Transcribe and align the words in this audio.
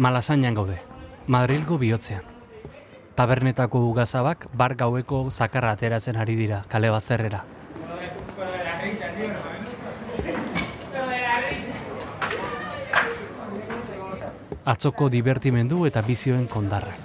Malazainan 0.00 0.54
gaude, 0.56 0.78
Madrilgo 1.26 1.76
bihotzean. 1.76 2.22
Tabernetako 3.20 3.82
ugazabak 3.84 4.46
bar 4.56 4.72
gaueko 4.72 5.26
zakarra 5.28 5.74
ateratzen 5.76 6.16
ari 6.16 6.36
dira, 6.38 6.62
kale 6.72 6.88
bazerrera. 6.88 7.42
Atzoko 14.64 15.10
divertimendu 15.12 15.84
eta 15.84 16.00
bizioen 16.00 16.48
kondarrak. 16.48 16.96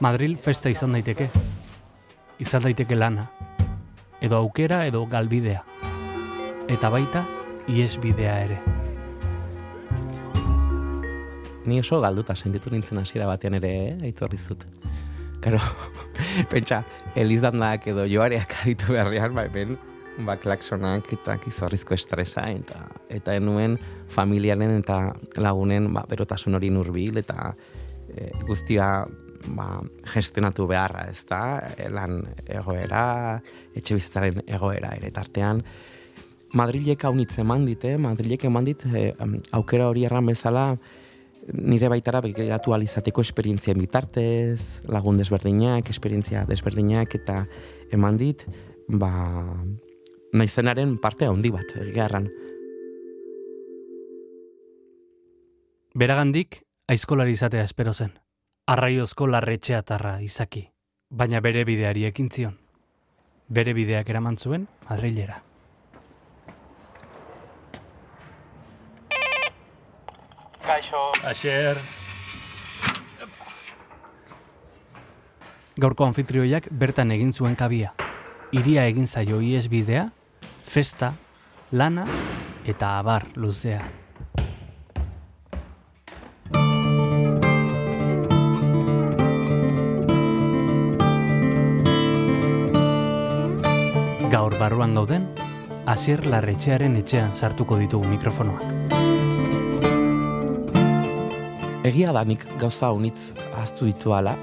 Madril 0.00 0.38
festa 0.40 0.72
izan 0.72 0.96
daiteke. 0.96 1.28
Izan 2.40 2.64
daiteke 2.64 2.96
lana. 2.96 3.28
Edo 4.22 4.40
aukera 4.40 4.86
edo 4.88 5.04
galbidea. 5.04 5.66
Eta 6.72 6.88
baita, 6.88 7.26
iesbidea 7.68 8.38
ere. 8.44 8.58
Ni 11.66 11.78
oso 11.78 12.00
galduta 12.02 12.34
sentitu 12.34 12.72
nintzen 12.72 12.98
hasiera 12.98 13.28
batean 13.30 13.54
ere, 13.60 13.72
eh? 13.86 13.96
aitorri 14.08 14.38
zut. 14.38 14.66
Karo, 15.42 15.60
pentsa, 16.52 16.82
elizdandak 17.18 17.86
edo 17.92 18.06
joareak 18.10 18.56
aditu 18.62 18.94
beharrean, 18.94 19.34
ba, 19.34 19.46
ben, 19.52 19.76
ba, 20.26 20.36
klaksonak 20.42 21.12
eta 21.14 21.36
kizorrizko 21.42 21.94
estresa, 21.94 22.48
eta, 22.50 22.82
eta 23.10 23.36
enuen 23.38 23.78
familiaren 24.10 24.78
eta 24.80 24.98
lagunen 25.42 25.90
ba, 25.94 26.04
berotasun 26.10 26.58
hori 26.58 26.70
nurbil, 26.74 27.22
eta 27.22 27.52
e, 28.10 28.30
guztia 28.46 28.90
ba, 29.54 29.68
gestionatu 30.12 30.66
beharra, 30.70 31.06
ez 31.10 31.24
da, 31.30 31.42
lan 31.94 32.20
egoera, 32.46 33.06
etxe 33.74 33.98
bizitzaren 33.98 34.44
egoera 34.46 34.94
ere 34.98 35.10
tartean. 35.14 35.62
Madrilek 36.52 37.04
haunitze 37.04 37.40
eman 37.40 37.64
dite, 37.64 37.96
Madrilek 37.96 38.44
eman 38.44 38.66
dit, 38.68 38.82
e, 38.92 39.12
aukera 39.56 39.88
hori 39.88 40.04
erran 40.04 40.26
bezala, 40.28 40.66
nire 41.52 41.88
baitara 41.88 42.20
begiratu 42.20 42.74
alizateko 42.76 43.24
esperientzien 43.24 43.78
bitartez, 43.80 44.82
lagun 44.84 45.18
desberdinak, 45.18 45.88
esperientzia 45.90 46.44
desberdinak, 46.48 47.14
eta 47.16 47.40
eman 47.92 48.18
dit, 48.20 48.44
ba, 48.88 49.12
naizenaren 50.32 50.98
parte 51.00 51.26
handi 51.26 51.50
bat, 51.54 51.76
egarran. 51.88 52.28
Beragandik, 55.94 56.62
aizkolari 56.88 57.32
izatea 57.36 57.64
espero 57.68 57.92
zen. 57.92 58.12
Arraiozko 58.68 59.26
larretxea 59.26 59.82
tarra 59.82 60.18
izaki, 60.24 60.68
baina 61.10 61.40
bere 61.40 61.64
bideari 61.68 62.06
ekin 62.08 62.30
zion. 62.30 62.58
Bere 63.52 63.74
bideak 63.76 64.08
eraman 64.08 64.38
zuen 64.38 64.68
Madrilera. 64.88 65.42
Kaixo. 70.62 71.10
Aixer. 71.26 71.78
Gaurko 75.82 76.04
anfitrioiak 76.04 76.68
bertan 76.70 77.10
egin 77.14 77.32
zuen 77.32 77.56
kabia. 77.56 77.94
Iria 78.52 78.84
egin 78.86 79.08
zaio 79.08 79.40
ies 79.40 79.66
bidea, 79.72 80.10
festa, 80.62 81.14
lana 81.72 82.04
eta 82.68 82.98
abar 82.98 83.26
luzea. 83.34 83.80
Gaur 94.32 94.54
barruan 94.60 94.94
gauden, 94.96 95.26
Asier 95.86 96.22
Larretxearen 96.24 96.96
etxean 97.02 97.34
sartuko 97.34 97.80
ditugu 97.80 98.08
mikrofonoak. 98.08 98.81
Egia 101.82 102.12
da 102.14 102.20
nik 102.22 102.44
gauza 102.60 102.92
unitz 102.94 103.32
ahaztu 103.56 103.88
ditu 103.88 104.12
ala, 104.14 104.36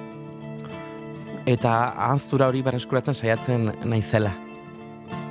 eta 1.47 1.71
ahaztura 1.95 2.49
hori 2.51 2.59
berreskuratzen 2.65 3.15
saiatzen 3.15 3.69
naizela. 3.87 4.33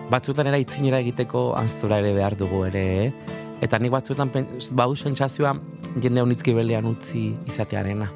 Batzuetan 0.08 0.48
era 0.48 0.56
itzinera 0.56 1.02
egiteko 1.04 1.50
ahaztura 1.58 1.98
ere 2.00 2.14
behar 2.16 2.32
dugu 2.40 2.62
ere, 2.64 2.84
eh? 3.02 3.34
eta 3.60 3.76
nik 3.76 3.92
batzuetan 3.92 4.32
bau 4.72 4.94
sentsazioa 4.96 5.52
jende 6.00 6.24
unitzki 6.24 6.54
belean 6.56 6.88
utzi 6.88 7.26
izatearena. 7.50 8.08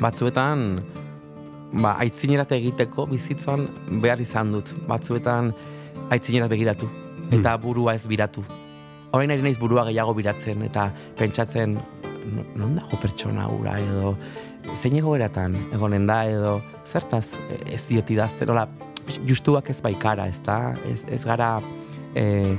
Batzuetan, 0.00 0.64
ba, 1.76 1.98
aitzinerat 2.06 2.56
egiteko 2.56 3.04
bizitzan 3.12 3.68
behar 4.00 4.24
izan 4.24 4.56
dut. 4.56 4.72
Batzuetan 4.88 5.52
aitzinerat 6.08 6.48
begiratu, 6.56 6.88
eta 7.36 7.52
burua 7.60 7.98
ez 8.00 8.06
biratu. 8.08 8.48
Horain 9.12 9.30
ari 9.30 9.44
naiz 9.44 9.58
burua 9.60 9.84
gehiago 9.90 10.16
biratzen, 10.16 10.64
eta 10.72 10.88
pentsatzen, 11.20 11.76
"No- 11.76 12.13
non 12.56 12.74
dago 12.76 12.98
pertsona 13.00 13.46
hura 13.52 13.78
edo 13.82 14.14
zein 14.76 14.96
egoeratan 14.96 15.56
egonen 15.76 16.06
da 16.08 16.24
edo 16.28 16.60
zertaz 16.88 17.36
ez 17.66 17.82
diot 17.88 18.10
idazten, 18.10 18.50
hola, 18.50 18.66
justuak 19.28 19.70
ez 19.70 19.80
baikara, 19.84 20.28
ez 20.28 20.40
da, 20.44 20.74
ez, 20.88 21.02
ez 21.12 21.22
gara 21.24 21.56
e, 22.16 22.56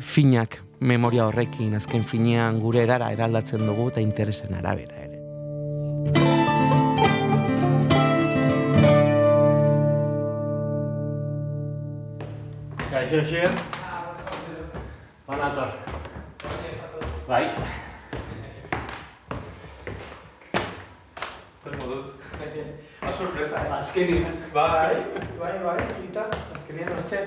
finak 0.00 0.60
memoria 0.80 1.26
horrekin, 1.28 1.74
azken 1.76 2.04
finean 2.04 2.60
gure 2.60 2.82
erara 2.84 3.10
eraldatzen 3.12 3.64
dugu 3.66 3.88
eta 3.92 4.04
interesen 4.04 4.54
arabera 4.56 4.96
ere. 4.96 5.14
Kaixo, 12.90 13.20
Asier. 13.20 13.50
Banator. 15.26 15.72
Bai. 17.28 17.44
Zer 21.64 21.76
moduz? 21.80 22.04
Ba, 23.00 23.12
sorpresa, 23.24 23.56
eh? 23.66 23.72
Azkenean. 23.78 24.36
Bai, 24.52 24.96
bai, 25.40 25.54
bai, 25.64 25.78
eta 26.04 26.26
azkenean 26.54 26.92
hortxe. 26.92 27.20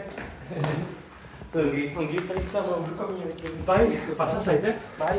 Ongi, 1.97 2.19
zaitza 2.27 2.61
buruko 2.61 3.07
minekin. 3.13 3.59
Bai, 3.65 3.83
pasa 4.17 4.39
zaite. 4.39 4.75
Bai. 4.99 5.17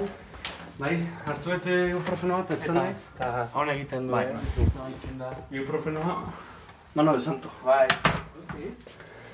Bai, 0.78 0.92
hartu 1.26 1.54
ete 1.56 1.76
ibuprofeno 1.90 2.36
bat, 2.38 2.50
etzen 2.54 2.76
Eta? 2.76 2.84
naiz. 2.84 3.00
Eta 3.14 3.46
Hona 3.54 3.72
egiten 3.74 4.06
du, 4.06 4.12
Bai, 4.14 4.24
eh? 4.24 4.66
Bai, 4.76 4.92
da. 5.18 5.30
ibuprofenoa, 5.50 6.18
mano 6.94 7.16
de 7.16 7.20
santo. 7.20 7.50
Bai. 7.64 7.86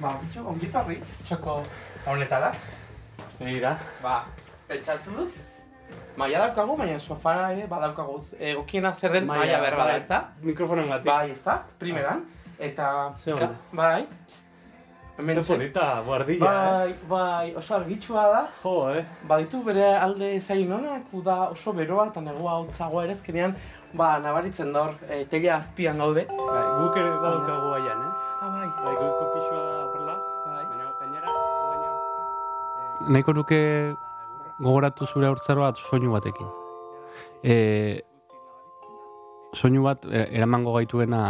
Ba, 0.00 0.14
bitxo, 0.22 0.46
ongi 0.48 0.70
torri. 0.72 0.96
Txoko 1.24 1.58
honetara. 2.06 2.54
Begira. 3.38 3.76
Ba, 4.02 4.22
pentsatu 4.68 5.10
dut. 5.18 5.36
Maia 6.16 6.38
daukagu, 6.46 6.76
baina 6.78 7.00
sofara 7.00 7.52
ere 7.52 7.66
badaukagu 7.66 8.20
egokiena 8.38 8.92
zer 8.94 9.12
den 9.12 9.26
maia 9.26 9.60
berba 9.60 9.86
da, 9.86 9.96
ezta? 9.96 10.22
Mikrofonen 10.42 10.88
gatik. 10.88 11.06
Bai, 11.06 11.30
ezta? 11.30 11.62
Primeran. 11.78 12.24
Eta... 12.58 13.12
Ze 13.18 13.32
ondo. 13.34 13.46
Ka- 13.46 13.54
Bai. 13.72 14.06
Hemen 15.16 15.42
Ze 15.42 15.52
polita, 15.54 16.02
guardilla, 16.06 16.46
eh? 16.46 16.68
Bai, 16.70 16.94
bai, 17.08 17.54
oso 17.56 17.74
argitsua 17.76 18.22
da. 18.32 18.44
Jo, 18.62 18.90
eh? 18.90 19.04
Baditu 19.30 19.62
bere 19.62 19.92
alde 19.96 20.40
zain 20.40 20.72
honak, 20.72 21.02
uda 21.12 21.36
oso 21.50 21.72
beroa 21.72 22.06
eta 22.10 22.20
negua 22.20 22.56
hotzagoa 22.62 23.04
ere 23.04 23.12
ezkenean, 23.14 23.54
ba, 23.92 24.18
nabaritzen 24.18 24.72
da 24.74 24.82
hor, 24.88 24.94
e, 25.08 25.24
teila 25.30 25.56
azpian 25.60 25.98
gaude. 26.02 26.26
Bai, 26.30 26.64
guk 26.80 26.96
ere 26.98 27.10
badaukagu 27.22 27.70
baian, 27.76 28.00
eh? 28.06 28.12
Ah, 28.40 28.48
bai. 28.56 28.66
Bai, 28.84 28.94
goiko 29.02 29.28
pixua 29.34 29.60
da 29.60 29.84
horrela. 29.84 30.16
Bai. 30.46 30.64
Baina, 30.72 30.90
gainera, 31.00 31.36
baina... 31.70 33.10
Nahiko 33.14 33.32
nuke 33.38 33.60
gogoratu 34.60 35.06
zure 35.06 35.26
haurtzaroa 35.26 35.72
soinu 35.74 36.12
batekin. 36.14 36.48
E, 37.44 37.54
soinu 39.54 39.84
bat 39.86 40.06
e, 40.06 40.26
eramango 40.38 40.74
gaituena 40.76 41.22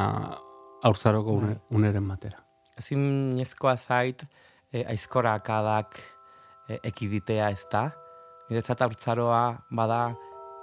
haurtzaroko 0.85 1.39
une, 1.41 1.59
uneren 1.71 2.09
batera. 2.09 2.41
ezinezkoa 2.79 3.77
zait 3.77 4.25
e, 4.73 4.85
aizkora 4.85 5.35
akadak 5.35 6.01
e, 6.69 6.79
ekiditea 6.83 7.51
ez 7.51 7.65
da. 7.73 7.89
Niretzat 8.51 8.83
haurtzaroa 8.85 9.43
bada 9.71 10.15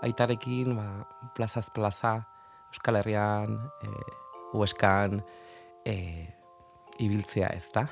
aitarekin 0.06 0.75
ba, 0.75 0.88
plazaz 1.36 1.69
plaza 1.74 2.19
Euskal 2.72 3.02
Herrian, 3.02 3.57
e, 3.84 3.90
Hueskan, 4.54 5.22
e, 5.86 5.96
ibiltzea 7.00 7.50
ez 7.56 7.68
da. 7.74 7.88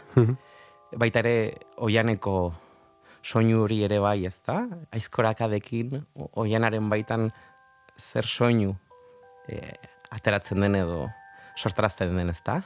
Baita 0.99 1.21
ere 1.23 1.35
oianeko 1.77 2.35
soinu 3.23 3.63
hori 3.63 3.83
ere 3.83 3.99
bai 3.99 4.25
ez 4.25 4.37
da. 4.45 4.63
Aizkorakadekin 4.95 5.99
oianaren 6.33 6.89
baitan 6.89 7.29
zer 7.97 8.25
soinu 8.27 8.75
e, 9.47 9.59
ateratzen 10.11 10.61
den 10.61 10.75
edo 10.75 11.07
sortarazten 11.59 12.15
den 12.15 12.29
ez 12.31 12.41
da 12.45 12.61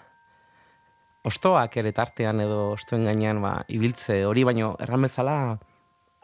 ostoak 1.23 1.77
ere 1.79 1.91
tartean 1.95 2.41
edo 2.43 2.73
ostoen 2.73 3.07
gainean 3.07 3.39
ba, 3.43 3.53
ibiltze 3.71 4.23
hori 4.27 4.43
baino 4.43 4.73
erran 4.83 5.07
bezala 5.07 5.35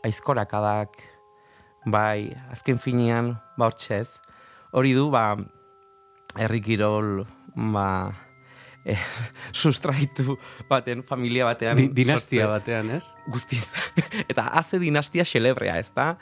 aizkorakadak 0.04 1.00
bai 1.88 2.28
azken 2.52 2.80
finean 2.84 3.34
ba 3.58 3.70
hortxe 3.70 4.00
ez 4.04 4.10
hori 4.76 4.94
du 4.98 5.08
ba 5.12 5.24
herri 6.36 6.62
kirol 6.62 7.24
ba 7.76 7.88
e, 8.86 8.96
sustraitu 9.62 10.38
baten, 10.70 11.04
familia 11.04 11.46
batean. 11.46 11.78
Di, 11.78 11.88
dinastia 11.94 12.46
sortze- 12.46 12.52
batean, 12.58 12.92
ez? 12.98 13.06
Guztiz. 13.28 13.70
Eta 14.32 14.50
haze 14.60 14.80
dinastia 14.80 15.26
xelebrea, 15.28 15.78
ez 15.80 15.92
da? 15.96 16.14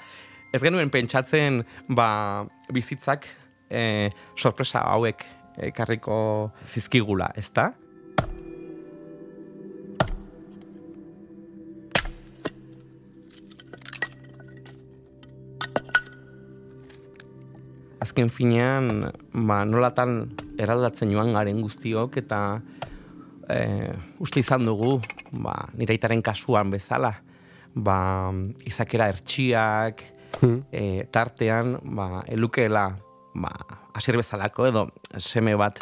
Ez 0.53 0.61
genuen 0.63 0.89
pentsatzen, 0.89 1.63
ba, 1.89 2.45
bizitzak 2.73 3.27
e, 3.69 4.09
sorpresa 4.35 4.85
hauek 4.93 5.25
ekarriko 5.67 6.53
zizkigula, 6.65 7.31
ez 7.35 7.49
da? 7.51 7.71
Azken 17.99 18.29
finean, 18.29 19.11
ba, 19.33 19.63
nolatan 19.65 20.29
eraldatzen 20.57 21.11
joan 21.13 21.33
garen 21.33 21.61
guztiok 21.61 22.17
eta 22.23 22.41
e, 23.49 23.59
uste 24.19 24.41
izan 24.43 24.65
dugu, 24.67 24.97
ba, 25.31 25.55
nire 25.77 25.95
aitaren 25.95 26.21
kasuan 26.25 26.71
bezala, 26.73 27.13
ba, 27.73 27.97
izakera 28.65 29.09
ertxiak, 29.13 30.03
Hmm. 30.41 30.59
e, 30.71 31.07
tartean, 31.09 31.79
ba, 31.95 32.21
elukeela, 32.27 32.91
ba, 33.33 33.51
asier 33.97 34.17
bezalako 34.19 34.67
edo 34.67 34.83
seme 35.17 35.55
bat 35.57 35.79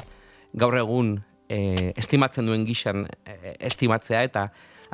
gaur 0.53 0.77
egun 0.79 1.17
e, 1.49 1.91
estimatzen 1.97 2.45
duen 2.47 2.63
gixan 2.63 3.03
e, 3.25 3.55
estimatzea 3.59 4.21
eta 4.23 4.45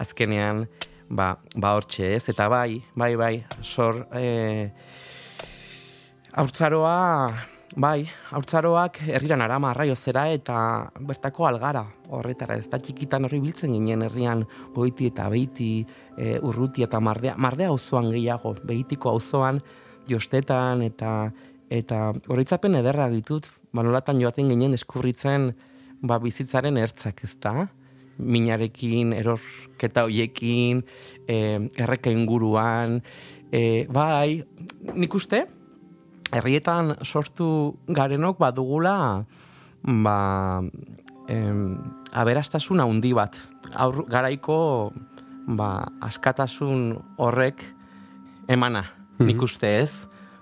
azkenean 0.01 0.65
ba, 1.09 1.35
ba 1.55 1.75
hortxe 1.77 2.13
ez, 2.15 2.23
eta 2.31 2.47
bai, 2.49 2.81
bai, 2.95 3.15
bai, 3.19 3.35
sor, 3.61 4.05
e, 4.15 4.71
Haurtzaroa, 6.31 7.27
bai, 7.75 8.05
haurtzaroak 8.31 8.99
herriran 9.07 9.41
arama 9.41 9.71
arraiozera 9.71 10.25
eta 10.33 10.55
bertako 10.99 11.47
algara 11.47 11.85
horretara. 12.09 12.57
Ez 12.59 12.67
da 12.69 12.79
txikitan 12.79 13.25
horri 13.25 13.39
biltzen 13.39 13.73
ginen 13.73 14.03
herrian 14.07 14.43
goiti 14.75 15.07
eta 15.11 15.29
beiti, 15.31 15.85
e, 16.17 16.37
urruti 16.39 16.83
eta 16.83 16.99
mardea. 16.99 17.37
Mardea 17.37 17.71
auzoan 17.71 18.11
gehiago, 18.11 18.55
behitiko 18.67 19.13
auzoan 19.15 19.61
jostetan 20.09 20.81
eta 20.83 21.31
eta 21.71 22.11
horitzapen 22.27 22.75
ederra 22.75 23.07
ditut, 23.09 23.47
ba 23.71 23.83
nolatan 23.83 24.19
joaten 24.19 24.49
ginen 24.51 24.73
eskurritzen 24.75 25.53
ba, 26.01 26.17
bizitzaren 26.19 26.77
ertzak, 26.81 27.23
ez 27.23 27.37
da? 27.39 27.69
Minarekin, 28.21 29.13
erorketa 29.15 30.03
hoiekin, 30.03 30.83
e, 31.23 31.37
erreka 31.79 32.11
inguruan, 32.11 32.99
e, 33.51 33.87
bai, 33.87 34.41
nik 34.93 35.15
uste, 35.15 35.45
herrietan 36.31 36.95
sortu 37.03 37.77
garenok 37.87 38.39
badugula 38.39 39.25
ba, 39.83 40.61
em, 41.27 41.77
aberastasun 42.13 42.79
handi 42.79 43.13
bat. 43.13 43.37
Aur, 43.73 44.05
garaiko 44.09 44.91
ba, 45.47 45.87
askatasun 46.01 46.95
horrek 47.17 47.63
emana, 48.47 48.85
nik 49.19 49.41
uste 49.41 49.77
ez. 49.81 49.91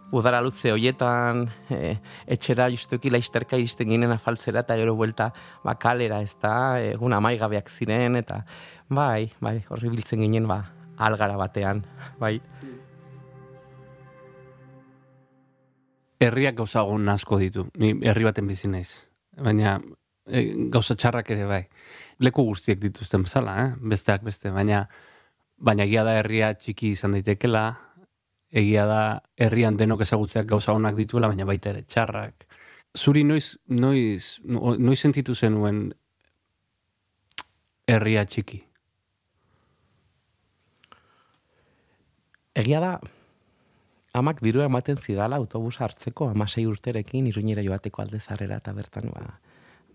Udara 0.09 0.39
luze 0.41 0.71
hoietan, 0.73 1.43
e, 1.69 1.99
etxera 2.25 2.65
justuki 2.73 3.11
laisterka 3.13 3.59
iristen 3.61 3.91
ginen 3.91 4.09
afaltzera 4.09 4.63
eta 4.63 4.77
gero 4.79 4.95
buelta 4.97 5.29
ba, 5.61 5.75
kalera 5.77 6.17
ez 6.25 6.33
da, 6.41 6.81
egun 6.81 7.13
amaigabeak 7.13 7.69
ziren, 7.69 8.17
eta 8.17 8.41
bai, 8.89 9.29
bai, 9.37 9.59
horri 9.69 9.93
biltzen 9.93 10.25
ginen 10.25 10.49
ba, 10.49 10.63
algara 10.97 11.37
batean, 11.37 11.83
bai. 12.17 12.39
Herriak 16.19 16.55
gauza 16.59 16.81
egun 16.83 17.07
asko 17.09 17.37
ditu. 17.39 17.67
Ni 17.79 17.93
herri 18.07 18.25
baten 18.27 18.47
bizi 18.47 18.67
naiz. 18.67 18.89
Baina 19.39 19.77
e, 20.27 20.41
gauza 20.73 20.95
txarrak 20.99 21.29
ere 21.31 21.45
bai. 21.47 21.61
Leku 22.19 22.43
guztiek 22.49 22.79
dituzten 22.81 23.23
bezala, 23.23 23.53
eh? 23.63 23.69
besteak 23.93 24.25
beste. 24.27 24.51
Baina, 24.51 24.81
baina 25.57 25.85
egia 25.87 26.03
da 26.03 26.17
herria 26.19 26.51
txiki 26.59 26.91
izan 26.97 27.15
daitekela, 27.15 27.63
egia 28.51 28.83
da 28.89 29.01
herrian 29.39 29.77
denok 29.79 30.03
ezagutzeak 30.03 30.49
gauza 30.49 30.75
honak 30.75 30.97
dituela, 30.99 31.29
baina 31.31 31.47
baita 31.47 31.71
ere 31.71 31.85
txarrak. 31.87 32.47
Zuri 32.97 33.23
noiz, 33.23 33.53
noiz, 33.69 34.39
no- 34.43 34.75
noiz 34.75 34.99
sentitu 34.99 35.35
zenuen 35.35 35.85
herria 37.87 38.25
txiki? 38.25 38.59
Egia 42.59 42.81
da, 42.83 42.91
amak 44.13 44.41
dirua 44.41 44.65
ematen 44.65 44.97
zidala 44.97 45.37
autobusa 45.37 45.83
hartzeko 45.85 46.29
amasei 46.29 46.65
urterekin 46.67 47.27
iruñera 47.27 47.63
joateko 47.63 48.01
alde 48.01 48.19
zarrera 48.19 48.57
eta 48.57 48.73
bertan 48.73 49.11
ba, 49.13 49.39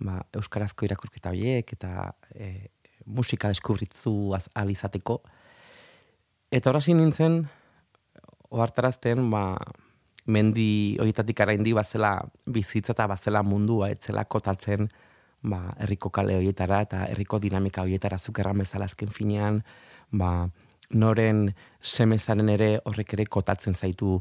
ba, 0.00 0.20
euskarazko 0.32 0.86
irakurketa 0.86 1.30
horiek 1.30 1.72
eta 1.76 2.12
e, 2.34 2.68
musika 3.06 3.48
deskubritzu 3.48 4.34
az- 4.34 4.50
alizateko. 4.54 5.20
Eta 6.50 6.70
horasi 6.70 6.94
nintzen, 6.94 7.42
ohartarazten, 8.50 9.30
ba, 9.30 9.56
mendi 10.26 10.96
horietatik 11.00 11.40
araindi 11.40 11.74
bazela 11.76 12.16
bizitza 12.46 12.94
eta 12.94 13.06
bazela 13.10 13.42
mundua, 13.42 13.90
etzela 13.92 14.24
kotatzen 14.24 14.88
ba, 15.42 15.74
herriko 15.78 16.10
kale 16.10 16.36
horietara 16.38 16.80
eta 16.86 17.04
herriko 17.10 17.38
dinamika 17.42 17.82
horietara 17.84 18.18
zukerran 18.18 18.62
bezala 18.64 18.88
azken 18.88 19.12
finean, 19.12 19.62
ba, 20.10 20.48
noren 20.94 21.48
semezaren 21.82 22.48
ere 22.54 22.70
horrek 22.84 23.14
ere 23.16 23.26
kotatzen 23.26 23.74
zaitu 23.74 24.18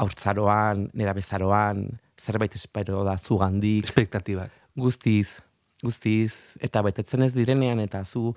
haurtzaroan, 0.00 0.88
nera 0.96 1.12
bezaroan, 1.16 1.86
zerbait 2.20 2.54
espero 2.54 3.04
da 3.04 3.16
zugandik, 3.18 3.90
Espektatibak. 3.90 4.52
guztiz, 4.76 5.40
guztiz, 5.82 6.32
eta 6.60 6.82
betetzen 6.82 7.22
ez 7.22 7.32
direnean, 7.34 7.80
eta 7.80 8.04
zu 8.04 8.34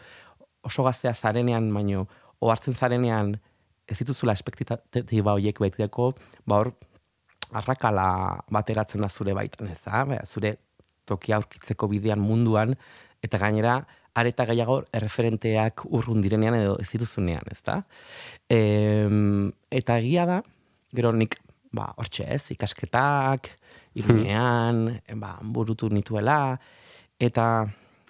oso 0.64 0.84
gaztea 0.84 1.14
zarenean, 1.14 1.72
baino, 1.74 2.08
ohartzen 2.44 2.76
zarenean, 2.76 3.38
ez 3.88 3.98
dituzula 3.98 4.36
espektatiba 4.36 5.34
horiek 5.38 5.60
beteko, 5.64 6.12
ba 6.46 6.60
hor, 6.60 6.74
arrakala 7.56 8.08
bateratzen 8.52 9.02
da 9.02 9.10
zure 9.10 9.34
baitan, 9.34 9.70
ez 9.72 9.80
da? 9.86 10.04
Ba, 10.06 10.20
Zure 10.26 10.58
tokia 11.08 11.38
aurkitzeko 11.38 11.88
bidean 11.88 12.20
munduan, 12.20 12.76
eta 13.24 13.40
gainera, 13.40 13.80
areta 14.18 14.46
gehiago 14.50 14.82
erreferenteak 14.96 15.86
urrun 15.94 16.24
direnean 16.24 16.58
edo 16.58 16.78
ez 16.82 16.88
dituzunean, 16.90 17.46
ez 17.52 17.62
da? 17.66 17.82
Em, 18.50 19.52
eta 19.70 19.98
egia 20.02 20.26
da, 20.30 20.42
gero 20.98 21.12
nik, 21.14 21.38
ba, 21.76 21.92
hortxe 22.00 22.26
ez, 22.38 22.44
ikasketak, 22.56 23.52
irunean, 23.98 25.00
ba, 25.22 25.36
burutu 25.42 25.90
nituela, 25.94 26.58
eta, 27.20 27.68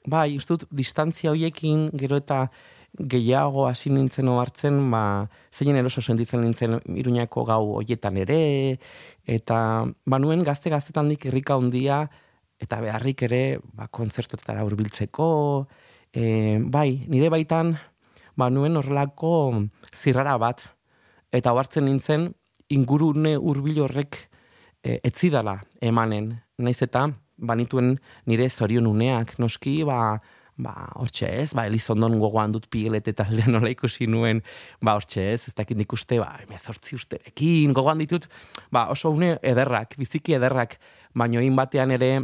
bai, 0.08 0.38
uste 0.40 0.56
dut, 0.56 0.68
distantzia 0.72 1.34
hoiekin, 1.34 1.90
gero 2.00 2.20
eta 2.24 2.46
gehiago 2.98 3.68
hasi 3.68 3.92
nintzen 3.94 4.30
ohartzen, 4.32 4.80
ba, 4.94 5.02
zeinen 5.54 5.80
eroso 5.82 6.02
sentitzen 6.02 6.42
nintzen 6.42 6.80
iruñako 6.98 7.44
gau 7.50 7.64
hoietan 7.82 8.18
ere, 8.24 8.78
eta, 9.28 9.60
ba, 10.06 10.22
nuen 10.24 10.46
gazte-gaztetan 10.48 11.12
dik 11.14 11.28
irrika 11.30 11.60
handia, 11.60 12.06
eta 12.64 12.80
beharrik 12.82 13.28
ere, 13.28 13.44
ba, 13.78 13.90
kontzertuetara 13.94 14.64
hurbiltzeko, 14.66 15.28
e, 16.18 16.58
bai, 16.64 17.06
nire 17.12 17.30
baitan, 17.30 17.76
ba, 18.38 18.50
nuen 18.50 18.78
horrelako 18.80 19.34
zirrara 19.94 20.38
bat, 20.42 20.64
eta 21.36 21.54
ohartzen 21.54 21.86
nintzen, 21.86 22.32
ingurune 22.74 23.36
hurbil 23.38 23.84
horrek 23.86 24.24
e, 24.82 24.98
etzidala 25.06 25.60
emanen. 25.82 26.34
Naiz 26.58 26.80
eta, 26.82 27.06
banituen 27.38 27.94
nire 28.26 28.50
zorion 28.50 28.90
uneak, 28.90 29.36
noski, 29.42 29.84
ba, 29.88 30.18
ba, 30.58 30.74
hortxe 30.98 31.30
ez, 31.44 31.52
ba, 31.58 31.68
Elizondon 31.70 32.18
gogoan 32.22 32.56
dut 32.56 32.66
pigelet 32.74 33.08
eta 33.14 33.28
aldean 33.30 33.54
nola 33.60 33.70
ikusi 33.70 34.10
nuen, 34.10 34.42
ba, 34.82 34.98
hortxe 34.98 35.28
ez, 35.36 35.42
ez 35.52 35.56
dakit 35.58 35.78
nik 35.78 35.94
uste, 35.94 36.18
ba, 36.24 36.32
emezortzi 36.48 36.98
usterekin, 36.98 37.76
gogoan 37.78 38.02
ditut, 38.02 38.26
ba, 38.74 38.88
oso 38.94 39.14
une 39.14 39.36
ederrak, 39.46 39.94
biziki 40.02 40.34
ederrak, 40.40 40.80
baino 41.18 41.44
egin 41.44 41.56
batean 41.60 41.94
ere, 41.94 42.16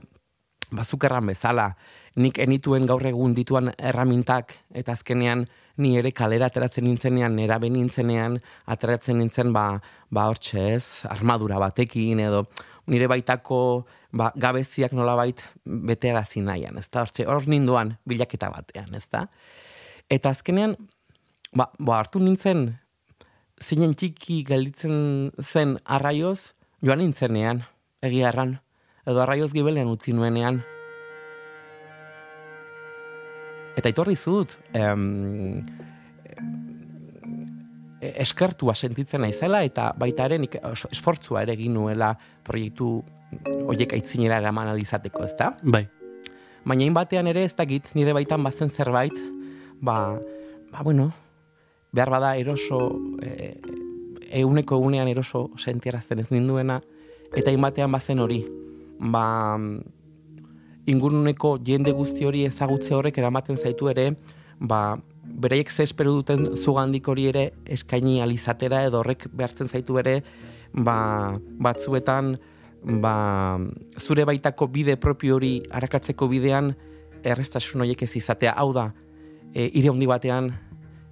bazukerran 0.74 1.30
bezala, 1.30 1.76
nik 2.16 2.38
enituen 2.40 2.86
gaur 2.86 3.06
egun 3.08 3.34
dituan 3.34 3.72
erramintak, 3.78 4.54
eta 4.74 4.94
azkenean 4.94 5.48
ni 5.78 5.96
ere 5.98 6.12
kalera 6.14 6.48
ateratzen 6.52 6.86
nintzenean, 6.86 7.36
nera 7.36 7.58
nintzenean, 7.58 8.38
ateratzen 8.66 9.18
nintzen, 9.18 9.54
ba, 9.54 9.82
ba 10.12 10.28
hortxe 10.30 10.68
ez, 10.76 11.06
armadura 11.10 11.60
batekin, 11.60 12.20
edo 12.20 12.46
nire 12.88 13.08
baitako 13.08 13.86
ba, 14.12 14.32
gabeziak 14.36 14.94
nolabait 14.94 15.42
betearazi 15.66 16.42
nahian, 16.42 16.78
ez 16.78 16.90
da, 16.90 17.02
hortxe, 17.02 17.26
hor 17.26 17.48
ninduan 17.48 17.98
bilaketa 18.06 18.52
batean, 18.54 18.94
ez 18.94 19.08
da. 19.10 19.26
Eta 20.12 20.30
azkenean, 20.30 20.76
ba, 21.56 21.72
ba 21.80 21.98
hartu 21.98 22.22
nintzen, 22.22 22.68
zeinen 23.64 23.96
txiki 23.98 24.44
gelditzen 24.46 25.32
zen 25.42 25.78
arraioz, 25.86 26.54
joan 26.84 27.02
nintzenean, 27.02 27.64
egia 28.04 28.30
erran, 28.30 28.58
edo 29.08 29.24
arraioz 29.24 29.52
gibelean 29.56 29.92
utzi 29.92 30.14
nuenean. 30.14 30.62
Eta 33.76 33.90
itorri 33.90 34.16
zut, 34.16 34.54
em, 34.74 35.66
e- 38.04 38.14
eskertua 38.22 38.76
sentitzen 38.76 39.24
naizela 39.24 39.64
eta 39.64 39.92
baita 39.98 40.28
ere 40.30 40.38
nik 40.44 40.60
oso 40.70 40.90
esfortzua 40.92 41.44
ere 41.46 41.56
egin 41.58 41.74
nuela 41.74 42.14
proiektu 42.44 43.04
hoiek 43.68 43.94
aitzinera 43.96 44.38
eraman 44.42 44.70
alizateko, 44.74 45.24
ezta? 45.26 45.54
Bai. 45.64 45.88
baina 46.64 46.94
batean 46.96 47.28
ere 47.28 47.44
ez 47.44 47.56
dakit 47.56 47.90
nire 47.96 48.14
baitan 48.14 48.44
bazen 48.44 48.70
zerbait, 48.70 49.18
ba, 49.82 50.18
ba 50.72 50.84
bueno, 50.84 51.12
behar 51.92 52.10
bada 52.10 52.36
eroso, 52.38 53.00
e, 53.22 53.60
euneko 54.40 54.78
egunean 54.80 55.08
eroso 55.08 55.50
sentiarazten 55.58 56.20
ez 56.20 56.30
ninduena, 56.32 56.80
eta 57.36 57.52
inbatean 57.52 57.92
bazen 57.92 58.20
hori, 58.20 58.46
ba, 59.00 59.58
inguruneko 60.86 61.58
jende 61.66 61.94
guzti 61.96 62.26
hori 62.26 62.46
ezagutze 62.46 62.94
horrek 62.96 63.18
eramaten 63.18 63.58
zaitu 63.58 63.90
ere, 63.92 64.14
ba, 64.60 64.98
beraiek 65.24 65.70
ze 65.72 65.84
espero 65.84 66.12
duten 66.12 66.56
zugandik 66.56 67.08
hori 67.08 67.28
ere 67.32 67.52
eskaini 67.66 68.22
alizatera 68.22 68.84
edo 68.88 69.00
horrek 69.00 69.28
behartzen 69.32 69.68
zaitu 69.68 69.98
ere 70.00 70.22
ba, 70.74 71.40
batzuetan 71.40 72.36
ba, 73.02 73.60
zure 73.98 74.26
baitako 74.26 74.68
bide 74.68 74.98
propio 74.98 75.36
hori 75.36 75.62
arakatzeko 75.72 76.28
bidean 76.28 76.74
errestasun 77.24 77.82
horiek 77.82 78.04
ez 78.04 78.16
izatea. 78.20 78.54
Hau 78.58 78.74
da 78.76 78.90
e, 79.54 79.70
ire 79.72 79.90
handi 79.90 80.08
batean 80.10 80.52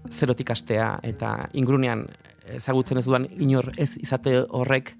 zerotik 0.09 0.51
astea 0.51 0.97
eta 1.07 1.47
ingrunean 1.53 2.07
ezagutzen 2.57 2.99
ez 2.99 3.05
duan 3.05 3.27
inor 3.37 3.71
ez 3.77 3.93
izate 4.01 4.41
horrek 4.49 4.95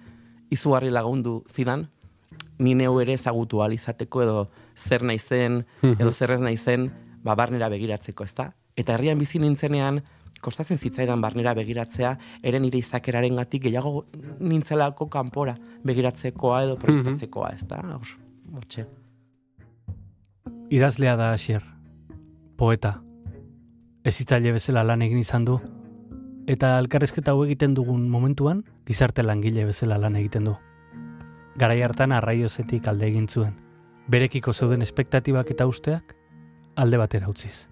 izugarri 0.53 0.91
lagundu 0.93 1.41
zidan 1.49 1.87
ni 2.60 2.75
neu 2.75 3.00
ere 3.01 3.13
ezagutu 3.13 3.62
alizateko 3.63 4.22
edo 4.24 4.50
zer 4.75 5.03
naizen 5.03 5.65
edo 5.84 5.96
Mhm. 6.05 6.12
zer 6.12 6.31
ez 6.31 6.41
naizen 6.41 6.91
ba, 7.24 7.36
barnera 7.36 7.70
begiratzeko, 7.70 8.24
ezta? 8.24 8.53
Eta 8.75 8.93
herrian 8.93 9.17
bizi 9.20 9.39
nintzenean, 9.39 10.01
kostatzen 10.41 10.77
zitzaidan 10.77 11.22
barnera 11.22 11.53
begiratzea, 11.53 12.17
eren 12.41 12.62
nire 12.63 12.77
izakeraren 12.79 13.36
gatik 13.36 13.63
gehiago 13.63 14.05
nintzelako 14.39 15.10
kanpora 15.10 15.55
begiratzekoa 15.84 16.63
edo 16.63 16.77
proiektatzekoa, 16.77 17.50
ezta? 17.50 17.75
Hor- 17.81 18.17
Hortxe. 18.55 18.88
Idazlea 20.70 21.15
da 21.15 21.31
Asier, 21.34 21.62
poeta. 22.58 23.01
Ezitzaile 24.03 24.51
bezala 24.55 24.84
lan 24.84 25.01
egin 25.01 25.20
izan 25.22 25.46
du, 25.46 25.60
eta 26.48 26.77
elkarrezketa 26.79 27.31
hau 27.36 27.43
egiten 27.46 27.75
dugun 27.77 28.08
momentuan, 28.10 28.63
gizarte 28.88 29.22
langile 29.24 29.65
bezala 29.65 29.98
lan 30.01 30.15
egiten 30.15 30.46
du. 30.46 30.55
Garai 31.60 31.81
hartan 31.84 32.13
arraiozetik 32.15 32.88
alde 32.88 33.10
egin 33.12 33.27
zuen, 33.27 33.51
berekiko 34.12 34.53
zeuden 34.53 34.81
espektatibak 34.86 35.51
eta 35.51 35.67
usteak, 35.67 36.15
alde 36.79 37.00
batera 37.01 37.27
utziz. 37.27 37.67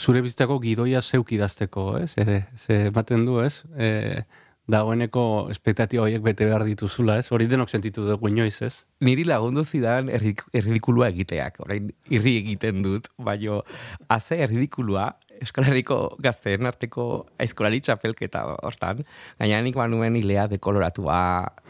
Zure 0.00 0.22
bizitako 0.24 0.58
gidoia 0.60 1.02
zeuk 1.02 1.32
idazteko, 1.32 1.86
ez? 2.00 2.14
Ere, 2.20 2.46
ze 2.56 2.86
ematen 2.88 3.24
du, 3.28 3.38
ez? 3.44 3.62
E, 3.76 4.24
dagoeneko 4.68 5.22
espektatiba 5.52 6.04
horiek 6.04 6.24
bete 6.24 6.48
behar 6.48 6.64
dituzula, 6.66 7.18
ez? 7.20 7.28
Hori 7.32 7.46
denok 7.50 7.70
sentitu 7.70 8.04
dugu 8.08 8.32
inoiz, 8.32 8.56
ez? 8.66 8.72
Niri 9.04 9.24
lagundu 9.28 9.64
zidan 9.64 10.08
erridikulua 10.08 11.10
egiteak, 11.12 11.60
orain 11.64 11.92
irri 12.08 12.36
egiten 12.40 12.82
dut, 12.84 13.08
baino 13.22 13.62
haze 14.08 14.40
erridikulua 14.48 15.12
Euskal 15.42 15.66
Herriko 15.68 16.16
gazteen 16.22 16.66
arteko 16.66 17.26
aizkolari 17.42 17.80
txapelketa 17.84 18.42
hortan, 18.66 19.02
gaina 19.38 19.60
nik 19.64 19.76
banuen 19.76 20.16
hilea 20.16 20.46
dekoloratua, 20.48 21.18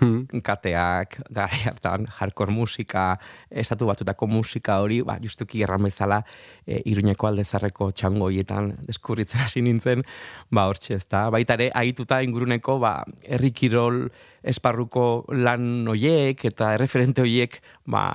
Hmm. 0.01 0.43
kateak, 0.45 1.19
garai 1.33 1.63
hartan, 1.65 2.07
hardcore 2.19 2.53
musika, 2.53 3.19
estatu 3.51 3.87
batutako 3.87 4.27
musika 4.27 4.81
hori, 4.81 5.01
ba, 5.03 5.19
justuki 5.23 5.63
erran 5.63 5.83
bezala, 5.83 6.23
e, 6.67 6.83
iruñeko 6.85 7.27
aldezarreko 7.27 7.91
txangoietan 7.93 8.75
deskurritzen 8.87 9.41
hasi 9.41 9.63
nintzen, 9.63 10.05
ba, 10.51 10.67
hortxe 10.69 10.95
ez 10.95 11.07
da. 11.09 11.31
Baita 11.31 11.55
ere, 11.55 11.71
ahituta 11.75 12.23
inguruneko, 12.23 12.79
ba, 12.79 13.05
herri 13.25 13.51
kirol 13.53 14.11
esparruko 14.45 15.25
lan 15.33 15.87
hoiek 15.89 16.45
eta 16.45 16.75
erreferente 16.75 17.23
hoiek, 17.25 17.61
ba, 17.87 18.13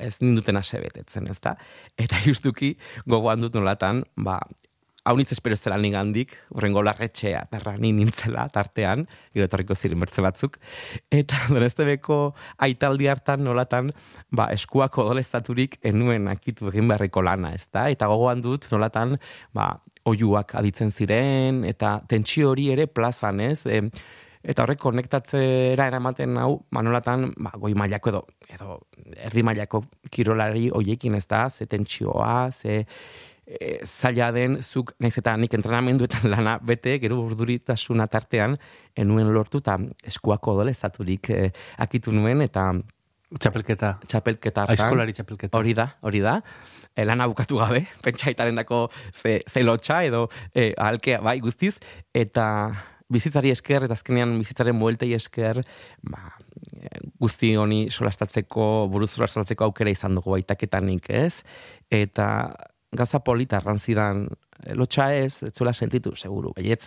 ez 0.00 0.16
ninduten 0.22 0.58
ase 0.60 0.80
betetzen, 0.82 1.28
ez 1.30 1.38
da. 1.42 1.56
Eta 2.00 2.20
justuki, 2.26 2.74
gogoan 3.06 3.44
dut 3.44 3.56
nolatan, 3.58 4.04
ba, 4.16 4.40
hau 5.04 5.16
nitz 5.16 5.30
espero 5.32 5.56
ez 5.56 5.62
dela 5.64 5.78
nigandik, 5.80 6.34
urrengo 6.54 6.82
larretxea, 6.84 7.46
tarra 7.50 7.72
ni 7.80 7.92
nintzela, 7.96 8.46
tartean, 8.52 9.06
gero 9.34 9.46
etorriko 9.48 9.74
ziren 9.74 10.02
bertze 10.02 10.22
batzuk, 10.24 10.58
eta 11.14 11.38
donestebeko 11.54 12.20
aitaldi 12.66 13.08
hartan 13.10 13.44
nolatan, 13.46 13.92
ba, 14.36 14.50
eskuak 14.54 14.98
odoleztaturik 15.00 15.78
enuen 15.90 16.28
akitu 16.32 16.68
egin 16.72 16.90
beharreko 16.90 17.24
lana, 17.24 17.54
ez 17.56 17.66
da? 17.72 17.88
Eta 17.92 18.10
gogoan 18.12 18.44
dut 18.44 18.68
nolatan, 18.72 19.16
ba, 19.56 19.72
oiuak 20.10 20.54
aditzen 20.60 20.92
ziren, 20.92 21.64
eta 21.68 21.98
tentsio 22.08 22.52
hori 22.52 22.70
ere 22.74 22.86
plazan, 22.88 23.40
ez? 23.44 23.64
E, 23.66 23.82
eta 24.42 24.64
horrek 24.64 24.80
konektatzera 24.80 25.86
eramaten 25.90 26.38
hau, 26.40 26.52
manolatan, 26.72 27.30
ba, 27.36 27.52
goi 27.60 27.74
mailako 27.78 28.12
edo, 28.12 28.22
edo 28.48 28.78
erdi 29.26 29.42
mailako 29.46 29.82
kirolari 30.10 30.68
hoiekin 30.72 31.18
ez 31.18 31.26
da, 31.28 31.48
ze 31.50 31.66
tentsioa, 31.66 32.50
ze 32.52 32.84
e, 33.44 33.74
zaila 33.84 34.30
den 34.32 34.60
zuk, 34.62 34.94
naiz 35.00 35.16
eta 35.20 35.36
nik 35.36 35.54
entrenamenduetan 35.58 36.30
lana 36.34 36.58
bete, 36.62 36.98
gero 37.02 37.20
urduritasuna 37.26 38.08
tartean, 38.08 38.56
enuen 38.96 39.32
lortu 39.34 39.60
eta 39.60 39.76
eskuako 40.06 40.56
odole 40.56 40.74
zaturik 40.74 41.30
e, 41.34 41.50
akitu 41.78 42.14
nuen, 42.16 42.40
eta 42.46 42.70
Txapelketa. 43.30 43.92
txapelketa. 44.10 44.64
Aizkolari 44.72 45.12
txapelketa. 45.14 45.54
Hori 45.54 45.70
da, 45.78 45.84
hori 46.02 46.18
da. 46.24 46.40
E, 46.90 47.04
lana 47.06 47.28
bukatu 47.30 47.60
gabe, 47.60 47.84
pentsaitaren 48.02 48.58
dako 48.58 48.88
ze, 49.14 49.36
ze 49.46 49.62
lotxa 49.62 50.00
edo 50.02 50.24
e, 50.50 50.72
ahalkea 50.74 51.20
bai 51.22 51.36
guztiz, 51.44 51.76
eta 52.10 52.46
bizitzari 53.10 53.52
esker, 53.54 53.86
eta 53.86 53.96
azkenean 53.98 54.36
bizitzaren 54.38 54.78
bueltei 54.80 55.12
esker, 55.16 55.62
ba, 56.10 56.34
e, 56.72 56.90
guzti 57.20 57.54
honi 57.58 57.84
solastatzeko, 57.90 58.66
buruz 58.92 59.10
solastatzeko 59.12 59.68
aukera 59.68 59.92
izan 59.92 60.18
dugu 60.18 60.36
baitaketanik, 60.36 61.10
ez? 61.10 61.42
Eta 61.90 62.26
gauza 62.96 63.22
polita 63.26 63.60
arrantzidan, 63.60 64.26
e, 64.64 64.74
lotxa 64.78 65.12
ez, 65.14 65.42
ez 65.46 65.54
zuela 65.54 65.74
sentitu, 65.74 66.14
seguru, 66.16 66.54
baietz, 66.56 66.86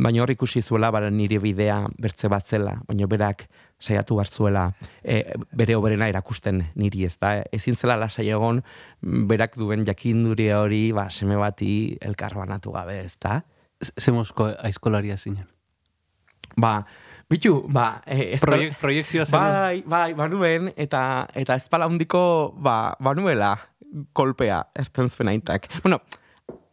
baina 0.00 0.22
hor 0.22 0.32
ikusi 0.32 0.62
zuela 0.62 0.90
bara 0.90 1.10
nire 1.12 1.38
bidea 1.42 1.82
bertze 2.00 2.28
bat 2.32 2.46
zela, 2.46 2.78
baina 2.88 3.06
berak 3.10 3.44
saiatu 3.80 4.16
bar 4.16 4.28
zuela 4.28 4.66
e, 5.02 5.22
bere 5.56 5.76
oberena 5.76 6.08
erakusten 6.08 6.62
niri 6.76 7.04
ez 7.08 7.16
da. 7.20 7.34
Ezin 7.52 7.76
zela 7.76 7.98
lasai 8.00 8.28
egon 8.28 8.62
berak 9.00 9.56
duen 9.60 9.84
jakinduria 9.88 10.60
hori 10.60 10.90
ba, 10.96 11.08
seme 11.10 11.36
bati 11.40 11.98
elkar 12.00 12.36
banatu 12.38 12.72
gabe 12.76 13.00
ez 13.04 13.16
da. 13.20 13.40
Zemozko 13.80 14.50
aizkolaria 14.60 15.16
zinen. 15.16 15.46
Ba, 16.60 16.84
bitu, 17.30 17.64
ba, 17.72 18.02
e, 18.06 18.34
ez 18.34 18.40
Proiek, 18.42 18.76
proiektzioa 18.80 19.26
zen. 19.26 19.38
Bai, 19.38 19.82
bai, 19.86 20.14
banuen, 20.18 20.72
eta, 20.76 21.02
eta 21.34 21.56
ezpala 21.60 21.88
handiko, 21.88 22.22
ba, 22.60 22.96
banuela 23.00 23.54
kolpea 24.12 24.60
erten 24.78 25.08
zuen 25.10 25.30
aitak. 25.32 25.68
Bueno, 25.82 26.00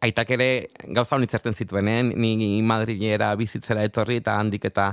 aitak 0.04 0.30
ere 0.36 0.50
gauza 0.94 1.16
honitz 1.16 1.32
erten 1.34 1.54
zituenen, 1.54 2.12
ni 2.14 2.50
Madrilera 2.62 3.32
bizitzera 3.38 3.86
etorri 3.86 4.20
eta 4.22 4.38
handik 4.38 4.68
eta 4.70 4.92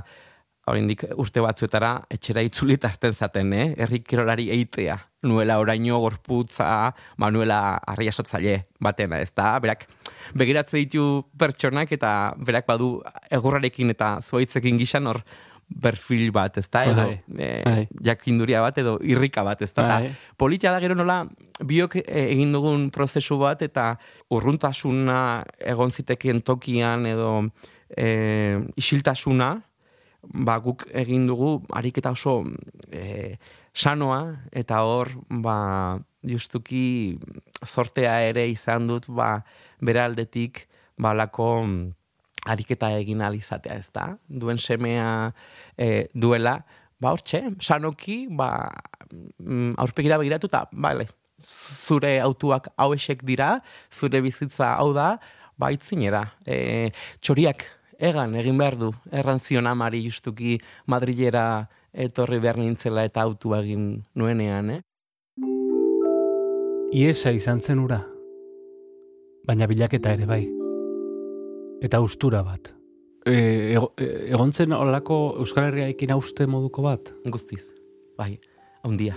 oraindik 0.66 1.04
urte 1.22 1.42
batzuetara 1.44 1.92
etxera 2.10 2.42
itzuli 2.46 2.76
eta 2.76 2.90
erten 2.90 3.14
zaten, 3.14 3.52
eh? 3.54 3.66
Herri 3.78 4.00
kirolari 4.02 4.48
eitea. 4.54 4.98
Nuela 5.26 5.58
oraino 5.62 6.00
gorputza, 6.02 6.92
manuela 7.22 7.78
arriasotzaile 7.94 8.58
batena, 8.82 9.20
ez 9.22 9.32
da? 9.34 9.54
Berak, 9.62 9.86
begiratze 10.34 10.78
ditu 10.78 11.24
pertsonak 11.38 11.92
eta 11.96 12.10
berak 12.38 12.66
badu 12.66 12.96
egurrarekin 13.30 13.94
eta 13.94 14.16
zuaitzekin 14.22 14.78
gixan 14.82 15.06
hor 15.10 15.22
perfil 15.82 16.30
bat, 16.34 16.58
ez 16.58 16.68
da? 16.70 16.84
Edo, 16.86 17.06
eh, 17.42 17.86
jakinduria 18.06 18.60
bat 18.62 18.76
edo 18.78 18.96
irrika 19.02 19.42
bat, 19.46 19.62
ez 19.62 19.72
da? 19.74 19.86
Bai. 19.86 20.12
Politia 20.38 20.70
da 20.74 20.82
gero 20.82 20.94
nola 20.98 21.24
biok 21.62 21.98
eh, 22.04 22.28
egin 22.32 22.54
dugun 22.54 22.90
prozesu 22.94 23.38
bat 23.42 23.62
eta 23.66 23.92
urruntasuna 24.34 25.18
egon 25.58 25.90
zitekeen 25.90 26.42
tokian 26.46 27.06
edo 27.10 27.32
e, 27.90 28.58
isiltasuna, 28.76 29.50
ba, 30.32 30.58
guk 30.62 30.86
egin 30.94 31.26
dugu 31.26 31.60
ariketa 31.74 32.12
oso 32.14 32.42
e, 32.92 33.36
sanoa 33.74 34.20
eta 34.52 34.82
hor 34.86 35.12
ba, 35.28 35.98
justuki 36.26 37.18
sortea 37.64 38.20
ere 38.28 38.46
izan 38.50 38.88
dut 38.90 39.08
ba, 39.08 39.42
bere 39.80 40.02
aldetik 40.02 40.66
ba, 40.98 41.12
lako 41.14 41.50
ariketa 42.46 42.90
egin 42.98 43.22
alizatea 43.26 43.76
ez 43.76 43.90
da. 43.94 44.08
Duen 44.28 44.58
semea 44.58 45.32
e, 45.76 46.06
duela, 46.14 46.58
ba 47.02 47.12
hortxe, 47.12 47.42
sanoki, 47.60 48.24
ba, 48.30 48.70
mm, 49.10 49.74
aurpegira 49.82 50.18
begiratu 50.20 50.48
eta, 50.50 50.64
bale, 50.72 51.08
zure 51.42 52.16
autuak 52.24 52.70
hauesek 52.80 53.24
dira, 53.26 53.56
zure 53.92 54.22
bizitza 54.24 54.74
hau 54.78 54.92
da, 54.96 55.16
ba 55.58 55.72
itzinera. 55.74 56.22
E, 56.46 56.92
txoriak 57.20 57.66
egan 57.98 58.34
egin 58.36 58.58
behar 58.58 58.76
du, 58.78 58.90
erran 59.12 59.40
zion 59.40 59.66
amari 59.66 60.02
justuki 60.04 60.58
Madrilera 60.86 61.66
etorri 61.92 62.38
behar 62.40 62.58
nintzela 62.60 63.04
eta 63.08 63.22
autua 63.22 63.62
egin 63.64 64.02
nuenean, 64.14 64.70
eh? 64.70 64.80
Iesa 66.96 67.32
izan 67.34 67.60
zen 67.60 67.80
ura, 67.82 68.00
baina 69.46 69.66
bilaketa 69.66 70.14
ere 70.16 70.26
bai. 70.28 70.42
Eta 71.84 72.00
ustura 72.00 72.42
bat. 72.46 72.72
E, 73.26 73.34
ego, 73.74 73.90
e, 73.98 74.30
egon 74.30 74.52
zen 74.52 74.72
olako 74.72 75.36
Euskal 75.42 75.68
Herriaekin 75.70 76.12
hauste 76.14 76.46
moduko 76.46 76.84
bat? 76.86 77.10
Guztiz, 77.26 77.64
bai, 78.18 78.36
handia. 78.84 79.16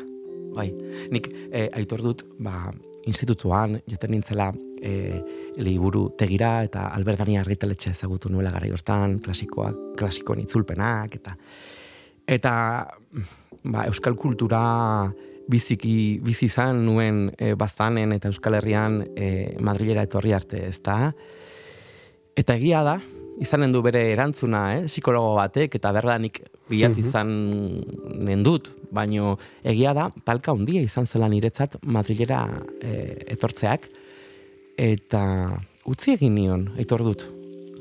bai. 0.55 0.71
Nik 1.13 1.29
e, 1.29 1.69
aitor 1.77 2.01
dut, 2.01 2.23
ba, 2.41 2.71
institutuan, 3.05 3.77
joten 3.87 4.11
nintzela 4.11 4.49
e, 4.81 5.21
liburu 5.59 6.09
tegira 6.17 6.63
eta 6.63 6.87
Albertani 6.95 7.37
argitaletxe 7.39 7.91
ezagutu 7.91 8.31
nuela 8.31 8.51
gara 8.51 8.69
hortan, 8.71 9.19
klasikoak, 9.19 9.95
klasikoen 9.99 10.43
itzulpenak, 10.45 11.19
eta 11.19 11.35
eta 12.29 12.53
ba, 13.63 13.85
euskal 13.87 14.15
kultura 14.15 14.61
biziki 15.49 16.19
bizi 16.23 16.47
izan 16.49 16.83
nuen 16.85 17.29
e, 17.37 17.53
baztanen 17.57 18.13
eta 18.13 18.29
Euskal 18.29 18.59
Herrian 18.59 19.01
e, 19.17 19.55
Madrilera 19.65 20.05
etorri 20.05 20.33
arte, 20.37 20.61
ezta? 20.69 21.11
Eta 22.37 22.55
egia 22.59 22.83
da, 22.85 22.99
izanen 23.41 23.73
du 23.73 23.81
bere 23.83 24.03
erantzuna, 24.13 24.61
eh? 24.77 24.83
psikologo 24.85 25.33
batek, 25.39 25.79
eta 25.79 25.91
berdanik 25.95 26.41
bilatu 26.69 26.99
mhm. 26.99 27.07
izan 27.07 27.31
nendut, 28.29 28.69
baino 28.93 29.37
egia 29.63 29.95
da, 29.97 30.09
talka 30.27 30.53
handia 30.53 30.83
izan 30.85 31.09
zela 31.09 31.29
niretzat 31.31 31.79
Madrilera 31.83 32.43
e, 32.81 32.93
etortzeak, 33.35 33.89
eta 34.79 35.23
utzi 35.89 36.15
egin 36.15 36.35
nion, 36.37 36.65
etor 36.79 37.03
dut, 37.03 37.25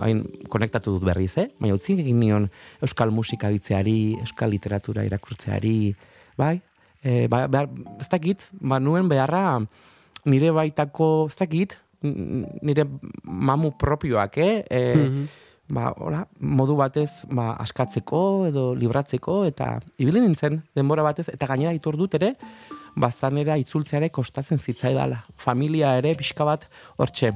hain 0.03 0.25
konektatu 0.51 0.97
dut 0.97 1.07
berriz, 1.07 1.33
eh? 1.39 1.49
baina 1.61 1.77
utzi 1.79 1.95
egin 1.99 2.19
nion 2.21 2.49
euskal 2.85 3.13
musika 3.15 3.51
ditzeari, 3.55 4.19
euskal 4.23 4.51
literatura 4.55 5.05
irakurtzeari, 5.07 5.93
bai? 6.39 6.57
E, 7.03 7.27
ba, 7.31 7.45
behar, 7.51 7.71
ez 8.03 8.09
dakit, 8.11 8.49
ba, 8.59 8.81
nuen 8.83 9.11
beharra 9.11 9.61
nire 10.29 10.51
baitako, 10.55 11.29
ez 11.31 11.37
dakit, 11.39 11.77
nire 12.03 12.87
mamu 13.25 13.75
propioak, 13.79 14.41
eh? 14.43 14.55
E, 14.67 14.81
mhm 14.95 15.29
ba, 15.69 15.93
hola, 16.01 16.25
modu 16.41 16.75
batez 16.79 17.25
ba, 17.29 17.53
askatzeko 17.61 18.49
edo 18.49 18.73
libratzeko 18.79 19.43
eta 19.49 19.77
ibili 20.01 20.23
nintzen 20.25 20.63
denbora 20.77 21.05
batez 21.05 21.29
eta 21.29 21.49
gainera 21.51 21.75
itur 21.77 21.99
dut 22.01 22.17
ere 22.19 22.35
baztanera 22.99 23.57
itzultzeare 23.61 24.11
kostatzen 24.15 24.59
zitzaidala. 24.59 25.23
Familia 25.37 25.95
ere 26.01 26.15
pixka 26.19 26.47
bat 26.49 26.67
hortxe 26.99 27.33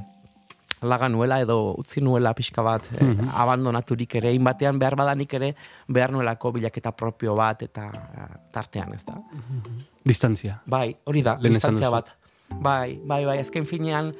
laga 0.83 1.07
nuela 1.07 1.39
edo 1.39 1.57
utzi 1.79 2.01
nuela 2.03 2.33
pixka 2.35 2.63
bat 2.65 2.89
mm 2.91 3.31
abandonaturik 3.43 4.15
ere, 4.19 4.33
inbatean 4.35 4.77
behar 4.79 4.95
badanik 4.99 5.33
ere 5.33 5.53
behar 5.87 6.11
nuelako 6.11 6.51
bilaketa 6.57 6.91
propio 6.91 7.35
bat 7.35 7.63
eta 7.63 7.87
eh, 7.93 8.27
tartean 8.51 8.93
ez 8.93 9.03
da. 9.05 9.15
Mhm. 9.15 9.79
Distantzia. 10.05 10.59
Bai, 10.65 10.95
hori 11.05 11.23
da, 11.23 11.37
distantzia 11.41 11.89
bat. 11.89 12.11
Bai, 12.49 12.99
bai, 13.03 13.23
bai, 13.25 13.37
ezken 13.39 13.65
finean 13.65 14.11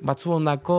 batzu 0.00 0.36
ondako 0.36 0.78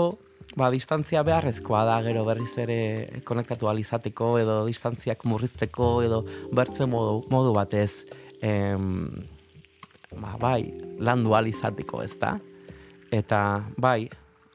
ba, 0.56 0.70
distantzia 0.72 1.24
beharrezkoa 1.28 1.84
da 1.88 2.00
gero 2.06 2.24
berriz 2.28 2.52
ere 2.62 3.22
konektatu 3.28 3.70
alizateko 3.72 4.38
edo 4.42 4.62
distantziak 4.68 5.26
murrizteko 5.26 5.92
edo 6.06 6.24
bertze 6.54 6.88
modu, 6.90 7.22
modu 7.34 7.54
batez 7.56 8.06
em, 8.42 9.24
ba, 10.18 10.36
bai, 10.40 10.72
landu 11.00 11.36
alizateko 11.36 12.02
ez 12.04 12.16
da? 12.20 12.36
Eta 13.12 13.62
bai, 13.78 14.10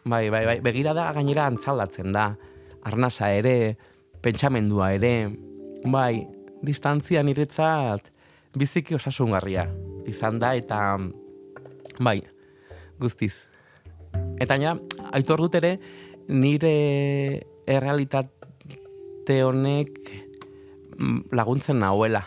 bai, 0.05 0.29
bai, 0.31 0.45
bai, 0.47 0.59
begira 0.65 0.95
da 0.97 1.11
gainera 1.17 1.47
antzaldatzen 1.51 2.13
da, 2.13 2.31
arnasa 2.87 3.31
ere, 3.35 3.77
pentsamendua 4.23 4.93
ere, 4.97 5.15
bai, 5.85 6.27
distantzia 6.67 7.23
niretzat 7.23 8.11
biziki 8.57 8.97
osasungarria 8.97 9.67
izan 10.09 10.41
da 10.41 10.55
eta 10.57 10.81
bai, 12.01 12.21
guztiz. 13.01 13.35
Eta 14.41 14.57
nira, 14.57 14.77
aitor 15.17 15.43
dut 15.45 15.57
ere, 15.59 15.77
nire 16.29 16.73
errealitate 17.67 19.43
honek 19.45 19.99
mm, 20.97 21.21
laguntzen 21.37 21.81
nahuela. 21.83 22.23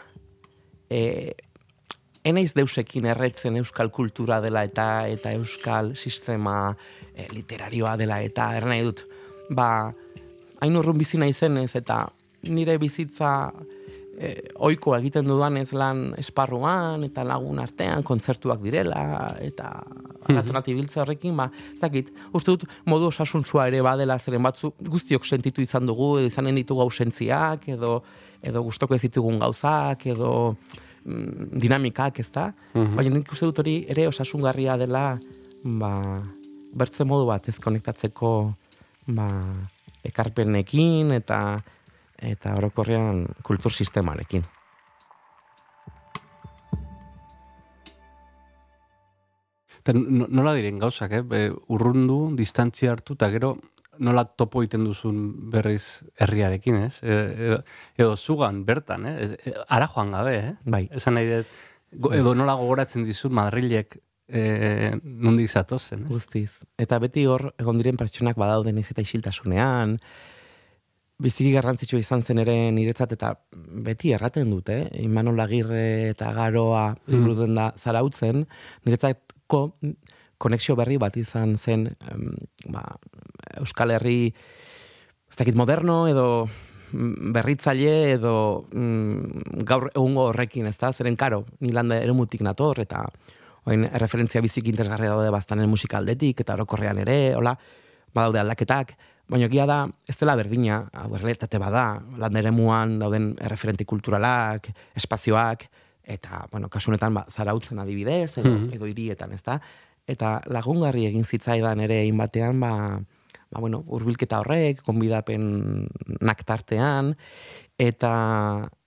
E, 0.89 1.33
enaiz 2.29 2.53
deusekin 2.57 3.09
erretzen 3.09 3.57
euskal 3.59 3.91
kultura 3.93 4.39
dela 4.43 4.63
eta 4.67 5.07
eta 5.09 5.33
euskal 5.37 5.93
sistema 5.95 6.75
e, 7.13 7.27
literarioa 7.33 7.95
dela 7.99 8.21
eta 8.25 8.51
ernai 8.57 8.81
dut. 8.85 9.05
Ba, 9.49 9.91
hain 10.61 10.79
urrun 10.79 10.97
bizi 10.99 11.19
naizenez 11.21 11.71
eta 11.79 12.05
nire 12.49 12.77
bizitza 12.79 13.51
e, 14.19 14.33
oiko 14.67 14.93
egiten 14.97 15.27
dudan 15.27 15.57
ez 15.61 15.71
lan 15.73 16.09
esparruan 16.19 17.05
eta 17.07 17.23
lagun 17.27 17.61
artean 17.63 18.03
kontzertuak 18.03 18.61
direla 18.63 19.35
eta 19.41 19.71
mhm. 20.27 20.59
ibiltze 20.67 21.01
horrekin, 21.01 21.37
ba, 21.37 21.49
ez 21.73 21.79
dakit, 21.81 22.11
uste 22.33 22.51
dut 22.51 22.67
modu 22.85 23.07
osasuntzua 23.09 23.67
ere 23.71 23.81
badela 23.81 24.19
zeren 24.19 24.43
batzu 24.43 24.73
guztiok 24.79 25.25
sentitu 25.25 25.61
izan 25.61 25.87
dugu, 25.87 26.17
izanen 26.27 26.55
ditugu 26.59 26.83
ausentziak, 26.85 27.67
edo, 27.67 28.03
edo 28.43 28.63
gustoko 28.63 28.95
ez 28.95 29.01
ditugun 29.07 29.39
gauzak, 29.39 30.05
edo 30.05 30.55
dinamikak, 31.63 32.19
ez 32.19 32.29
da? 32.31 32.49
Mm 32.73 32.95
Baina 32.99 33.15
nik 33.15 33.31
uste 33.33 33.49
dut 33.49 33.59
hori 33.63 33.75
ere 33.89 34.07
osasungarria 34.09 34.77
dela, 34.77 35.19
ba, 35.63 35.91
bertze 36.73 37.05
modu 37.05 37.27
bat 37.29 37.47
ez 37.49 37.57
konektatzeko 37.59 38.31
ba, 39.17 39.27
ekarpenekin 40.05 41.11
eta 41.17 41.39
eta 42.19 42.53
orokorrean 42.59 43.25
kultur 43.47 43.71
sistemarekin. 43.71 44.43
Eta 49.79 49.95
nola 49.95 50.53
diren 50.57 50.81
gauzak, 50.81 51.13
eh? 51.15 51.45
urrundu, 51.71 52.35
distantzia 52.35 52.91
hartu, 52.91 53.15
eta 53.15 53.29
gero 53.31 53.53
nola 53.99 54.23
topo 54.25 54.63
iten 54.63 54.83
duzun 54.87 55.17
berriz 55.51 56.03
herriarekin, 56.19 56.77
ez? 56.87 56.99
E, 57.03 57.17
edo, 57.47 57.61
edo 57.99 58.15
zugan, 58.17 58.63
bertan, 58.65 59.07
eh? 59.09 59.15
E, 59.35 59.53
ara 59.67 59.89
joan 59.91 60.13
gabe, 60.15 60.35
eh? 60.39 60.53
Bai. 60.65 60.85
Esan 60.95 61.17
nahi 61.19 61.29
dut, 61.29 61.57
edo 62.15 62.35
nola 62.37 62.55
gogoratzen 62.59 63.05
dizun 63.07 63.35
Madrilek 63.35 63.99
e, 64.27 64.95
nondik 65.03 65.49
zatozen, 65.49 66.05
ez? 66.07 66.11
Guztiz. 66.15 66.49
Eta 66.79 66.99
beti 67.03 67.25
hor, 67.27 67.49
egon 67.59 67.81
diren 67.81 67.99
pertsonak 67.99 68.39
badauden 68.39 68.79
ez 68.81 68.87
eta 68.93 69.03
isiltasunean, 69.05 69.97
biziki 71.19 71.51
garrantzitsu 71.51 71.99
izan 71.99 72.23
zen 72.23 72.39
ere 72.45 72.55
niretzat 72.71 73.17
eta 73.17 73.33
beti 73.85 74.13
erraten 74.15 74.53
dute, 74.53 74.83
eh? 74.85 75.03
Imanol 75.03 75.43
Agirre 75.43 76.13
eta 76.13 76.31
Garoa 76.35 76.93
mm. 77.07 77.55
da 77.57 77.71
zarautzen, 77.75 78.45
niretzatko 78.87 79.65
konexio 80.39 80.77
berri 80.79 80.95
bat 81.01 81.17
izan 81.19 81.57
zen 81.59 81.89
ba, 82.71 82.83
Euskal 83.59 83.91
Herri 83.91 84.33
ez 85.29 85.55
moderno 85.55 86.07
edo 86.07 86.49
berritzaile 86.91 88.13
edo 88.15 88.65
mm, 88.73 89.63
gaur 89.63 89.89
egungo 89.93 90.29
horrekin, 90.31 90.65
ez 90.65 90.77
da, 90.77 90.91
zeren 90.91 91.15
karo, 91.15 91.45
ni 91.61 91.71
landa 91.71 91.99
eremutik 92.01 92.41
nator, 92.41 92.79
eta 92.81 93.03
oin, 93.69 93.85
referentzia 94.01 94.41
bizik 94.41 94.67
interesgarria 94.67 95.13
daude 95.13 95.29
baztanen 95.29 95.69
musikaldetik, 95.69 96.41
eta 96.41 96.55
orokorrean 96.57 96.97
ere, 97.05 97.35
hola, 97.37 97.53
badaude 98.13 98.41
aldaketak, 98.41 98.95
Baina 99.29 99.45
egia 99.45 99.67
da, 99.69 99.83
ez 100.09 100.15
dela 100.17 100.33
berdina, 100.39 100.79
hau 100.97 101.11
errealitate 101.13 101.59
bada, 101.61 101.83
landere 102.17 102.49
muan 102.49 102.95
dauden 102.97 103.35
erreferenti 103.45 103.85
kulturalak, 103.85 104.71
espazioak, 104.97 105.67
eta, 106.01 106.47
bueno, 106.49 106.65
kasunetan, 106.73 107.13
ba, 107.13 107.27
zarautzen 107.29 107.77
adibidez, 107.77 108.39
edo, 108.41 108.49
mm 108.49 108.73
edo 108.73 108.89
hirietan, 108.89 109.35
ez 109.37 109.43
da? 109.45 109.59
Eta 110.09 110.39
lagungarri 110.49 111.05
egin 111.05 111.27
zitzaidan 111.29 111.83
ere 111.85 111.99
egin 112.01 112.17
batean, 112.17 112.57
ba, 112.63 112.71
ba, 113.51 113.59
bueno, 113.59 113.83
urbilketa 113.87 114.39
horrek, 114.43 114.83
konbidapen 114.85 115.87
naktartean, 116.21 117.15
eta, 117.79 118.11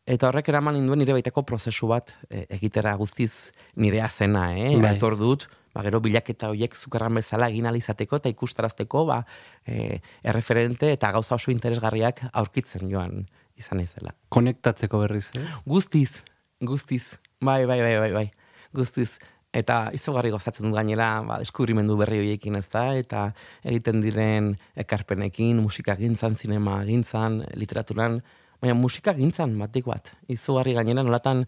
eta 0.07 0.29
horrek 0.29 0.53
eraman 0.53 0.79
induen 0.79 1.03
nire 1.03 1.16
baiteko 1.16 1.44
prozesu 1.48 1.88
bat 1.90 2.14
e, 2.29 2.46
egitera 2.59 2.94
guztiz 3.01 3.53
nirea 3.77 4.09
zena, 4.09 4.51
eh? 4.57 4.77
Bai. 4.77 4.94
Etor 4.96 5.18
dut, 5.20 5.48
ba, 5.75 5.85
gero 5.87 6.03
bilaketa 6.05 6.53
horiek 6.53 6.77
zukerran 6.77 7.18
bezala 7.20 7.48
egin 7.53 7.66
alizateko 7.70 8.20
eta 8.20 8.33
ikustarazteko 8.33 9.05
ba, 9.09 9.22
e, 9.66 9.98
erreferente 10.22 10.92
eta 10.92 11.12
gauza 11.14 11.38
oso 11.40 11.55
interesgarriak 11.55 12.27
aurkitzen 12.33 12.90
joan 12.92 13.25
izan 13.59 13.83
izela. 13.83 14.14
Konektatzeko 14.33 15.03
berriz, 15.05 15.31
eh? 15.38 15.44
Guztiz, 15.66 16.22
guztiz, 16.61 17.18
bai, 17.40 17.64
bai, 17.66 17.81
bai, 17.83 17.96
bai, 17.98 18.12
bai, 18.20 18.27
guztiz. 18.72 19.16
Eta 19.53 19.91
izugarri 19.93 20.31
gozatzen 20.33 20.73
gainera, 20.73 21.09
ba, 21.29 21.37
deskubrimendu 21.43 21.99
berri 22.01 22.23
horiekin 22.23 22.57
ez 22.57 22.69
da, 22.73 22.87
eta 22.97 23.27
egiten 23.69 24.01
diren 24.01 24.55
ekarpenekin, 24.81 25.61
musika 25.61 25.97
gintzan, 25.99 26.35
zinema 26.35 26.79
gintzan, 26.88 27.43
literaturan, 27.61 28.23
baina 28.62 28.79
musika 28.79 29.12
gintzan 29.12 29.59
batik 29.61 29.91
bat. 29.93 30.15
Izugarri 30.33 30.73
gainera 30.79 31.05
nolatan 31.05 31.45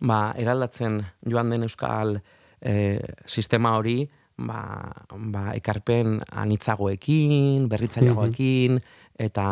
ba, 0.00 0.34
eraldatzen 0.36 1.00
joan 1.26 1.54
den 1.54 1.64
euskal 1.64 2.18
e, 2.60 3.00
sistema 3.26 3.76
hori 3.78 4.02
ba, 4.38 4.92
ba, 5.32 5.50
ekarpen 5.56 6.18
anitzagoekin, 6.28 7.66
berritzaileagoekin, 7.70 8.78
eta 9.18 9.44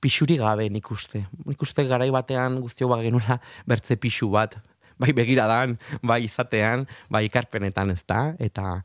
pixuri 0.00 0.38
gabe 0.38 0.68
nik 0.70 0.90
uste. 0.94 1.24
Nik 1.46 1.62
uste 1.62 1.84
garai 1.88 2.10
batean 2.14 2.60
guztio 2.62 2.88
ba 2.90 3.00
genula 3.02 3.40
bertze 3.66 3.98
pixu 3.98 4.30
bat, 4.30 4.54
bai 5.00 5.12
begiradan, 5.16 5.78
bai 6.02 6.22
izatean, 6.26 6.86
bai 7.10 7.24
ikarpenetan 7.28 7.94
ez 7.94 8.02
da, 8.06 8.34
eta, 8.38 8.82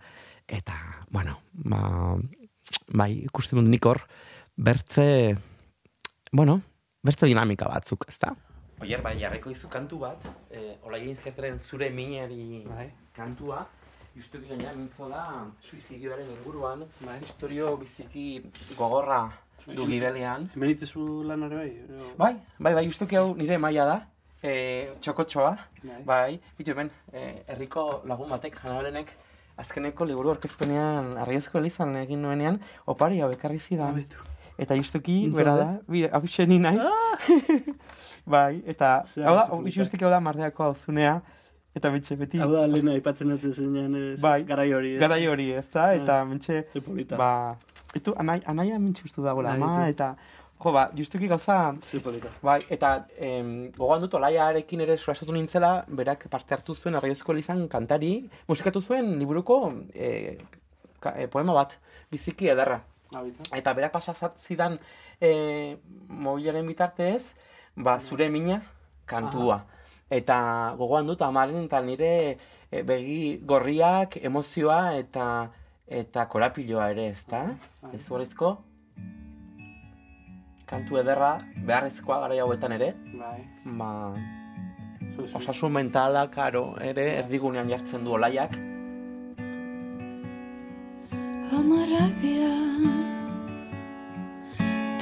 eta 0.47 0.77
bueno, 1.11 1.39
ba, 1.53 2.15
bai 2.93 3.11
ikusten 3.25 3.59
dut 3.59 3.69
nik 3.69 3.85
hor, 3.85 4.01
bertze, 4.55 5.35
bueno, 6.31 6.59
bertze 7.03 7.29
dinamika 7.29 7.69
batzuk, 7.69 8.07
ez 8.09 8.19
da? 8.21 8.33
Oier, 8.83 9.01
bai, 9.01 9.15
jarriko 9.19 9.51
izu 9.53 9.69
kantu 9.71 10.01
bat, 10.01 10.25
eh, 10.51 10.75
ola 10.83 10.97
egin 10.99 11.15
zertaren 11.15 11.59
zure 11.59 11.89
minari 11.89 12.63
Bai. 12.67 12.89
kantua, 13.15 13.61
justuki 14.15 14.49
gainera 14.49 14.73
mintzo 14.75 15.07
da 15.09 15.45
suizidioaren 15.61 16.29
inguruan, 16.29 16.83
bai. 17.01 17.19
historio 17.23 17.77
biziki 17.77 18.43
gogorra 18.77 19.23
du 19.65 19.85
gibelean. 19.87 20.49
Hemen 20.53 20.73
itezu 20.73 21.23
lan 21.23 21.47
ere 21.47 21.55
bai? 21.55 21.69
Bai, 22.17 22.33
bai, 22.59 22.73
bai, 22.73 22.85
justuki 22.85 23.15
hau 23.15 23.33
nire 23.37 23.57
maila 23.57 23.85
da, 23.87 23.97
eh, 24.43 24.91
txokotxoa, 25.01 25.53
Bai. 25.83 26.01
bai, 26.05 26.39
bitu 26.57 26.71
hemen, 26.71 26.89
eh, 27.13 27.43
herriko 27.47 28.01
lagun 28.05 28.29
batek, 28.29 28.59
janaberenek, 28.63 29.13
azkeneko 29.57 30.05
liburu 30.05 30.33
orkezpenean, 30.33 31.15
arriozko 31.23 31.59
elizan 31.59 31.95
egin 32.01 32.21
nuenean, 32.21 32.59
opari 32.85 33.21
hau 33.21 33.31
ekarri 33.31 33.59
zidan. 33.59 33.93
Abetu. 33.93 34.17
Eta 34.57 34.75
justuki, 34.77 35.29
bera 35.33 35.55
da, 35.57 35.69
bire, 35.89 36.09
hau 36.13 36.21
ni 36.47 36.59
naiz. 36.59 36.81
bai, 38.35 38.61
eta, 38.67 39.03
hau 39.25 39.35
da, 39.35 39.47
justuki 39.69 40.05
hau 40.05 40.11
da 40.11 40.19
mardeako 40.19 40.63
hau 40.67 40.73
zunea, 40.75 41.21
eta 41.75 41.89
bitxe 41.89 42.15
beti, 42.15 42.37
Hau 42.37 42.51
da, 42.51 42.67
lehena 42.67 42.93
aipatzen 42.93 43.29
dut 43.33 43.47
zenean 43.55 43.95
ez, 43.95 44.19
Bai. 44.21 44.43
garai 44.43 44.71
hori. 44.73 44.93
ez? 44.95 44.99
garai 45.01 45.25
hori, 45.27 45.51
ez 45.57 45.69
da, 45.73 45.93
eta 45.95 46.23
mentxe, 46.25 46.65
Ze 46.71 46.81
polita. 46.81 47.17
ba, 47.17 47.57
etu, 47.95 48.13
anai, 48.17 48.41
anaia 48.45 48.77
mintxe 48.79 49.05
ustu 49.05 49.23
dagoela, 49.25 49.55
Bai, 49.57 49.61
ama, 49.61 49.87
eta, 49.89 50.15
jo, 50.63 50.71
ba, 50.71 50.89
justuki 50.95 51.27
gauza, 51.27 51.75
Ze 51.81 51.99
polita. 51.99 52.29
bai, 52.41 52.61
eta, 52.69 53.07
em, 53.17 53.71
gogoan 53.77 54.01
dut, 54.01 54.13
olaiarekin 54.13 54.81
ere 54.81 54.97
solasatu 54.97 55.33
nintzela, 55.33 55.85
berak 55.87 56.27
parte 56.29 56.53
hartu 56.55 56.75
zuen 56.75 56.95
arraiozko 56.95 57.31
elizan 57.33 57.67
kantari, 57.67 58.29
musikatu 58.47 58.81
zuen 58.81 59.17
liburuko 59.19 59.73
e, 59.93 60.37
ka, 60.99 61.13
e, 61.17 61.27
poema 61.27 61.53
bat, 61.53 61.77
biziki. 62.11 62.49
Abita. 62.49 63.43
Eta 63.55 63.73
berak 63.73 63.91
pasa 63.91 64.13
zat- 64.13 64.39
zidan 64.39 64.79
e, 65.21 65.77
mobilaren 66.09 66.65
bitartez, 66.67 67.35
ba, 67.75 67.99
zure 67.99 68.29
mina 68.29 68.61
kantua. 69.05 69.61
Eta 70.09 70.73
gogoan 70.77 71.07
dut 71.07 71.21
amaren 71.21 71.65
eta 71.65 71.81
nire 71.81 72.37
e, 72.71 72.81
begi 72.83 73.39
gorriak, 73.45 74.17
emozioa 74.23 74.95
eta 74.97 75.49
eta 75.87 76.25
korapiloa 76.31 76.89
ere, 76.91 77.09
ezta? 77.11 77.43
Ez 77.93 78.05
horrezko? 78.09 78.57
Kantu 80.65 80.97
ederra, 81.01 81.37
beharrezkoa 81.67 82.19
gara 82.23 82.37
hauetan 82.43 82.71
ere, 82.77 82.93
Bai. 83.19 83.41
ba, 83.79 84.13
osasun 85.39 85.71
mentala, 85.75 86.27
karo, 86.31 86.75
ere, 86.81 87.05
erdigunean 87.19 87.69
jartzen 87.69 88.05
du 88.05 88.15
olaiak. 88.17 88.55
Amarrak 91.53 92.15
dira 92.21 92.53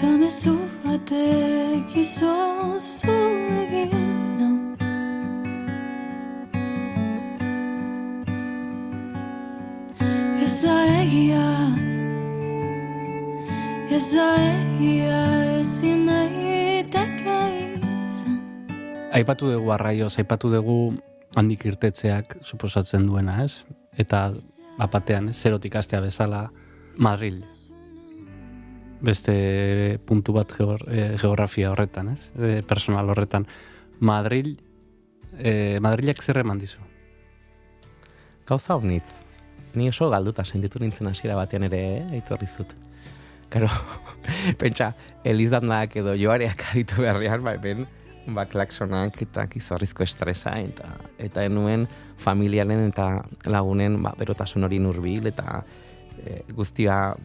Ta 0.02 0.10
mezu 0.17 0.58
batek 0.84 1.95
izozu 1.95 3.40
Aipatu 19.21 19.51
dugu 19.51 19.69
arraioz, 19.69 20.15
aipatu 20.17 20.49
dugu 20.49 20.75
handik 21.38 21.67
irtetzeak 21.69 22.39
suposatzen 22.41 23.03
duena, 23.05 23.36
ez? 23.43 23.62
Eta 24.01 24.31
apatean? 24.81 25.29
Zerotik 25.34 25.75
astea 25.77 25.99
bezala, 26.01 26.47
Madril. 26.97 27.43
Beste 29.05 29.36
puntu 30.10 30.34
bat 30.34 30.49
geor, 30.57 30.81
eh, 30.89 31.19
geografia 31.21 31.69
horretan, 31.69 32.10
ez? 32.15 32.31
Eh, 32.39 32.63
personal 32.65 33.13
horretan. 33.13 33.45
Madril, 33.99 34.55
eh, 35.38 35.77
Madrilak 35.79 36.23
zer 36.23 36.41
eman 36.41 36.57
dizu? 36.57 36.81
Gauza 38.47 38.75
honitz. 38.75 39.21
Ni 39.75 39.88
oso 39.89 40.10
galduta 40.10 40.43
sentitu 40.43 40.79
nintzen 40.79 41.07
hasiera 41.07 41.36
batean 41.36 41.69
ere, 41.69 41.86
eh, 41.97 42.03
aitorri 42.17 42.47
zut. 42.47 42.73
Karo, 43.49 43.69
pentsa, 44.57 44.95
elizdandak 45.23 45.95
edo 45.95 46.17
joareak 46.17 46.71
aditu 46.71 47.03
beharrean, 47.05 47.43
ba, 47.43 47.53
hemen, 47.53 47.86
ba, 48.27 48.45
klaksonak 48.45 49.21
eta 49.25 49.47
gizorrizko 49.51 50.03
estresa, 50.03 50.57
eta, 50.60 50.93
eta 51.19 51.45
enuen 51.47 51.88
familiaren 52.21 52.88
eta 52.88 53.10
lagunen 53.49 54.01
ba, 54.03 54.13
berotasun 54.17 54.67
hori 54.67 54.79
nurbil, 54.79 55.31
eta 55.31 55.62
e, 56.21 56.41
guztia 56.53 57.15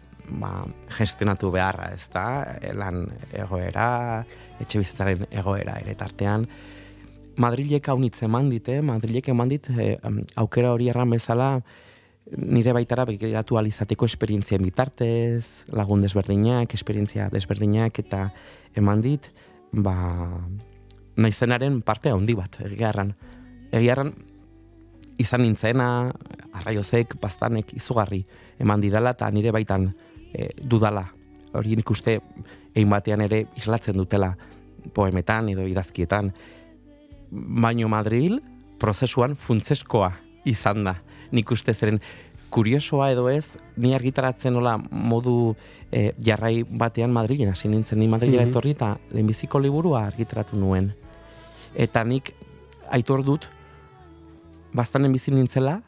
ba, 0.41 0.53
gestionatu 0.97 1.51
beharra, 1.55 1.93
ez 1.95 2.09
da, 2.13 2.27
lan 2.75 3.05
egoera, 3.33 4.25
etxe 4.61 4.81
bizitzaren 4.81 5.29
egoera 5.31 5.79
ere 5.85 5.95
tartean, 5.99 6.49
Madrilek 7.37 7.91
haunitz 7.93 8.23
eman 8.25 8.49
dite, 8.49 8.79
Madrilek 8.81 9.29
eman 9.29 9.51
dit, 9.51 9.67
eh, 9.77 9.99
em, 10.03 10.23
aukera 10.41 10.73
hori 10.73 10.89
erran 10.89 11.11
bezala, 11.13 11.61
nire 12.33 12.73
baitara 12.73 13.05
begiratu 13.05 13.59
alizateko 13.59 14.07
esperientzien 14.09 14.63
bitartez, 14.65 15.67
lagun 15.69 16.01
desberdinak, 16.01 16.73
esperientzia 16.75 17.29
desberdinak, 17.31 17.99
eta 17.99 18.31
eman 18.75 19.03
dit, 19.05 19.29
ba, 19.73 19.95
naizenaren 21.17 21.81
parte 21.83 22.11
handi 22.11 22.35
bat, 22.35 22.59
egiarran. 22.65 23.15
Egiarran, 23.73 24.13
izan 25.19 25.43
nintzena, 25.43 26.13
arraiozek, 26.53 27.17
bastanek, 27.21 27.73
izugarri, 27.77 28.25
eman 28.61 28.81
didala, 28.81 29.15
eta 29.17 29.31
nire 29.33 29.53
baitan 29.53 29.89
e, 30.33 30.51
dudala. 30.61 31.07
Hori 31.57 31.77
nik 31.77 31.91
uste, 31.91 32.19
egin 32.75 32.91
batean 32.93 33.23
ere 33.25 33.47
islatzen 33.57 33.97
dutela, 33.97 34.35
poemetan 34.93 35.49
edo 35.49 35.65
idazkietan. 35.67 36.33
Baino 37.31 37.89
Madril, 37.89 38.39
prozesuan 38.79 39.35
funtzeskoa 39.37 40.13
izan 40.45 40.85
da. 40.85 40.95
Nik 41.33 41.51
uste 41.51 41.75
zeren 41.75 41.99
kuriosoa 42.51 43.09
edo 43.11 43.29
ez, 43.29 43.57
ni 43.77 43.95
argitaratzen 43.97 44.55
nola 44.55 44.77
modu 44.79 45.57
e, 45.91 46.13
jarrai 46.23 46.63
batean 46.63 47.11
Madrilen 47.13 47.51
hasi 47.51 47.69
nintzen, 47.69 47.99
ni 47.99 48.07
Madrilera 48.09 48.45
Mhm. 48.45 48.51
etorri 48.51 48.71
eta 48.77 48.99
lehenbiziko 49.11 49.59
liburua 49.59 50.07
argitaratu 50.07 50.57
nuen. 50.57 50.93
Eta 51.77 52.03
nik 52.09 52.33
aitor 52.91 53.23
dut, 53.27 53.47
bastanen 54.77 55.13
bizi 55.13 55.33
nintzela, 55.35 55.81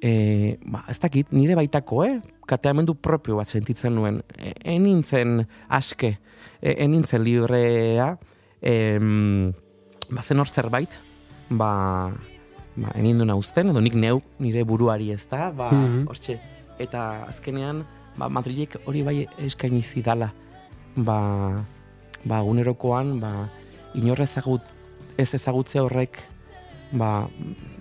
e, 0.00 0.58
ba, 0.66 0.84
ez 0.88 0.98
dakit, 1.00 1.32
nire 1.34 1.56
baitako, 1.58 2.04
eh? 2.06 2.18
kateamendu 2.48 2.94
propio 2.96 3.36
bat 3.36 3.48
sentitzen 3.50 3.94
nuen. 3.96 4.22
E, 4.38 4.54
e 4.64 4.78
nintzen 4.80 5.42
aske, 5.68 6.14
e, 6.62 6.72
e 6.76 6.88
nintzen 6.88 7.24
librea, 7.24 8.12
em, 8.62 9.52
ba, 10.10 10.22
zen 10.22 10.40
hor 10.40 10.48
zerbait, 10.48 10.98
ba, 11.50 12.12
ba, 12.76 12.92
egin 12.96 13.20
duna 13.20 13.36
uzten, 13.36 13.72
edo 13.72 13.82
nik 13.84 13.96
neu 13.98 14.22
nire 14.40 14.64
buruari 14.64 15.10
ez 15.12 15.26
da, 15.28 15.50
ba, 15.50 15.70
Mhm. 15.72 16.06
hortxe. 16.08 16.38
Eta 16.78 17.24
azkenean, 17.28 17.84
ba, 18.16 18.28
Madrilek 18.28 18.78
hori 18.86 19.02
bai 19.02 19.26
eskaini 19.38 19.82
zidala, 19.82 20.32
ba, 20.96 21.64
ba, 22.24 22.40
gunerokoan, 22.40 23.18
ba, 23.20 23.48
inor 23.94 24.20
ezagut, 24.20 24.62
ez 25.16 25.32
ezagutze 25.34 25.80
horrek, 25.80 26.20
ba, 26.92 27.28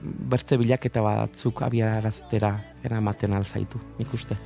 bertze 0.02 0.58
bilaketa 0.60 1.02
batzuk 1.04 1.62
abiaraztera 1.68 2.54
eramaten 2.88 3.34
alzaitu, 3.34 3.82
nik 4.00 4.14
uste. 4.14 4.38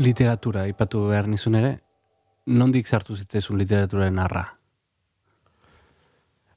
Literatura, 0.00 0.62
aipatu 0.64 1.02
behar 1.10 1.26
nizun 1.28 1.58
ere, 1.58 1.74
nondik 2.48 2.88
sartu 2.88 3.12
zitzezun 3.20 3.58
literaturaren 3.60 4.16
arra? 4.22 4.46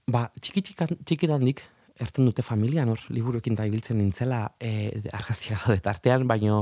Ba, 0.07 0.29
txiki 0.39 0.61
txikan, 0.63 0.93
txikitandik, 1.03 1.59
erten 1.99 2.29
dute 2.29 2.45
familian 2.45 2.93
hor, 2.93 3.01
liburuekin 3.11 3.57
da 3.57 3.65
ibiltzen 3.67 3.99
nintzela, 3.99 4.45
e, 4.63 5.01
argazia 5.11 5.57
gaude 5.59 5.83
tartean, 5.83 6.23
baino 6.27 6.61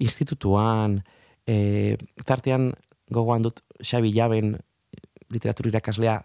institutuan, 0.00 1.02
e, 1.44 1.98
tartean 2.24 2.70
gogoan 3.12 3.44
dut 3.44 3.60
Xabi 3.84 4.14
Jaben 4.16 4.56
literatur 5.32 5.68
irakaslea, 5.68 6.16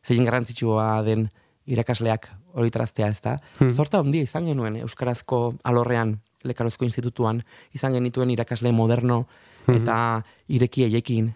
zein 0.00 0.24
garrantzitsua 0.24 1.02
den 1.04 1.28
irakasleak 1.68 2.30
hori 2.56 2.72
taraztea 2.72 3.12
ez 3.12 3.20
da. 3.20 3.36
Hmm. 3.58 3.76
Zorta 3.76 4.00
handia 4.00 4.24
izan 4.24 4.48
genuen 4.48 4.80
Euskarazko 4.80 5.42
alorrean, 5.68 6.16
Lekarozko 6.48 6.86
institutuan, 6.88 7.42
izan 7.76 7.92
genituen 7.92 8.30
irakasle 8.32 8.72
moderno, 8.72 9.26
Mhm. 9.70 9.82
eta 9.82 10.24
ireki 10.48 10.84
eiekin, 10.88 11.32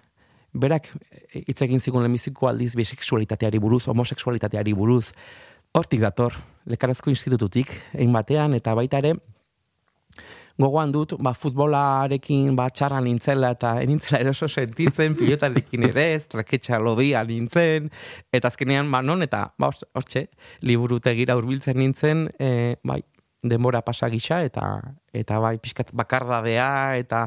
berak 0.55 0.90
eh, 1.11 1.42
hitz 1.49 1.61
egin 1.62 1.81
zigun 1.81 2.03
lehenbiziko 2.03 2.49
aldiz 2.49 2.75
bisexualitateari 2.79 3.59
buruz, 3.59 3.87
homosexualitateari 3.88 4.73
buruz, 4.73 5.12
hortik 5.75 6.01
dator, 6.01 6.35
lekarazko 6.66 7.11
institututik, 7.11 7.70
egin 7.92 8.12
batean, 8.14 8.55
eta 8.55 8.75
baita 8.79 8.99
ere, 9.03 9.14
gogoan 10.59 10.92
dut, 10.94 11.16
ba, 11.18 11.33
futbolarekin 11.35 12.55
ba, 12.55 12.68
txarra 12.70 13.01
nintzela 13.03 13.51
eta 13.57 13.73
enintzela 13.83 14.20
eroso 14.23 14.47
sentitzen, 14.47 15.16
pilotarekin 15.18 15.88
ere, 15.88 16.05
ez, 16.14 16.29
traketxa 16.31 16.79
lodia 16.79 17.25
nintzen, 17.27 17.90
eta 18.33 18.53
azkenean, 18.53 18.90
ba, 18.92 19.03
non, 19.03 19.23
eta, 19.27 19.49
ba, 19.59 19.73
hor- 19.73 19.88
hortxe, 19.99 20.29
liburutegira 20.62 21.35
hurbiltzen 21.35 21.81
nintzen, 21.83 22.29
e, 22.38 22.77
bai, 22.87 23.01
denbora 23.42 23.83
pasa 23.85 24.09
gisa, 24.09 24.44
eta, 24.47 24.79
eta 25.12 25.42
bai, 25.42 25.57
pixkat 25.59 25.90
bakardadea, 25.92 26.97
eta 27.03 27.27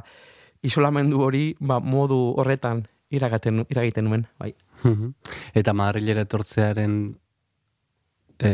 isolamendu 0.67 1.21
hori, 1.23 1.45
ba, 1.59 1.79
modu 1.79 2.17
horretan 2.37 2.85
iragaten, 3.09 3.63
iragiten 3.71 4.05
nuen, 4.09 4.27
bai. 4.39 4.53
Mhm. 4.83 5.13
Eta 5.57 5.73
Madrilera 5.73 6.25
etortzearen 6.27 6.97
e, 8.39 8.51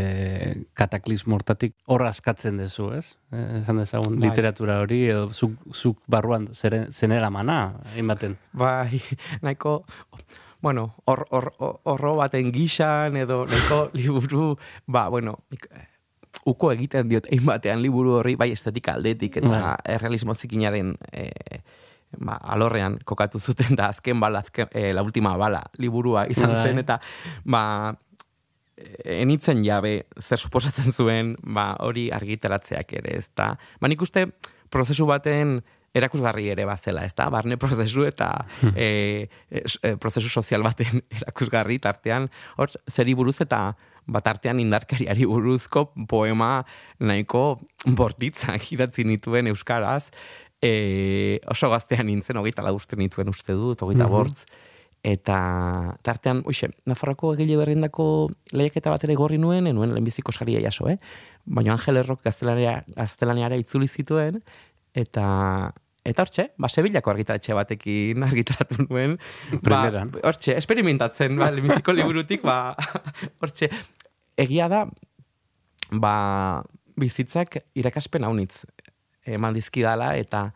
kataklismo 0.78 1.36
hortatik 1.36 1.74
horra 1.92 2.10
askatzen 2.14 2.58
dezu, 2.62 2.92
ez? 2.96 3.16
Eh, 3.36 3.60
esan 3.62 3.82
dezagun 3.82 4.20
Bai. 4.20 4.30
literatura 4.30 4.78
hori, 4.84 5.02
edo 5.12 5.30
zuk, 5.34 5.58
zuk 5.76 6.00
barruan 6.08 6.48
zere, 6.54 6.86
zenera 6.92 7.30
mana, 7.30 7.80
hainbaten. 7.96 8.38
Bai, 8.54 9.02
nahiko, 9.44 9.84
bueno, 10.62 10.94
hor, 11.06 11.26
hor, 11.32 11.52
hor- 11.60 11.80
horro 11.84 12.16
baten 12.22 12.54
gixan, 12.56 13.18
edo 13.20 13.44
nahiko 13.50 13.90
liburu, 14.00 14.54
ba, 14.88 15.10
bueno, 15.10 15.40
eh, 15.52 15.88
uko 16.46 16.72
egiten 16.74 17.10
diot 17.12 17.28
egin 17.30 17.46
batean 17.46 17.82
liburu 17.84 18.20
horri, 18.22 18.36
bai 18.40 18.52
estetika 18.56 18.96
aldetik, 18.96 19.38
eta 19.44 19.50
Bai. 19.52 19.76
errealismo 19.98 20.34
zikinaren 20.36 20.96
e, 21.12 21.28
ba, 22.18 22.38
alorrean 22.56 23.00
kokatu 23.06 23.40
zuten, 23.40 23.76
da 23.80 23.90
azken 23.94 24.20
bala, 24.20 24.44
azken, 24.46 24.70
e, 24.72 24.92
la 24.94 25.04
última 25.04 25.36
bala 25.38 25.64
liburua 25.80 26.28
izan 26.30 26.54
Bai. 26.54 26.64
zen, 26.68 26.82
eta 26.84 27.00
ba, 27.46 27.64
enitzen 29.06 29.64
jabe 29.66 30.04
zer 30.20 30.42
suposatzen 30.42 30.92
zuen 30.92 31.36
ba, 31.44 31.74
hori 31.86 32.10
argitaratzeak 32.14 32.98
ere, 33.00 33.18
ez 33.22 33.30
da? 33.38 33.54
Ba, 33.80 33.90
nik 33.92 34.02
uste 34.02 34.28
prozesu 34.74 35.08
baten 35.10 35.60
erakusgarri 35.94 36.48
ere 36.50 36.66
bazela, 36.66 37.04
ez 37.06 37.14
da? 37.14 37.28
Barne 37.34 37.58
prozesu 37.62 38.06
eta 38.08 38.32
e, 38.74 39.30
e, 39.54 39.96
prozesu 40.02 40.30
sozial 40.30 40.66
baten 40.66 41.04
erakusgarri 41.20 41.80
tartean, 41.84 42.30
hor, 42.58 42.74
zeri 42.90 43.14
buruz 43.18 43.40
eta 43.46 43.68
bat 44.04 44.26
artean 44.28 44.60
indarkariari 44.60 45.28
buruzko 45.30 45.86
poema 46.10 46.64
nahiko 47.00 47.62
bortitzak 47.86 48.66
idatzi 48.76 49.06
nituen 49.08 49.52
euskaraz, 49.54 50.10
e, 50.64 51.40
oso 51.52 51.68
gaztean 51.74 52.08
nintzen, 52.08 52.38
hogeita 52.40 52.64
lau 52.64 52.78
urte 52.78 52.96
nituen 53.00 53.28
uste 53.30 53.52
dut, 53.58 53.82
hogeita 53.84 54.06
Mhm. 54.08 54.12
bortz, 54.14 54.46
eta 55.04 55.98
tartean, 56.02 56.44
oixe, 56.48 56.70
Nafarroko 56.88 57.34
egile 57.36 57.58
berrindako 57.60 58.30
lehiaketa 58.56 58.90
bat 58.94 59.04
ere 59.04 59.16
gorri 59.20 59.38
nuen, 59.38 59.68
enuen 59.68 59.92
lehenbiziko 59.92 60.32
saria 60.32 60.62
jaso, 60.64 60.88
eh? 60.88 60.98
Baina 61.46 61.74
Angel 61.76 61.98
Errok 62.00 62.24
gaztelania, 62.24 62.84
gaztelaniara 62.96 63.58
itzuli 63.60 63.88
zituen, 63.92 64.44
eta 64.94 65.74
Eta 66.06 66.20
hortxe, 66.26 66.44
ba, 66.60 66.68
Sevillako 66.68 67.12
argitaratxe 67.14 67.54
batekin 67.56 68.24
argitaratu 68.28 68.84
nuen. 68.90 69.14
Primeran. 69.64 70.10
Ba, 70.12 70.20
hortxe, 70.28 70.58
esperimentatzen, 70.60 71.38
ba, 71.40 71.48
lehenbiziko 71.50 71.94
liburutik, 71.96 72.42
ba, 72.44 72.76
hortxe, 73.42 73.70
egia 74.36 74.68
da, 74.68 74.82
ba, 75.92 76.16
bizitzak 77.00 77.62
irakaspen 77.80 78.28
haunitz 78.28 78.66
eman 79.26 79.54
dizkidala, 79.56 80.14
eta 80.20 80.48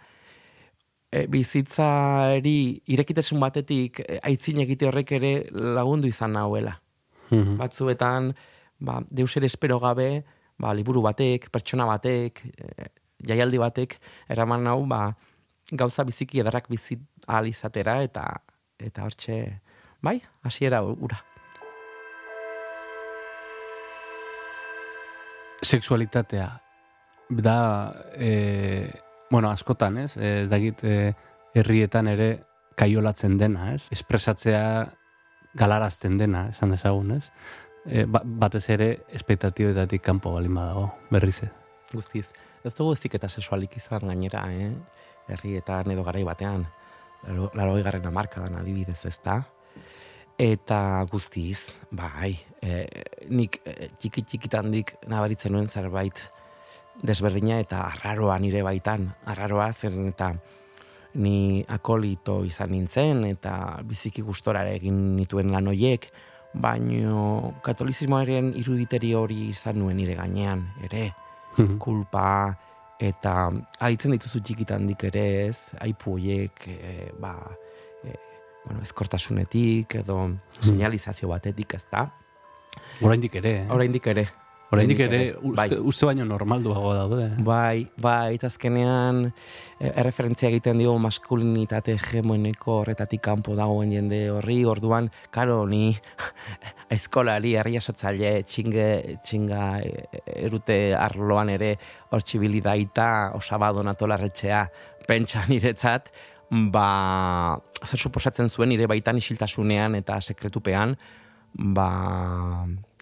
e, 1.12 1.25
bizitzari 1.32 2.82
irekitasun 2.93 3.39
batetik 3.41 4.01
e, 4.03 4.19
aitzin 4.27 4.62
egite 4.63 4.89
horrek 4.89 5.13
ere 5.19 5.34
lagundu 5.51 6.10
izan 6.12 6.36
nahuela. 6.38 6.77
Mhm. 7.30 7.58
Batzuetan, 7.60 8.34
ba, 8.80 8.99
deus 9.10 9.36
ere 9.38 9.47
espero 9.47 9.80
gabe, 9.80 10.23
ba, 10.60 10.73
liburu 10.73 11.01
batek, 11.06 11.49
pertsona 11.51 11.88
batek, 11.89 12.43
e, 12.58 12.91
jaialdi 13.27 13.62
batek, 13.62 13.97
eraman 14.30 14.63
nau, 14.63 14.82
ba, 14.86 15.08
gauza 15.71 16.03
biziki 16.08 16.39
edarrak 16.43 16.69
bizi 16.71 16.99
ahal 17.27 17.47
izatera, 17.47 18.01
eta, 18.03 18.27
eta 18.80 19.03
hortxe, 19.03 19.41
bai, 20.01 20.21
hasiera 20.43 20.84
ura. 20.84 21.19
Sexualitatea 25.58 26.66
da, 27.29 27.93
e, 28.15 28.91
bueno, 29.29 29.49
askotan, 29.49 29.97
ez? 29.97 30.15
E, 30.17 30.43
Ez 30.43 30.49
dakit, 30.49 30.83
e, 30.83 31.13
herrietan 31.57 32.07
ere 32.07 32.29
kaiolatzen 32.77 33.37
dena, 33.37 33.73
ez? 33.73 33.87
Espresatzea 33.91 34.87
galarazten 35.57 36.17
dena, 36.17 36.47
esan 36.53 36.71
dezagun, 36.75 37.17
ez? 37.17 37.31
E, 37.85 38.05
ba, 38.05 38.21
batez 38.23 38.67
ere, 38.69 38.89
espektatibetatik 39.15 40.03
kanpo 40.03 40.33
balin 40.35 40.55
badago, 40.55 40.91
berriz. 41.11 41.41
Guztiz. 41.93 42.29
Ez 42.63 42.73
dugu 42.75 42.93
ezik 42.97 43.15
eta 43.15 43.29
sexualik 43.29 43.77
izan 43.79 44.07
gainera, 44.07 44.43
eh? 44.51 44.71
Herrietan 45.27 45.91
edo 45.91 46.03
garai 46.07 46.23
batean, 46.27 46.65
laro, 47.27 47.51
larogei 47.55 47.83
garren 47.83 48.07
amarkadan 48.07 48.55
adibidez 48.59 49.03
ez 49.05 49.19
da. 49.23 49.41
Eta 50.37 51.03
guztiz, 51.09 51.73
bai, 51.91 52.35
e, 52.61 52.85
nik 53.33 53.61
e, 53.65 53.89
txiki 53.97 54.21
txikitandik 54.21 54.93
nabaritzen 55.09 55.55
nuen 55.55 55.67
zerbait 55.67 56.27
desberdina 57.03 57.60
eta 57.60 57.83
arraroa 57.88 58.38
nire 58.39 58.63
baitan, 58.63 59.13
arraroa 59.25 59.71
zen 59.73 60.07
eta 60.10 60.33
ni 61.15 61.63
akolito 61.67 62.43
izan 62.45 62.71
nintzen 62.71 63.25
eta 63.25 63.79
biziki 63.83 64.21
gustora 64.21 64.65
egin 64.69 65.15
nituen 65.15 65.51
lan 65.51 65.67
hoiek, 65.67 66.10
baino 66.53 67.53
katolizismoaren 67.63 68.53
iruditeri 68.57 69.13
hori 69.13 69.49
izan 69.49 69.79
nuen 69.79 69.97
nire 69.97 70.15
gainean, 70.15 70.67
ere 70.83 71.13
Mhm. 71.57 71.77
kulpa 71.81 72.55
eta 72.99 73.49
aitzen 73.79 74.12
dituzu 74.12 74.41
txikitandik 74.41 75.03
ere 75.10 75.47
ez, 75.47 75.69
aipu 75.81 76.13
hoiek 76.17 76.67
e, 76.67 77.12
ba, 77.19 77.33
e, 78.03 78.13
bueno, 78.65 78.81
ezkortasunetik 78.81 79.95
edo 79.95 80.19
señalizazio 80.60 81.29
batetik 81.29 81.73
ez 81.73 81.86
da. 81.91 82.12
Oraindik 83.01 83.36
ere, 83.36 83.63
eh? 83.63 83.67
Oraindik 83.73 84.07
ere. 84.07 84.27
Oraindik 84.67 84.99
ere, 84.99 85.19
bai. 85.39 85.69
uste, 85.69 85.77
uste 85.80 86.08
baino 86.10 86.25
normalduago 86.27 86.89
daude. 86.91 87.27
Bai, 87.45 87.86
bai, 88.03 88.34
eta 88.36 88.49
azkenean 88.51 89.21
e, 89.30 89.91
erreferentzia 89.93 90.49
egiten 90.49 90.82
dio 90.82 90.91
maskulinitate 90.99 91.95
hegemoniko 91.95 92.82
horretatik 92.82 93.23
kanpo 93.23 93.56
dagoen 93.56 93.93
jende 93.95 94.19
horri, 94.34 94.58
orduan, 94.67 95.08
karo, 95.32 95.62
ni 95.71 95.93
eskolari, 96.91 97.53
herriasotzaile, 97.62 98.34
txinge, 98.43 98.89
txinga 99.23 99.62
e, 99.88 99.93
erute 100.49 100.77
arloan 100.99 101.53
ere 101.56 101.71
hor 102.12 102.27
daita, 102.67 103.08
osaba 103.39 103.71
donatolarretxea, 103.71 104.65
pentsa 105.08 105.45
niretzat, 105.47 106.12
ba, 106.75 107.56
zer 107.86 107.99
suposatzen 107.99 108.49
zuen 108.49 108.69
nire 108.75 108.86
baitan 108.86 109.15
isiltasunean 109.15 109.95
eta 109.95 110.19
sekretupean, 110.19 110.97
ba, 111.56 111.89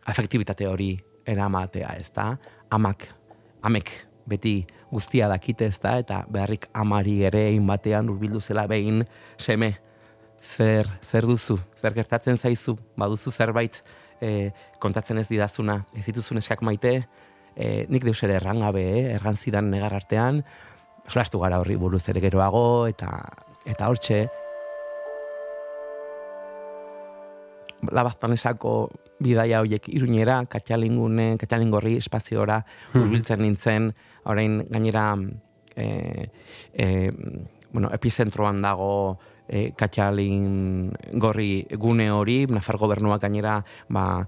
afektibitate 0.06 0.68
hori 0.70 0.94
eramatea, 1.26 1.96
ez 2.00 2.12
da? 2.16 2.36
Amak, 2.74 3.08
amek 3.66 3.92
beti 4.30 4.66
guztia 4.92 5.28
dakite, 5.30 5.70
ez 5.70 5.80
da? 5.82 5.98
Eta 6.02 6.22
beharrik 6.32 6.70
amari 6.74 7.20
ere 7.28 7.48
egin 7.50 7.66
batean 7.68 8.10
urbildu 8.14 8.42
zela 8.42 8.66
behin 8.70 9.04
seme. 9.38 9.76
Zer, 10.46 10.86
zer 11.02 11.26
duzu, 11.26 11.58
zer 11.82 11.96
gertatzen 11.96 12.38
zaizu, 12.38 12.76
baduzu 12.98 13.32
zerbait 13.32 13.80
e, 14.22 14.52
kontatzen 14.80 15.18
ez 15.18 15.26
didazuna, 15.28 15.80
ez 15.98 16.04
dituzun 16.06 16.38
eskak 16.38 16.62
maite, 16.62 17.00
e, 17.56 17.86
nik 17.90 18.06
deus 18.06 18.20
ere 18.28 18.38
erran 18.38 18.62
gabe, 18.62 18.84
eh? 18.86 19.04
erran 19.16 19.40
zidan 19.42 19.72
negar 19.74 19.96
artean, 19.98 20.44
solastu 21.10 21.42
gara 21.42 21.58
horri 21.62 21.80
buruz 21.82 22.04
ere 22.14 22.22
geroago, 22.22 22.86
eta, 22.92 23.10
eta 23.66 23.90
hortxe, 23.90 24.26
labaztanesako 27.92 28.76
bidaia 29.20 29.62
horiek 29.64 29.88
iruñera, 29.94 30.42
katxalingune, 30.52 31.36
katxalingorri 31.40 31.96
espaziora 32.02 32.60
hurbiltzen 32.94 33.42
nintzen, 33.42 33.92
orain 34.26 34.64
gainera 34.70 35.14
e, 35.76 36.30
e, 36.74 36.88
bueno, 37.72 37.92
epizentroan 37.94 38.62
dago 38.64 39.20
e, 39.48 39.72
katxalin 39.78 40.92
gorri 41.22 41.66
gune 41.78 42.10
hori, 42.12 42.46
Nafar 42.48 42.80
gobernuak 42.82 43.22
gainera 43.28 43.60
ba, 43.90 44.26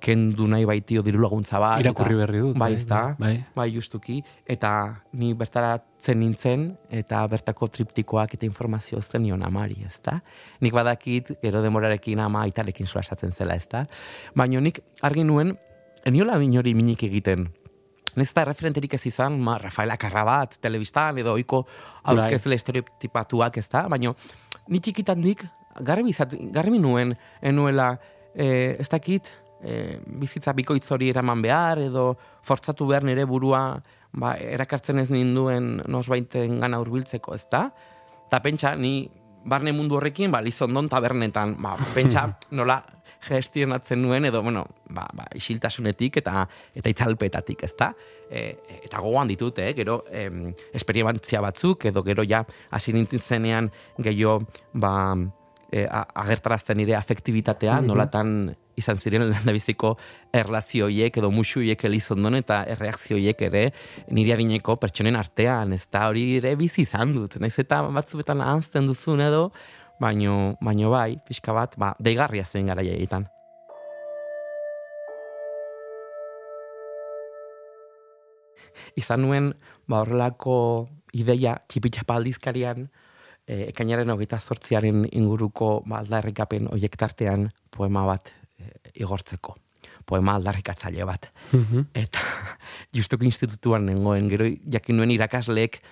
kendu 0.00 0.46
nahi 0.48 0.64
baitio 0.64 1.02
diru 1.02 1.20
laguntza 1.22 1.58
bat. 1.58 1.80
Irakurri 1.82 2.14
eta- 2.14 2.26
berri 2.26 2.38
dut. 2.40 2.56
Bai, 2.58 2.72
ez 2.74 2.86
da? 2.86 3.14
Bai. 3.18 3.44
Bai, 3.54 3.68
justuki, 3.74 4.22
eta 4.46 5.02
ni 5.12 5.32
bertaratzen 5.34 6.18
nintzen, 6.20 6.76
eta 6.90 7.26
bertako 7.26 7.66
triptikoak 7.68 8.34
eta 8.34 8.46
informazio 8.46 9.00
zen 9.02 9.22
nion 9.22 9.42
amari, 9.42 9.76
ez 9.86 10.00
da? 10.04 10.20
Nik 10.60 10.72
badakit, 10.72 11.32
gero 11.42 11.62
demorarekin 11.62 12.20
ama 12.20 12.42
aitarekin 12.46 12.86
solasatzen 12.86 13.32
zela, 13.32 13.54
ez 13.54 13.68
da? 13.68 13.86
Baina 14.34 14.60
nik 14.60 14.80
argi 15.02 15.24
nuen, 15.24 15.56
eniola 16.04 16.38
inori 16.42 16.74
minik 16.74 17.02
egiten. 17.02 17.48
Nez 18.16 18.30
eta 18.32 18.44
referenterik 18.48 18.94
ez 18.94 19.04
izan, 19.06 19.38
ma, 19.40 19.58
Rafaela 19.58 19.96
Karrabat, 19.96 20.56
telebistan, 20.60 21.18
edo 21.18 21.32
oiko 21.34 21.66
aurkezle 22.04 22.54
estereotipatuak, 22.56 23.58
ez 23.58 23.68
da? 23.68 23.86
Baina 23.88 24.14
ni 24.68 24.80
txikitandik 24.80 25.44
garbi, 25.80 26.10
izat- 26.10 26.34
garbi 26.52 26.78
nuen, 26.78 27.16
enuela, 27.42 27.92
e, 28.34 28.76
ez 28.80 28.88
dakit, 28.88 29.28
e, 29.62 29.98
bizitza 30.20 30.54
bikoitz 30.56 30.86
hori 30.94 31.10
eraman 31.12 31.42
behar, 31.42 31.82
edo 31.82 32.12
fortzatu 32.46 32.86
behar 32.88 33.06
nire 33.06 33.24
burua, 33.28 33.62
ba, 34.12 34.34
erakartzen 34.38 35.00
ez 35.02 35.10
ninduen 35.12 35.78
nosbaiten 35.88 36.60
gana 36.62 36.80
hurbiltzeko, 36.82 37.34
ez 37.34 37.46
da? 37.52 37.68
Ta 38.28 38.42
pentsa, 38.44 38.74
ni 38.76 39.08
barne 39.48 39.72
mundu 39.72 39.98
horrekin, 39.98 40.30
ba, 40.32 40.42
Lizondon 40.44 40.88
tabernetan, 40.90 41.56
ba, 41.62 41.76
pentsa, 41.96 42.28
nola 42.50 42.80
gestionatzen 43.24 43.98
nuen, 44.02 44.28
edo, 44.28 44.42
bueno, 44.46 44.64
ba, 44.94 45.08
ba, 45.16 45.26
isiltasunetik 45.34 46.20
eta 46.20 46.44
eta 46.78 46.92
itzalpetatik, 46.92 47.64
ezta? 47.66 47.90
E, 48.30 48.44
eta 48.84 49.02
gogoan 49.02 49.30
ditut, 49.30 49.58
eh? 49.64 49.72
gero, 49.74 50.04
em, 50.10 50.52
esperientzia 50.76 51.42
batzuk, 51.42 51.88
edo 51.90 52.04
gero 52.06 52.22
ja, 52.28 52.44
hasi 52.70 52.94
nintzen 52.94 53.24
zenean, 53.24 53.72
gehiago, 53.98 54.44
ba, 54.78 54.92
e, 55.72 55.84
agertarazten 55.88 56.78
nire 56.78 56.94
afektibitatea, 56.98 57.80
nolatan 57.82 58.54
izan 58.78 59.00
ziren 59.00 59.26
lehendabiziko 59.28 59.94
erlazioiek 60.34 61.16
edo 61.20 61.30
musuiek 61.34 61.84
elizondon 61.88 62.38
eta 62.38 62.62
erreakzioiek 62.74 63.42
ere 63.48 63.64
nire 64.14 64.34
adineko 64.36 64.76
pertsonen 64.80 65.18
artean, 65.18 65.74
ez 65.76 65.86
da 65.92 66.06
hori 66.08 66.38
ere 66.38 66.54
bizi 66.60 66.84
izan 66.86 67.14
dut, 67.16 67.38
naiz 67.42 67.56
eta 67.58 67.82
batzuetan 67.94 68.42
ahazten 68.44 68.86
duzun 68.88 69.24
edo, 69.24 69.48
baino, 70.00 70.54
baino 70.62 70.92
bai, 70.94 71.18
pixka 71.26 71.54
bat, 71.56 71.74
ba, 71.80 71.94
deigarria 71.98 72.46
zen 72.46 72.70
gara 72.70 72.84
jaietan. 72.86 73.26
Izan 78.98 79.24
nuen, 79.26 79.52
ba, 79.90 80.04
horrelako 80.04 80.54
ideia 81.18 81.56
txipitxapa 81.66 82.18
aldizkarian, 82.20 82.86
e, 83.48 83.68
ekainaren 83.72 84.12
hogeita 84.12 84.38
zortziaren 84.38 85.06
inguruko 85.10 85.78
ba, 85.86 86.02
aldarrikapen 86.02 86.68
oiek 86.74 86.96
poema 87.74 88.04
bat 88.06 88.37
igortzeko. 88.94 89.56
Poema 90.08 90.34
aldarrikatzaile 90.38 91.04
bat. 91.06 91.30
Eta 91.94 92.22
justuko 92.96 93.24
institutuan 93.28 93.86
nengoen, 93.86 94.28
gero 94.30 94.48
jakin 94.72 94.96
nuen 94.96 95.12
irakasleek 95.14 95.82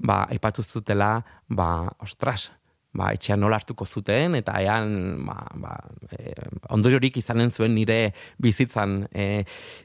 ba, 0.00 0.24
aipatu 0.30 0.62
zutela, 0.62 1.18
ba, 1.48 1.88
ostras, 2.04 2.48
ba, 2.94 3.10
etxean 3.14 3.40
nola 3.42 3.58
hartuko 3.60 3.86
zuten, 3.86 4.36
eta 4.38 4.56
ean 4.62 5.24
ba, 5.26 5.38
ba, 5.60 5.74
e, 6.10 6.32
ondoriorik 6.74 7.18
izanen 7.20 7.50
zuen 7.50 7.74
nire 7.76 8.12
bizitzan 8.42 9.02
e, 9.12 9.28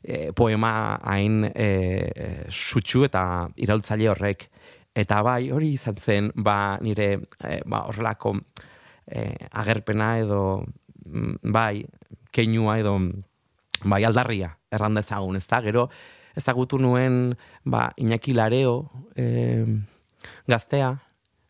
e, 0.03 0.19
poema 0.35 0.99
hain 1.01 1.43
e, 1.49 1.67
e, 1.67 2.29
sutsu 2.49 3.03
eta 3.09 3.49
iraultzaile 3.65 4.09
horrek. 4.13 4.47
Eta 4.93 5.23
bai, 5.25 5.49
hori 5.51 5.73
izan 5.73 5.97
zen, 5.97 6.31
ba, 6.35 6.77
nire 6.81 7.09
e, 7.41 7.59
ba, 7.65 7.83
horrelako 7.89 8.37
e, 9.07 9.25
agerpena 9.63 10.15
edo 10.21 10.43
mm, 10.61 11.53
bai, 11.53 11.83
keinua 12.33 12.79
edo 12.81 12.97
bai 13.83 14.03
aldarria 14.07 14.53
erran 14.73 14.97
dezagun, 14.97 15.37
ez 15.37 15.47
da? 15.47 15.61
Gero 15.61 15.87
ezagutu 16.35 16.79
nuen 16.81 17.35
ba, 17.63 17.91
Iñaki 17.97 18.33
Lareo 18.33 18.89
e, 19.15 19.65
gaztea, 20.47 20.93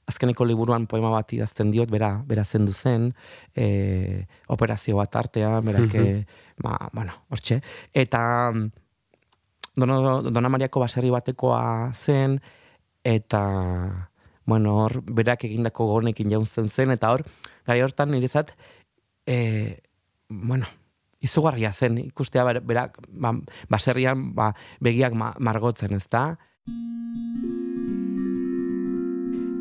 azkeneko 0.07 0.45
liburuan 0.45 0.87
poema 0.91 1.09
bat 1.13 1.31
idazten 1.33 1.71
diot, 1.71 1.91
bera, 1.91 2.17
bera 2.27 2.43
zendu 2.43 2.73
zen, 2.73 3.13
e, 3.55 4.25
operazio 4.51 4.99
bat 4.99 5.15
artea, 5.15 5.59
berak, 5.61 5.93
mm 5.93 6.41
ba, 6.63 6.77
bueno, 6.93 7.15
hortxe. 7.33 7.55
Eta 7.97 8.51
Dono, 9.73 9.95
Dona 10.21 10.49
Mariako 10.53 10.83
baserri 10.83 11.09
batekoa 11.09 11.91
zen, 11.97 12.37
eta, 13.03 13.39
bueno, 14.45 14.75
hor, 14.83 14.99
berak 15.01 15.47
egindako 15.47 15.87
gonekin 15.89 16.29
jauntzen 16.29 16.69
zen, 16.69 16.93
eta 16.93 17.09
hor, 17.09 17.25
gari 17.65 17.81
hortan 17.81 18.13
niretzat, 18.13 18.53
e, 19.25 19.79
bueno, 20.41 20.65
izugarria 21.23 21.71
zen, 21.71 21.97
ikustea 22.09 22.43
ber- 22.43 22.63
berak, 22.65 22.97
ba, 23.09 23.33
baserrian, 23.69 24.33
ba, 24.35 24.51
begiak 24.83 25.13
ma, 25.15 25.33
margotzen, 25.39 25.93
ez 25.95 26.07
da? 26.11 26.33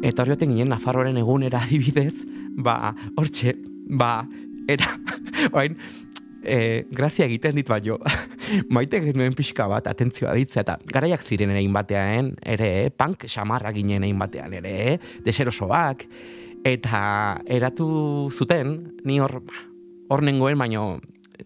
Eta 0.02 0.24
hori 0.24 0.34
baten 0.34 0.50
ginen 0.50 0.72
Nafarroaren 0.72 1.20
egunera 1.20 1.62
adibidez, 1.66 2.24
ba, 2.58 2.94
hortxe, 3.16 3.54
ba, 3.86 4.26
eta, 4.70 4.96
oain, 5.54 5.78
e, 6.42 6.84
grazia 6.90 7.28
egiten 7.28 7.56
dit 7.58 7.68
baino, 7.68 8.00
maite 8.74 9.00
genuen 9.04 9.36
pixka 9.38 9.68
bat, 9.70 9.86
atentzioa 9.86 10.34
ditzea, 10.38 10.66
eta 10.66 10.78
garaiak 10.92 11.22
ziren 11.22 11.54
ere 11.54 11.66
batean, 11.72 12.34
ere, 12.42 12.70
eh, 12.86 12.90
punk 12.90 13.28
xamarra 13.30 13.72
ginen 13.72 14.02
egin 14.08 14.18
batean, 14.18 14.58
ere, 14.58 14.78
eh, 14.94 14.96
deserosoak, 15.24 16.08
eta 16.66 17.02
eratu 17.46 18.30
zuten, 18.34 18.96
ni 19.04 19.20
hor, 19.22 19.40
hor 20.12 20.22
nengoen, 20.26 20.58
baino, 20.60 20.98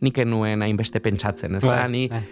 nik 0.03 0.19
nuen 0.29 0.65
hainbeste 0.67 1.01
pentsatzen, 1.05 1.57
ez 1.59 1.63
da, 1.65 1.83
Bai, 1.85 1.91
ni, 1.93 2.07
bai. 2.11 2.23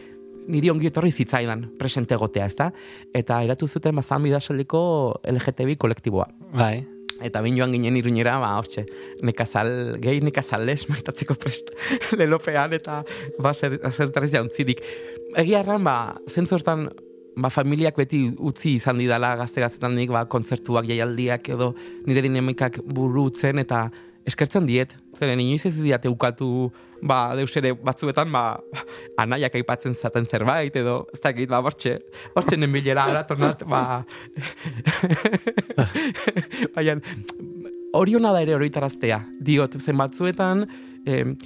niri 0.53 0.73
ongi 0.73 0.91
etorri 0.91 1.13
zitzaidan 1.13 1.69
presente 1.81 2.17
egotea, 2.19 2.49
ezta? 2.51 2.71
Eta 3.15 3.41
eratu 3.47 3.69
zuten 3.69 3.97
bazan 3.97 4.27
bidasoliko 4.27 4.83
LGTBI 5.31 5.79
kolektiboa. 5.81 6.29
Bai. 6.59 6.77
Eta 7.25 7.41
bin 7.45 7.57
joan 7.57 7.73
ginen 7.73 7.97
iruñera, 7.97 8.35
ba, 8.43 8.57
hortxe, 8.59 8.85
nekazal, 9.25 9.71
gehi 10.03 10.21
nekazal 10.27 10.67
les, 10.67 10.83
maitatzeko 10.91 11.37
prest 11.41 11.71
lelopean, 12.19 12.75
eta 12.77 13.01
ba, 13.41 13.55
zer, 13.55 13.79
zertarez 13.95 14.33
jauntzirik. 14.35 14.83
Egia 15.41 15.63
erran, 15.63 15.85
ba, 15.87 15.97
zentzortan, 16.29 16.89
ba, 17.39 17.51
familiak 17.55 17.97
beti 17.97 18.27
utzi 18.35 18.77
izan 18.81 18.99
didala 19.01 19.35
gazte 19.39 19.63
gaztetan 19.63 19.95
nik, 19.97 20.11
ba, 20.13 20.27
kontzertuak, 20.31 20.91
jaialdiak 20.91 21.49
edo 21.55 21.73
nire 22.09 22.27
dinamikak 22.27 22.83
burutzen, 22.85 23.63
eta 23.63 23.87
eskertzen 24.29 24.67
diet, 24.67 24.95
zeren 25.19 25.41
inoiz 25.43 25.67
ez 25.69 25.75
diate 25.77 26.09
ukatu, 26.09 26.71
ba, 27.05 27.35
deus 27.37 27.53
ere 27.61 27.75
batzuetan, 27.77 28.31
ba, 28.33 28.57
anaiak 29.21 29.55
aipatzen 29.61 29.95
zaten 29.95 30.27
zerbait, 30.27 30.77
edo, 30.81 31.05
ez 31.13 31.21
dakit, 31.25 31.51
ba, 31.53 31.61
bortxe, 31.65 31.99
bortxe 32.35 32.59
nenbilera 32.59 33.05
aratonat, 33.11 33.67
ba, 33.69 33.83
Baina, 36.75 36.97
hori 37.95 38.17
hona 38.17 38.33
da 38.35 38.41
ere 38.43 38.55
horitaraztea. 38.57 39.21
Diot, 39.45 39.77
zen 39.79 39.99
batzuetan, 40.01 40.65
em, 41.07 41.37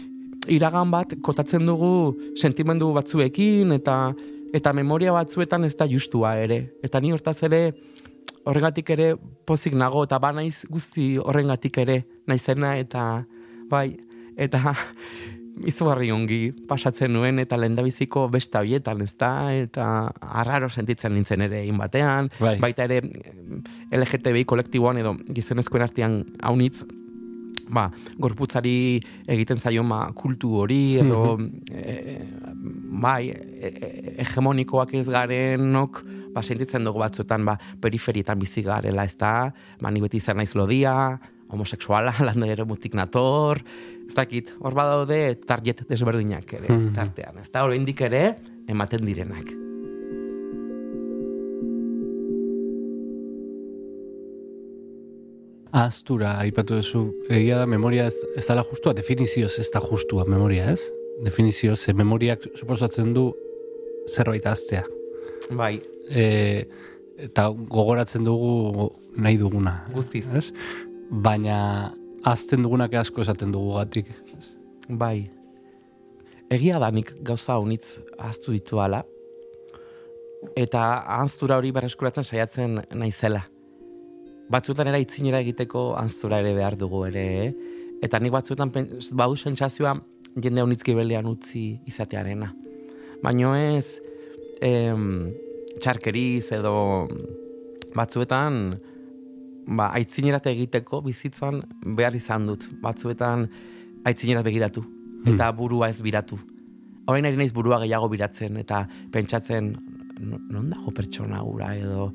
iragan 0.48 0.90
bat 0.92 1.12
kotatzen 1.24 1.66
dugu 1.68 2.14
sentimendu 2.38 2.92
batzuekin, 2.96 3.74
eta 3.76 3.98
eta 4.56 4.72
memoria 4.72 5.12
batzuetan 5.12 5.66
ez 5.66 5.74
da 5.76 5.86
justua 5.88 6.36
ere. 6.40 6.62
Eta 6.84 7.00
ni 7.04 7.12
hortaz 7.12 7.42
ere, 7.44 7.74
horregatik 8.48 8.90
ere 8.96 9.12
pozik 9.46 9.76
nago, 9.76 10.04
eta 10.08 10.18
ba 10.22 10.32
naiz 10.32 10.64
guzti 10.70 11.16
horrengatik 11.20 11.82
ere, 11.84 12.02
naizena, 12.28 12.76
eta 12.80 13.24
bai, 13.70 13.90
eta 14.40 14.72
izugarri 15.70 16.10
ongi 16.14 16.52
pasatzen 16.68 17.12
nuen, 17.12 17.40
eta 17.42 17.58
lehendabiziko 17.58 18.28
besta 18.32 18.62
hoietan, 18.62 19.02
ez 19.02 19.14
da, 19.18 19.32
eta 19.52 19.88
arraro 20.42 20.68
sentitzen 20.70 21.12
nintzen 21.16 21.42
ere 21.48 21.64
egin 21.64 21.80
batean, 21.80 22.30
Bai. 22.38 22.56
baita 22.62 22.86
ere 22.86 23.02
LGTBI 23.90 24.46
kolektiboan 24.48 25.02
edo 25.02 25.16
gizonezkoen 25.34 25.84
artean 25.88 26.22
haunitz, 26.42 26.84
ba, 27.70 27.90
gorputzari 28.18 29.00
egiten 29.26 29.58
zaion 29.60 29.88
ba, 29.88 30.10
kultu 30.14 30.54
hori, 30.62 30.98
edo 31.02 31.36
e, 31.72 32.18
bai, 33.02 33.28
e, 33.30 33.68
e, 33.68 34.14
hegemonikoak 34.24 34.94
ez 34.94 35.06
garenok, 35.08 36.02
ba, 36.34 36.42
sentitzen 36.42 36.84
dugu 36.84 36.98
batzuetan, 37.04 37.44
ba, 37.44 37.58
periferietan 37.80 38.38
bizi 38.38 38.62
garela, 38.62 39.04
ez 39.04 39.16
da, 39.20 39.52
ba, 39.80 39.90
ni 39.90 40.00
beti 40.00 40.16
izan 40.22 40.36
naiz 40.40 40.54
lodia, 40.58 41.18
homosexuala, 41.48 42.12
landa 42.26 42.46
ere 42.46 42.64
mutik 42.68 42.94
nator, 42.94 43.62
ez 44.08 44.14
dakit, 44.16 44.54
hor 44.60 44.74
badaude 44.76 45.36
target 45.46 45.84
desberdinak 45.88 46.52
ere, 46.52 46.68
Mhm. 46.72 46.92
tartean, 46.96 47.38
ez 47.40 47.50
da, 47.52 47.64
oraindik 47.64 48.00
ere, 48.08 48.36
ematen 48.68 49.04
direnak. 49.04 49.67
Aztura, 55.72 56.38
aipatu 56.40 56.78
duzu, 56.78 57.02
egia 57.28 57.58
da, 57.60 57.66
memoria 57.68 58.06
ez, 58.08 58.16
ez 58.36 58.46
dala 58.46 58.64
justua, 58.64 58.94
definizioz 58.96 59.58
ez 59.60 59.68
da 59.74 59.82
justua 59.84 60.24
memoria, 60.24 60.70
ez? 60.72 60.80
Definizioz, 61.24 61.80
ze 61.82 61.92
memoriak 61.92 62.46
suposatzen 62.56 63.12
du 63.12 63.32
zerbait 64.08 64.46
aztea. 64.46 64.84
Bai, 65.50 65.78
E, 66.08 66.64
eta 67.20 67.48
gogoratzen 67.52 68.24
dugu 68.24 68.86
nahi 69.20 69.36
duguna. 69.36 69.74
Guztiz. 69.92 70.24
Ez? 70.32 70.46
Baina 71.10 71.92
azten 72.24 72.64
dugunak 72.64 72.94
asko 72.96 73.20
esaten 73.24 73.52
dugu 73.52 73.74
gatik. 73.76 74.08
Bai. 74.88 75.28
Egia 76.48 76.80
da 76.80 76.88
nik 76.94 77.12
gauza 77.20 77.58
honitz 77.60 77.98
ahaztu 78.16 78.54
dituala, 78.56 79.02
eta 80.56 80.86
ahanztura 81.02 81.58
hori 81.60 81.74
berreskuratzen 81.76 82.24
saiatzen 82.24 82.80
naizela. 82.96 83.44
Batzuetan 84.50 84.88
era 84.88 84.98
itzinera 84.98 85.40
egiteko 85.44 85.94
ahanztura 85.96 86.38
ere 86.40 86.54
behar 86.56 86.76
dugu 86.80 87.04
ere, 87.06 87.24
eh? 87.46 87.52
eta 88.02 88.18
nik 88.22 88.32
batzuetan 88.32 88.70
pen- 88.72 88.94
badu 89.12 89.36
sentsazioa 89.36 89.96
jende 90.40 90.62
honitz 90.62 90.82
gibelean 90.86 91.26
utzi 91.26 91.80
izatearena. 91.86 92.52
Baino 93.22 93.54
ez 93.58 93.98
em, 94.62 95.32
txarkeriz 95.82 96.52
edo 96.54 97.08
batzuetan 97.96 98.78
ba, 99.66 99.90
aitzinerat 99.98 100.46
egiteko 100.50 101.02
bizitzan 101.04 101.62
behar 101.98 102.14
izan 102.16 102.46
dut. 102.48 102.68
Batzuetan 102.82 103.48
aitzinerat 104.08 104.46
begiratu, 104.46 104.84
eta 105.26 105.50
burua 105.52 105.90
ez 105.92 106.00
biratu. 106.02 106.38
Orain 107.08 107.26
ari 107.26 107.36
naiz 107.40 107.52
burua 107.52 107.80
gehiago 107.82 108.08
biratzen, 108.12 108.56
eta 108.60 108.86
pentsatzen, 109.12 109.72
"No- 110.20 110.40
non 110.50 110.70
dago 110.70 110.90
pertsona 110.92 111.40
gura, 111.42 111.74
edo 111.76 112.12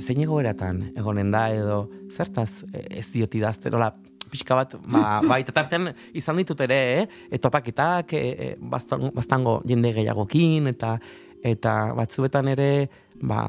zein 0.00 0.20
egoeratan 0.22 0.82
egonen 0.96 1.32
da, 1.34 1.48
edo 1.54 1.86
zertaz 2.14 2.64
e, 2.72 2.84
ez 3.00 3.06
diot 3.12 3.34
idazten, 3.38 3.74
hola, 3.74 3.90
pixka 4.30 4.56
bat, 4.58 4.76
ba, 4.84 5.18
bai, 5.30 5.42
tartean 5.46 5.90
izan 6.16 6.40
ditut 6.40 6.60
ere, 6.66 6.78
eh? 6.98 7.06
etopaketak, 7.38 8.14
e, 8.14 8.22
e, 8.28 8.50
bastan- 8.60 9.10
bastango 9.16 9.58
jende 9.68 9.92
gehiagokin, 9.96 10.70
eta 10.74 10.98
eta 11.46 11.72
batzuetan 11.94 12.48
ere, 12.50 12.88
ba, 13.22 13.44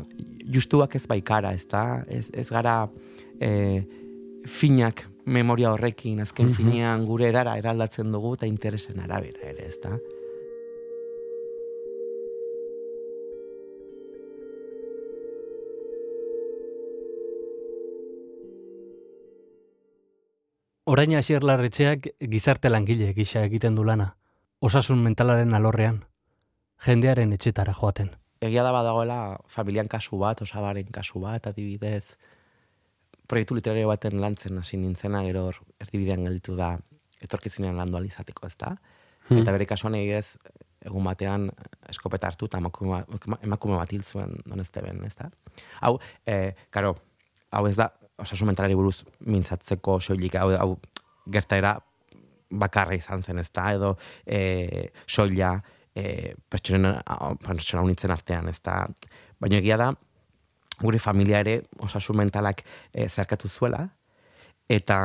justuak 0.54 0.94
ez 0.96 1.06
baikara, 1.10 1.56
ez 1.58 1.66
da? 1.70 2.04
Ez, 2.06 2.28
ez 2.38 2.46
gara 2.50 2.84
e, 3.42 3.82
finak 4.46 5.08
memoria 5.30 5.72
horrekin, 5.74 6.22
azken 6.22 6.54
finean 6.54 7.06
gure 7.06 7.28
erara 7.30 7.56
eraldatzen 7.58 8.12
dugu, 8.14 8.36
eta 8.38 8.50
interesen 8.50 9.02
arabera 9.02 9.50
ere, 9.50 9.68
ez 9.70 9.78
da? 9.82 9.98
Orain 20.90 21.14
hasier 21.14 21.44
larretxeak 21.46 22.08
gizarte 22.32 22.70
langile 22.72 23.12
gisa 23.14 23.44
egiten 23.46 23.76
du 23.78 23.84
lana. 23.86 24.16
Osasun 24.60 25.04
mentalaren 25.06 25.54
alorrean. 25.54 26.00
Jendearen 26.86 27.34
etxetara 27.36 27.76
joaten. 27.78 28.16
egia 28.42 28.64
da 28.64 28.72
badagoela 28.72 29.38
familian 29.52 29.90
kasu 29.92 30.18
bat, 30.18 30.42
osabaren 30.42 30.88
kasu 30.96 31.20
bat, 31.20 31.48
adibidez, 31.50 32.16
proiektu 33.28 33.58
literario 33.58 33.90
baten 33.90 34.22
lantzen 34.22 34.58
hasi 34.58 34.78
nintzena, 34.80 35.26
gero 35.28 35.50
erdibidean 35.84 36.24
gelditu 36.24 36.56
da 36.56 36.70
etorkizunean 37.22 37.76
landu 37.76 37.98
alizateko, 38.00 38.48
ez 38.48 38.56
da? 38.58 38.78
Eta 39.30 39.52
bere 39.52 39.68
kasuan 39.68 39.98
egez, 40.00 40.38
egun 40.88 41.04
batean 41.04 41.50
eskopeta 41.92 42.32
hartu 42.32 42.48
eta 42.48 42.62
emakume, 42.64 43.04
bat- 43.04 43.44
emakume 43.44 43.76
bat 43.76 43.92
hil 43.92 44.08
zuen 44.08 44.38
donezteben, 44.46 45.04
ez 45.06 45.16
da? 45.20 45.28
Hau, 45.82 46.00
e, 46.26 46.56
karo, 46.72 46.96
hau 47.52 47.68
ez 47.68 47.76
da, 47.76 47.92
osasun 48.20 48.52
mentalari 48.52 48.76
buruz 48.78 49.04
mintzatzeko 49.26 50.00
soilik, 50.00 50.36
hau, 50.36 50.52
hau 50.58 50.74
gertaera 51.32 51.76
bakarra 52.50 52.98
izan 52.98 53.24
zen, 53.24 53.40
ez 53.40 53.50
da? 53.54 53.70
Edo 53.78 53.94
e, 54.26 54.90
soila, 55.08 55.54
e, 55.96 56.34
pertsonen, 56.50 57.00
pertsona 57.46 57.86
unitzen 57.86 58.14
artean, 58.14 58.50
ez 58.50 58.60
da? 58.66 58.82
Baina 59.40 59.60
egia 59.62 59.78
da, 59.80 59.92
gure 60.80 61.00
familia 61.00 61.42
ere 61.44 61.60
osasun 61.86 62.18
mentalak 62.20 62.64
e, 62.94 63.08
zerkatu 63.08 63.50
zuela, 63.50 63.86
eta 64.70 65.00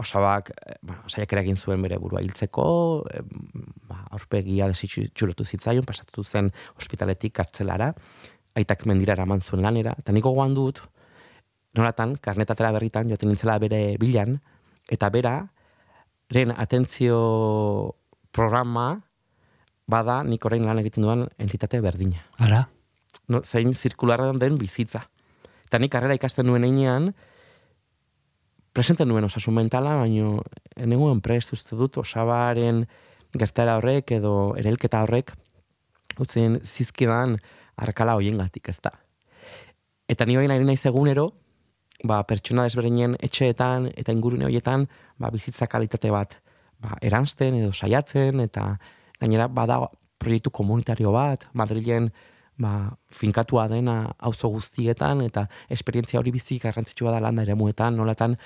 osabak, 0.00 0.50
eh, 0.50 0.76
bueno, 0.82 1.02
saiakera 1.08 1.42
egin 1.42 1.56
zuen 1.56 1.82
bere 1.84 1.98
burua 2.00 2.22
hiltzeko, 2.24 2.64
e, 3.12 3.20
ba, 3.88 4.06
aurpegia 4.16 4.68
desitxurotu 4.70 5.44
zitzaion, 5.44 5.84
pasatu 5.84 6.24
zen 6.24 6.50
ospitaletik 6.80 7.34
kartzelara, 7.36 7.92
aitak 8.56 8.86
mendira 8.88 9.16
eraman 9.16 9.40
zuen 9.40 9.62
lanera, 9.64 9.94
eta 9.98 10.12
niko 10.12 10.32
gogoan 10.32 10.56
dut, 10.56 10.82
nolatan, 11.78 12.16
karnetatera 12.20 12.72
berritan, 12.72 13.08
joaten 13.08 13.32
nintzela 13.32 13.58
bere 13.62 13.96
bilan, 14.00 14.40
eta 14.90 15.08
bera, 15.10 15.36
ren 16.32 16.52
atentzio 16.56 17.96
programa, 18.32 19.00
bada 19.86 20.22
nik 20.24 20.44
orain 20.48 20.64
lan 20.64 20.80
egiten 20.80 21.04
duan 21.04 21.26
entitate 21.42 21.80
berdina 21.82 22.22
Ara? 22.38 22.62
no, 23.28 23.42
zein 23.42 23.74
zirkularra 23.74 24.32
den 24.38 24.58
bizitza. 24.58 25.06
Eta 25.66 25.80
nik 25.80 25.92
karrera 25.92 26.16
ikasten 26.16 26.46
nuen 26.46 26.64
einean, 26.66 27.12
presente 28.72 29.06
nuen 29.08 29.24
osasun 29.24 29.56
mentala, 29.56 29.96
baino 30.00 30.42
eneguen 30.76 31.20
prest 31.24 31.54
uste 31.56 31.76
dut 31.76 31.98
osabaren 32.02 32.84
gertara 33.38 33.78
horrek 33.80 34.12
edo 34.18 34.54
erelketa 34.60 35.02
horrek 35.04 35.32
utzen 36.20 36.58
zizkidan 36.64 37.38
arkala 37.80 38.18
hoiengatik 38.18 38.68
ez 38.68 38.78
da. 38.84 38.92
Eta 40.08 40.26
ni 40.28 40.36
orain 40.36 40.52
ari 40.52 40.66
naiz 40.68 40.82
egunero, 40.88 41.30
ba, 42.04 42.22
pertsona 42.28 42.66
desberdinen 42.66 43.16
etxeetan 43.20 43.90
eta 43.96 44.12
ingurune 44.14 44.46
horietan 44.48 44.86
ba, 45.18 45.30
bizitza 45.30 45.68
kalitate 45.70 46.10
bat 46.10 46.36
ba, 46.82 46.96
eransten 47.00 47.56
edo 47.60 47.72
saiatzen 47.72 48.42
eta 48.44 48.76
gainera 49.20 49.48
bada 49.48 49.80
proiektu 50.22 50.50
komunitario 50.50 51.12
bat, 51.14 51.48
Madrilen 51.52 52.10
ba, 52.58 52.92
finkatua 53.10 53.68
dena 53.70 54.14
auzo 54.18 54.50
guztietan 54.54 55.22
eta 55.26 55.46
esperientzia 55.70 56.20
hori 56.20 56.34
bizi 56.34 56.58
garrantzitsua 56.62 57.14
da 57.14 57.22
landa 57.22 57.46
eremuetan, 57.46 57.96
nolatan 57.96 58.36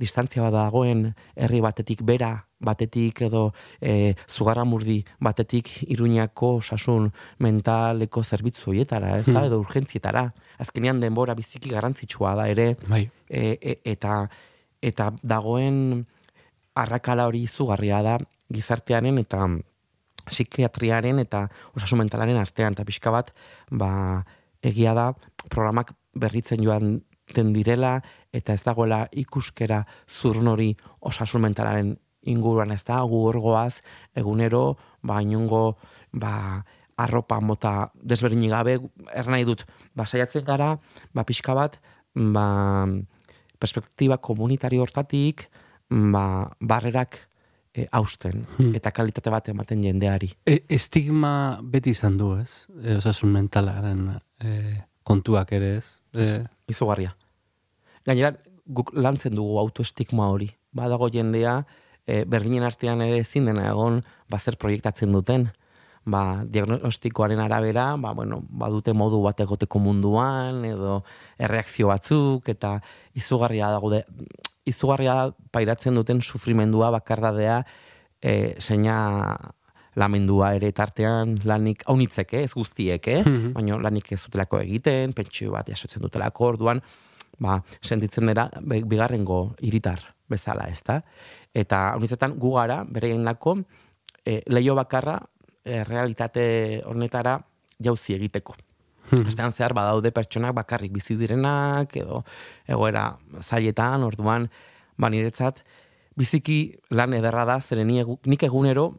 distantzia 0.00 0.42
bat 0.46 0.54
dagoen 0.56 1.10
herri 1.36 1.60
batetik 1.60 2.04
bera, 2.06 2.32
batetik 2.60 3.22
edo 3.26 3.50
e, 3.80 4.14
zugarramurdi 4.28 5.00
batetik 5.20 5.70
iruñako 5.88 6.56
osasun 6.60 7.10
mentaleko 7.38 8.22
zerbitzu 8.22 8.70
horietara, 8.70 9.16
ez 9.18 9.26
da, 9.26 9.44
edo 9.48 9.60
urgentzietara. 9.62 10.28
Azkenean 10.60 11.00
denbora 11.00 11.34
biziki 11.34 11.72
garrantzitsua 11.72 12.34
da 12.36 12.48
ere, 12.52 12.74
Bai. 12.88 13.06
e, 13.28 13.56
e, 13.60 13.76
eta 13.84 14.22
eta 14.80 15.10
dagoen 15.22 16.06
arrakala 16.80 17.26
hori 17.28 17.42
izugarria 17.44 18.00
da 18.04 18.16
gizartearen 18.52 19.18
eta 19.20 19.44
psikiatriaren 20.30 21.20
eta 21.22 21.46
osasun 21.76 22.04
mentalaren 22.04 22.38
artean 22.40 22.76
eta 22.76 22.86
pixka 22.88 23.12
bat 23.12 23.32
ba, 23.70 24.24
egia 24.62 24.94
da 24.94 25.10
programak 25.48 25.92
berritzen 26.14 26.62
joan 26.64 27.00
den 27.34 27.52
direla 27.54 28.00
eta 28.34 28.54
ez 28.54 28.62
dagoela 28.66 29.04
ikuskera 29.12 29.84
zurn 30.08 30.48
hori 30.50 30.72
osasun 31.00 31.44
mentalaren 31.46 31.96
inguruan 32.22 32.72
ez 32.72 32.84
da 32.84 33.00
gu 33.02 33.32
egunero 34.14 34.76
ba 35.02 35.22
inongo 35.22 35.76
ba 36.12 36.64
arropa 36.96 37.40
mota 37.40 37.90
desberdinik 37.94 38.50
gabe 38.50 38.78
ernai 39.14 39.44
dut 39.44 39.64
ba 39.94 40.04
saiatzen 40.04 40.44
gara 40.44 40.78
ba 41.14 41.24
pixka 41.24 41.54
bat 41.54 41.80
ba 42.14 42.86
perspektiba 43.58 44.18
komunitario 44.18 44.82
hortatik 44.82 45.48
ba 45.88 46.50
barrerak 46.60 47.30
e, 47.74 47.86
hausten 47.92 48.44
eta 48.76 48.90
kalitate 48.90 49.30
bat 49.30 49.48
ematen 49.48 49.82
jendeari. 49.84 50.30
E, 50.46 50.60
estigma 50.68 51.60
beti 51.62 51.94
izan 51.94 52.18
du, 52.18 52.34
ez? 52.38 52.66
E, 52.82 52.96
osasun 52.98 53.32
mentalaren 53.34 54.06
e, 54.42 54.54
kontuak 55.06 55.52
ere, 55.56 55.76
ez? 55.80 55.96
E, 56.14 56.30
Izugarria. 56.70 57.14
Gainera, 58.06 58.34
guk 58.66 58.92
lantzen 58.94 59.36
dugu 59.38 59.58
autoestigma 59.62 60.30
hori. 60.30 60.50
Badago 60.76 61.10
jendea, 61.12 61.60
e, 62.10 62.24
berdinen 62.26 62.66
artean 62.66 63.02
ere 63.04 63.22
ezin 63.22 63.46
dena 63.50 63.68
egon, 63.70 64.02
bazer 64.30 64.58
proiektatzen 64.60 65.12
duten. 65.14 65.48
Ba, 66.10 66.42
diagnostikoaren 66.48 67.42
arabera, 67.44 67.92
ba, 68.00 68.14
bueno, 68.16 68.40
badute 68.62 68.94
modu 68.96 69.20
bat 69.22 69.40
egoteko 69.44 69.82
munduan, 69.84 70.64
edo 70.64 71.02
erreakzio 71.38 71.90
batzuk, 71.92 72.48
eta 72.48 72.78
izugarria 73.20 73.68
dago 73.74 73.92
de, 73.92 74.00
izugarria 74.64 75.28
pairatzen 75.52 76.00
duten 76.00 76.22
sufrimendua, 76.24 76.90
bakardadea, 76.96 77.60
e, 78.20 78.56
seina 78.58 78.96
lamendua 79.98 80.54
ere 80.56 80.70
tartean 80.72 81.38
lanik 81.44 81.84
haunitzek, 81.90 82.34
eh, 82.34 82.44
ez 82.46 82.54
guztiek, 82.54 83.08
eh? 83.10 83.22
baina 83.56 83.78
lanik 83.82 84.12
ez 84.14 84.22
dutelako 84.24 84.60
egiten, 84.62 85.14
pentsio 85.16 85.52
bat 85.56 85.68
jasotzen 85.68 86.02
dutelako 86.02 86.52
orduan, 86.54 86.82
ba, 87.42 87.60
sentitzen 87.82 88.30
dira 88.30 88.48
bigarrengo 88.62 89.56
hiritar 89.60 90.04
bezala, 90.30 90.68
ez 90.70 90.82
da? 90.86 91.00
Eta 91.54 91.90
haunitzetan 91.94 92.38
gu 92.38 92.54
gara, 92.54 92.84
bere 92.86 93.12
lako, 93.18 93.56
e, 94.24 94.40
leio 94.46 94.74
bakarra 94.78 95.18
e, 95.64 95.82
realitate 95.84 96.82
honetara 96.86 97.38
jauzi 97.82 98.14
egiteko. 98.14 98.56
Astean 99.26 99.52
zehar 99.52 99.74
badaude 99.74 100.12
pertsonak 100.14 100.54
bakarrik 100.54 100.92
bizi 100.94 101.16
direnak 101.18 101.96
edo 101.98 102.22
egoera 102.68 103.16
zailetan, 103.42 104.04
orduan 104.06 104.46
ba 105.00 105.10
niretzat 105.10 105.64
biziki 106.20 106.60
lan 106.94 107.14
ederra 107.16 107.46
da 107.48 107.60
zeren 107.60 107.88
nik 107.90 108.42
egunero 108.46 108.90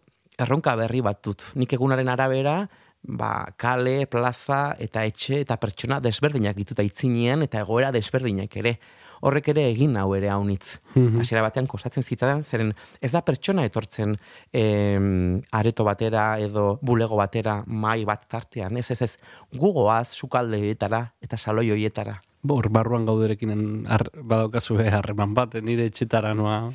erronka 0.41 0.75
berri 0.75 1.01
bat 1.05 1.21
dut. 1.23 1.45
Nik 1.55 1.73
egunaren 1.77 2.09
arabera 2.09 2.65
ba, 3.01 3.47
kale, 3.57 4.05
plaza 4.07 4.75
eta 4.79 5.05
etxe 5.05 5.41
eta 5.45 5.57
pertsona 5.61 5.99
desberdinak 6.01 6.57
dituta 6.57 6.83
itzinean 6.85 7.45
eta 7.45 7.61
egoera 7.65 7.91
desberdinak 7.93 8.55
ere. 8.61 8.77
Horrek 9.22 9.51
ere 9.53 9.67
egin 9.69 9.95
hau 10.01 10.07
ere 10.17 10.32
haunitz. 10.34 10.80
Hasiera 11.22 11.43
batean 11.45 11.67
kostatzen 11.69 12.03
zitadan, 12.03 12.43
zeren 12.43 12.74
ez 13.01 13.11
da 13.13 13.22
pertsona 13.26 13.65
etortzen 13.69 14.17
em, 14.51 15.41
areto 15.51 15.86
batera 15.86 16.39
edo 16.41 16.80
bulego 16.82 17.19
batera 17.19 17.61
mai 17.67 18.03
bat 18.05 18.26
tartean. 18.28 18.78
Ez, 18.82 18.89
ez, 18.91 19.01
ez, 19.05 19.13
gugoaz 19.53 20.09
sukalde 20.15 20.57
horietara 20.57 21.05
eta 21.22 21.38
saloi 21.38 21.69
horietara. 21.72 22.17
Hor 22.49 22.72
barruan 22.74 23.05
gauderekin 23.05 23.51
har, 23.86 24.07
badaukazu 24.17 24.80
harreman 24.82 25.36
bat, 25.38 25.59
nire 25.61 25.86
etxetara 25.91 26.34
noa, 26.34 26.72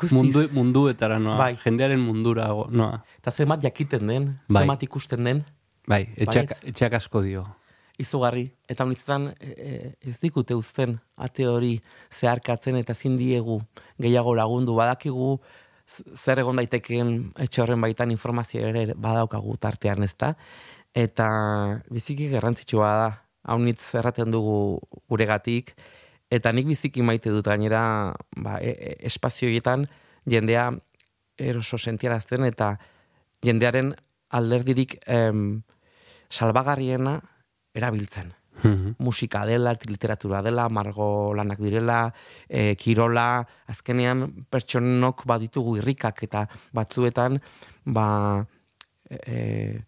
Guztiz. 0.00 0.14
mundu, 0.16 0.46
munduetara 0.56 1.18
noa, 1.20 1.36
Bai. 1.36 1.56
jendearen 1.60 2.00
mundura 2.00 2.48
noa. 2.70 3.02
Eta 3.20 3.30
zenbat 3.30 3.60
jakiten 3.62 4.08
den, 4.08 4.30
Bai. 4.48 4.62
zenbat 4.62 4.82
ikusten 4.88 5.28
den. 5.28 5.44
Bai, 5.86 6.06
etxeak, 6.16 6.56
etxeak 6.72 6.96
asko 6.96 7.20
dio. 7.20 7.44
Izugarri. 7.98 8.46
Eta 8.68 8.84
honitzetan 8.84 9.32
e, 9.38 9.50
e, 9.52 9.72
ez 10.10 10.18
dikute 10.22 10.54
uzten 10.54 10.98
ate 11.16 11.46
hori 11.48 11.74
zeharkatzen 12.12 12.78
eta 12.80 12.96
ezin 12.96 13.18
diegu 13.20 13.60
gehiago 14.00 14.34
lagundu 14.34 14.74
badakigu 14.78 15.36
zer 16.16 16.40
egon 16.40 16.56
daitekeen 16.56 17.32
etxe 17.44 17.62
horren 17.62 17.80
baitan 17.82 18.10
informazio 18.14 18.64
ere 18.68 18.94
badaukagu 18.94 19.56
tartean 19.60 20.02
ezta. 20.06 20.34
Eta 20.94 21.26
biziki 21.90 22.28
garrantzitsua 22.32 22.92
da, 23.00 23.10
haunitz 23.42 23.94
erraten 23.98 24.30
dugu 24.30 24.78
guregatik, 25.08 25.74
eta 26.32 26.52
nik 26.52 26.68
biziki 26.70 27.02
maite 27.04 27.32
dut 27.32 27.44
gainera 27.48 28.14
ba, 28.36 28.58
e, 28.60 28.72
e, 28.72 28.96
espazio 29.08 29.48
horietan 29.48 29.86
jendea 30.28 30.70
eroso 31.36 31.78
sentiarazten 31.78 32.44
eta 32.48 32.76
jendearen 33.44 33.92
alderdirik 34.32 34.96
em, 35.06 35.62
salbagarriena 36.30 37.18
erabiltzen. 37.74 38.32
Mhm. 38.62 38.94
Musika 38.98 39.44
dela, 39.46 39.72
literatura 39.88 40.42
dela, 40.42 40.68
margo 40.68 41.34
lanak 41.34 41.58
direla, 41.58 42.12
e, 42.48 42.74
kirola, 42.76 43.44
azkenean 43.66 44.46
pertsonok 44.50 45.24
baditugu 45.26 45.78
irrikak 45.80 46.22
eta 46.28 46.46
batzuetan 46.72 47.40
ba 47.84 48.44
e, 49.08 49.80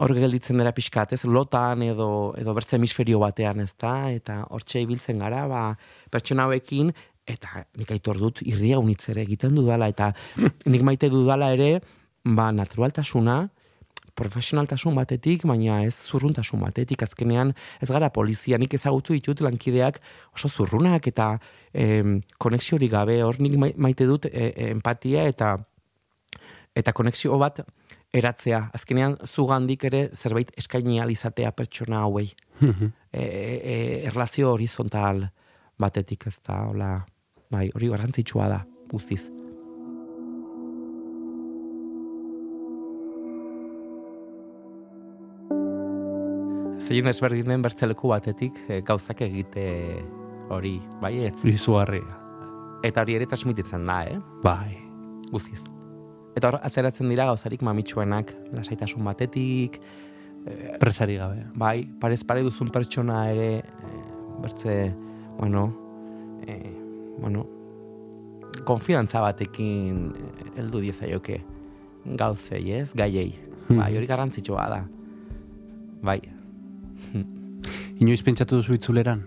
hor 0.00 0.14
gelditzen 0.16 0.60
dira 0.60 0.72
pixkat, 0.72 1.14
ez, 1.16 1.24
lotan 1.24 1.82
edo, 1.84 2.32
edo 2.40 2.54
bertze 2.56 2.78
hemisferio 2.78 3.20
batean, 3.20 3.60
ez 3.60 3.74
da, 3.80 3.94
eta 4.12 4.40
hortxe 4.54 4.80
ibiltzen 4.84 5.20
gara, 5.20 5.44
ba, 5.50 5.62
pertsona 6.12 6.46
hauekin, 6.48 6.92
eta 7.28 7.64
nik 7.78 7.90
aitor 7.94 8.20
dut 8.22 8.40
irria 8.46 8.78
unitzere 8.80 9.24
egiten 9.26 9.54
dudala, 9.58 9.90
eta 9.92 10.12
nik 10.72 10.86
maite 10.86 11.10
dudala 11.12 11.50
ere, 11.56 11.80
ba, 12.24 12.48
naturaltasuna, 12.56 13.42
profesionaltasun 14.20 14.94
batetik, 14.98 15.46
baina 15.48 15.80
ez 15.86 15.94
zurruntasun 15.94 16.60
batetik, 16.62 17.02
azkenean 17.06 17.54
ez 17.80 17.88
gara 17.90 18.10
polizia, 18.12 18.58
nik 18.60 18.74
ezagutu 18.76 19.16
ditut 19.16 19.42
lankideak 19.46 20.00
oso 20.36 20.50
zurrunak 20.50 21.08
eta 21.10 21.32
em, 21.72 22.20
konexio 22.38 22.78
hori 22.78 22.90
gabe, 22.92 23.20
hor 23.24 23.40
nik 23.40 23.56
mai- 23.60 23.74
maite 23.76 24.06
dut 24.08 24.28
e, 24.30 24.50
e, 24.50 24.70
empatia 24.70 25.26
eta 25.30 25.56
eta 26.76 26.92
konexio 26.94 27.38
bat 27.40 27.64
eratzea. 28.14 28.60
Azkenean 28.74 29.16
zugandik 29.26 29.84
ere 29.90 30.04
zerbait 30.14 30.52
eskaini 30.58 31.00
ahal 31.00 31.10
izatea 31.14 31.50
pertsona 31.52 32.04
hauei. 32.04 32.30
Mhm. 32.60 32.92
E, 33.12 33.24
e, 33.24 33.76
erlazio 34.06 34.52
horizontal 34.52 35.26
batetik 35.80 36.26
ez 36.30 36.38
da, 36.46 36.62
hola, 36.68 36.94
bai, 37.50 37.68
hori 37.74 37.90
garrantzitsua 37.90 38.48
da, 38.52 38.64
guztiz. 38.92 39.39
Zein 46.90 47.06
ezberdinen 47.06 47.62
bertzeleku 47.62 48.08
batetik 48.10 48.56
e, 48.66 48.80
gauzak 48.82 49.20
egite 49.22 49.62
hori, 50.50 50.80
bai, 50.98 51.12
ez. 51.28 51.36
Izugarri. 51.46 52.00
Eta 52.82 53.04
hori 53.04 53.14
ere 53.14 53.28
transmititzen 53.30 53.84
da, 53.86 54.00
eh? 54.10 54.16
Bai. 54.42 54.74
guztiz. 55.30 55.60
Eta 56.34 56.48
hor, 56.48 56.56
atzeratzen 56.66 57.06
dira 57.12 57.28
gauzarik 57.28 57.62
mamitsuenak, 57.62 58.32
lasaitasun 58.56 59.06
batetik, 59.06 59.78
Presari 60.80 61.18
gabe. 61.20 61.44
bai, 61.54 61.84
parez 62.00 62.24
pare 62.24 62.42
duzun 62.42 62.72
pertsona 62.74 63.20
ere, 63.30 63.60
e, 63.60 64.00
bertze, 64.42 64.74
bueno, 65.38 65.68
e, 66.48 66.56
bueno, 67.20 67.44
konfidantza 68.66 69.20
batekin 69.20 70.10
heldu 70.56 70.80
diezaioke 70.80 71.38
gauzei, 72.18 72.64
ez, 72.80 72.90
gaiei. 72.98 73.30
Bai, 73.68 73.94
hori 73.94 74.10
garrantzitsua 74.10 74.66
da. 74.72 74.82
Bai, 76.02 76.18
Inoiz 78.00 78.22
pentsatu 78.24 78.60
duzu 78.60 78.76
itzuleran? 78.78 79.26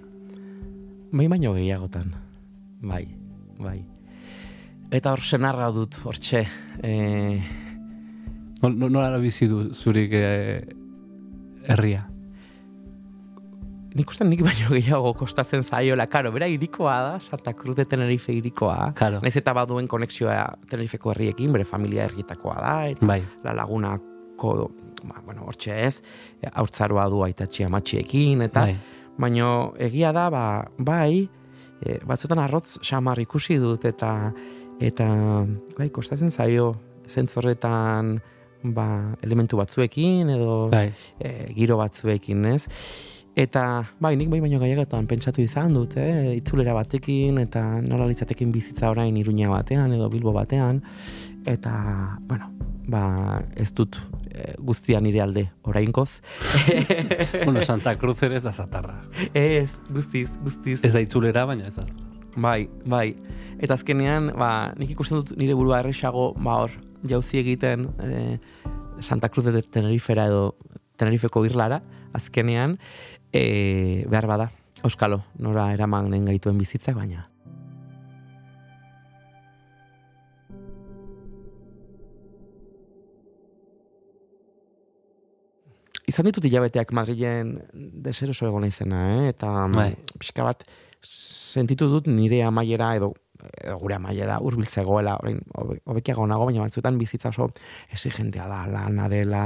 bai 1.14 1.28
baino 1.30 1.52
gehiagotan. 1.54 2.08
Bai, 2.82 3.04
bai. 3.62 3.84
Eta 4.94 5.12
hor 5.14 5.22
senarra 5.22 5.68
dut, 5.74 6.00
hortxe, 6.04 6.42
e, 6.82 6.94
Nol- 8.64 8.78
nol- 8.80 8.90
Nola 8.96 9.18
bizi 9.20 9.46
du 9.48 9.74
zurik 9.76 10.12
eh, 10.16 10.64
herria? 11.68 12.08
nik 13.94 14.10
uste 14.10 14.26
nik 14.26 14.42
baino 14.42 14.72
gehiago 14.74 15.12
kostatzen 15.14 15.62
zaiola, 15.64 16.08
karo, 16.10 16.32
bera 16.34 16.48
irikoa 16.50 16.96
da, 17.06 17.20
Santa 17.22 17.54
Cruz 17.54 17.76
de 17.76 17.86
Tenerife 17.86 18.34
irikoa. 18.34 18.94
Claro. 18.98 19.20
Naiz 19.22 19.36
eta 19.38 19.54
baduen 19.54 19.86
konexioa 19.88 20.48
Tenerifeko 20.70 21.12
herriekin, 21.12 21.52
bere 21.54 21.64
familia 21.66 22.08
herrietakoa 22.08 22.56
da, 22.58 22.88
eta 22.90 23.06
Bai. 23.06 23.20
la 23.44 23.54
lagunako, 23.54 24.72
ba, 25.04 25.22
bueno, 25.26 25.46
hortxe 25.48 25.78
ez, 25.86 26.02
haurtzaroa 26.54 27.08
du 27.12 27.24
aitatxi 27.26 27.68
amatxiekin, 27.68 28.42
eta 28.48 28.68
Bai. 28.68 28.76
baino 29.20 29.74
egia 29.78 30.14
da, 30.16 30.30
ba, 30.34 30.46
bai, 30.78 31.28
e, 31.84 32.00
batzutan 32.08 32.42
arrotz 32.44 32.80
xamar 32.84 33.22
ikusi 33.24 33.60
dut, 33.62 33.86
eta 33.86 34.32
eta 34.84 35.08
bai, 35.78 35.90
kostatzen 35.94 36.32
zaio 36.32 36.74
zentzorretan 37.08 38.18
ba, 38.64 38.88
elementu 39.22 39.60
batzuekin 39.60 40.32
edo 40.34 40.70
Bai. 40.72 40.88
e, 41.20 41.34
giro 41.56 41.78
batzuekin, 41.82 42.46
ez? 42.54 42.68
Eta, 43.34 43.82
bai, 43.98 44.14
nik 44.16 44.30
bai 44.30 44.40
baino 44.44 44.60
gaiagotan 44.62 45.08
pentsatu 45.10 45.42
izan 45.42 45.74
dut, 45.74 45.96
eh? 45.98 46.36
itzulera 46.38 46.76
batekin, 46.78 47.40
eta 47.42 47.64
nola 47.82 48.06
litzatekin 48.06 48.52
bizitza 48.54 48.92
orain 48.94 49.16
iruña 49.18 49.50
batean, 49.50 49.96
edo 49.96 50.06
bilbo 50.14 50.36
batean, 50.36 50.84
eta, 51.50 51.74
bueno, 52.30 52.52
ba, 52.94 53.42
ez 53.58 53.72
dut 53.74 53.98
guztia 54.60 55.00
nire 55.02 55.22
alde 55.22 55.46
orainkoz. 55.64 56.22
bueno, 57.46 57.62
Santa 57.62 57.96
Cruz 58.02 58.22
ere 58.24 58.38
ez 58.38 58.44
da 58.44 58.54
zatarra. 58.54 59.02
ez, 59.34 59.70
guztiz, 59.90 60.32
guztiz. 60.44 60.80
Ez 60.84 60.94
da 60.94 61.02
itzulera, 61.04 61.46
baina 61.46 61.68
ez 61.68 61.76
da. 61.76 61.86
Bai, 62.36 62.70
bai. 62.86 63.14
Eta 63.62 63.78
azkenean, 63.78 64.32
ba, 64.38 64.74
nik 64.80 64.96
ikusten 64.96 65.22
dut 65.22 65.36
nire 65.38 65.54
burua 65.58 65.84
erresago, 65.84 66.32
ba 66.42 66.64
hor, 66.64 66.74
jauzi 67.10 67.40
egiten 67.44 67.90
e, 68.02 68.40
Santa 69.00 69.30
Cruz 69.30 69.46
de 69.46 69.62
Tenerifera 69.62 70.26
edo 70.32 70.56
Tenerifeko 70.98 71.46
irlara, 71.46 71.82
azkenean, 72.14 72.78
e, 73.32 74.06
behar 74.10 74.28
bada, 74.30 74.50
Euskalo, 74.84 75.24
nora 75.40 75.70
eramanen 75.74 76.26
gaituen 76.28 76.58
bizitzak, 76.60 76.98
baina. 76.98 77.28
Izan 86.14 86.28
ditut 86.30 86.46
hilabeteak 86.46 86.92
Madrilen 86.94 87.56
deseroso 88.06 88.46
egon 88.46 88.68
izena, 88.68 89.00
eh? 89.16 89.30
eta 89.32 89.50
Bai. 89.74 89.96
pixka 90.22 90.44
bat 90.46 90.60
sentitu 91.02 91.88
dut 91.90 92.06
nire 92.06 92.44
amaiera 92.46 92.92
edo, 93.00 93.08
edo 93.50 93.80
gure 93.82 93.96
amaiera 93.98 94.36
hurbiltzegoela, 94.46 95.16
orain 95.24 95.40
hobe- 95.58 95.80
hobekiago 95.90 96.28
nago, 96.30 96.46
baina 96.46 96.68
batzuetan 96.68 97.00
bizitza 97.02 97.32
oso 97.34 97.48
exigentea 97.90 98.46
da, 98.52 98.60
lana 98.70 99.08
dela, 99.10 99.42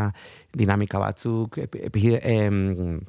dinamika 0.51 0.99
batzuk, 0.99 1.55
epi, 1.63 1.85
epi, 1.87 2.03
em, 2.19 2.99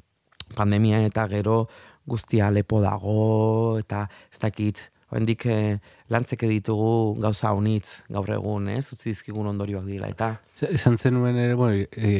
pandemia 0.54 1.02
eta 1.08 1.26
gero 1.26 1.64
guztia 2.06 2.52
lepo 2.54 2.78
dago, 2.80 3.74
eta 3.82 4.06
ez 4.30 4.38
dakit, 4.38 4.84
Oraindik 5.10 5.46
eh, 5.48 5.78
lantzeke 6.12 6.48
ditugu 6.50 7.16
gauza 7.22 7.54
honitz 7.56 8.02
gaur 8.12 8.28
egun, 8.34 8.68
ez? 8.68 8.90
Utzi 8.92 9.14
dizkigun 9.14 9.46
ondorioak 9.48 9.86
dira 9.88 10.08
eta 10.12 10.34
Esan 10.60 10.98
zenuen 10.98 11.36
ere, 11.38 11.54
bueno, 11.54 11.86
e, 11.92 12.12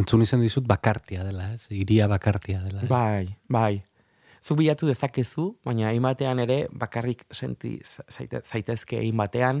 entzun 0.00 0.22
izan 0.24 0.40
dizut 0.40 0.66
bakartia 0.66 1.22
dela, 1.26 1.52
ez? 1.54 1.66
Iria 1.70 2.08
bakartia 2.08 2.62
dela. 2.64 2.82
eh? 2.82 2.88
Bai, 2.88 3.36
bai. 3.52 3.82
Zuk 4.42 4.58
bilatu 4.58 4.88
dezakezu, 4.88 5.52
baina 5.62 5.90
hainbatean 5.92 6.40
ere 6.42 6.64
bakarrik 6.72 7.26
senti 7.30 7.76
zaite, 8.10 8.40
zaitezke 8.42 8.98
hainbatean, 8.98 9.60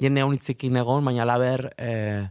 jende 0.00 0.22
honitzekin 0.24 0.78
egon, 0.80 1.04
baina 1.04 1.26
laber 1.28 1.66
eh, 1.76 2.22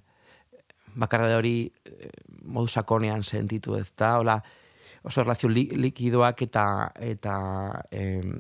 bakarra 0.96 1.36
hori 1.38 1.68
eh, 1.86 2.10
modu 2.48 2.72
sakonean 2.72 3.22
sentitu 3.24 3.76
ez 3.78 3.92
da, 3.98 4.16
hola, 4.24 4.40
oso 5.04 5.22
relazio 5.22 5.50
li, 5.50 5.68
likidoak 5.76 6.42
eta 6.48 6.66
eta 7.06 7.36
em, 7.92 8.34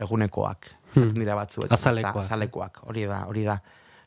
egunekoak, 0.00 0.68
izaten 0.94 1.14
dira 1.20 1.34
batzuek. 1.38 1.68
Hmm. 1.68 1.74
Azalekoak. 1.78 2.24
Azalekoak, 2.24 2.80
hori 2.88 3.06
da, 3.06 3.24
hori 3.28 3.44
da. 3.44 3.58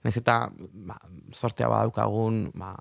Nez 0.03 0.15
eta 0.17 0.49
ba, 0.87 0.97
sortea 1.33 1.67
badaukagun, 1.71 2.51
ba, 2.55 2.75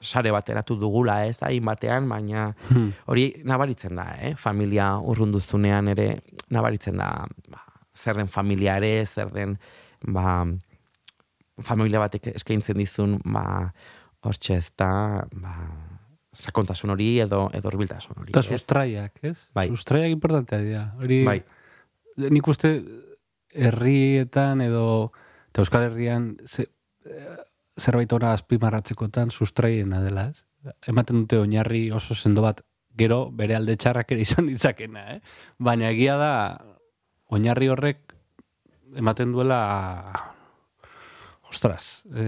sare 0.00 0.30
bat 0.30 0.48
eratu 0.52 0.76
dugula 0.78 1.24
ez 1.26 1.38
da, 1.40 1.48
batean, 1.62 2.08
baina 2.08 2.54
Hmm. 2.68 2.92
hori 3.06 3.42
nabaritzen 3.44 3.96
da, 3.96 4.10
eh? 4.20 4.34
familia 4.36 4.98
urrunduzunean 5.00 5.88
ere 5.88 6.20
nabaritzen 6.50 6.96
da 6.96 7.24
ba, 7.48 7.62
zer 7.96 8.14
den 8.16 8.28
familia 8.28 8.76
ere, 8.76 9.04
zer 9.06 9.32
den 9.32 9.58
ba, 10.06 10.44
familia 11.62 11.98
batek 12.02 12.26
eskaintzen 12.36 12.76
dizun 12.76 13.18
ba, 13.24 13.72
hortxe 14.26 14.56
ez 14.60 14.70
da 14.76 15.24
ba, 15.32 15.54
sakontasun 16.36 16.90
hori 16.92 17.18
edo 17.24 17.46
edo 17.56 17.70
hurbiltasun 17.70 18.18
hori. 18.20 18.32
Ez? 18.36 18.44
sustraiak, 18.44 19.16
ez? 19.24 19.48
Bai. 19.54 19.68
Sustraiak 19.72 20.10
importantea 20.12 20.58
dira. 20.60 20.82
Hori, 21.00 21.22
Bai. 21.24 21.38
Nik 22.16 22.48
uste 22.48 22.72
herrietan 23.56 24.60
edo 24.64 25.12
eta 25.50 25.62
Euskal 25.64 25.86
Herrian 25.88 26.36
ze, 26.44 26.68
eh, 27.08 27.36
zerbait 27.80 28.12
ona 28.12 28.32
azpimarratzekotan 28.36 29.30
sustraiena 29.30 30.02
dela, 30.04 30.30
ez? 30.30 30.44
ematen 30.90 31.22
dute 31.22 31.38
oinarri 31.38 31.90
oso 31.94 32.14
sendo 32.14 32.42
bat, 32.42 32.62
gero 32.98 33.26
bere 33.30 33.54
alde 33.56 33.76
txarrak 33.76 34.12
ere 34.12 34.24
izan 34.24 34.48
ditzakena, 34.50 35.04
eh? 35.14 35.20
Baina 35.58 35.90
egia 35.92 36.16
da, 36.20 36.32
oinarri 37.30 37.68
horrek 37.70 38.16
ematen 38.96 39.32
duela 39.32 39.60
ostras, 41.46 42.02
e, 42.10 42.24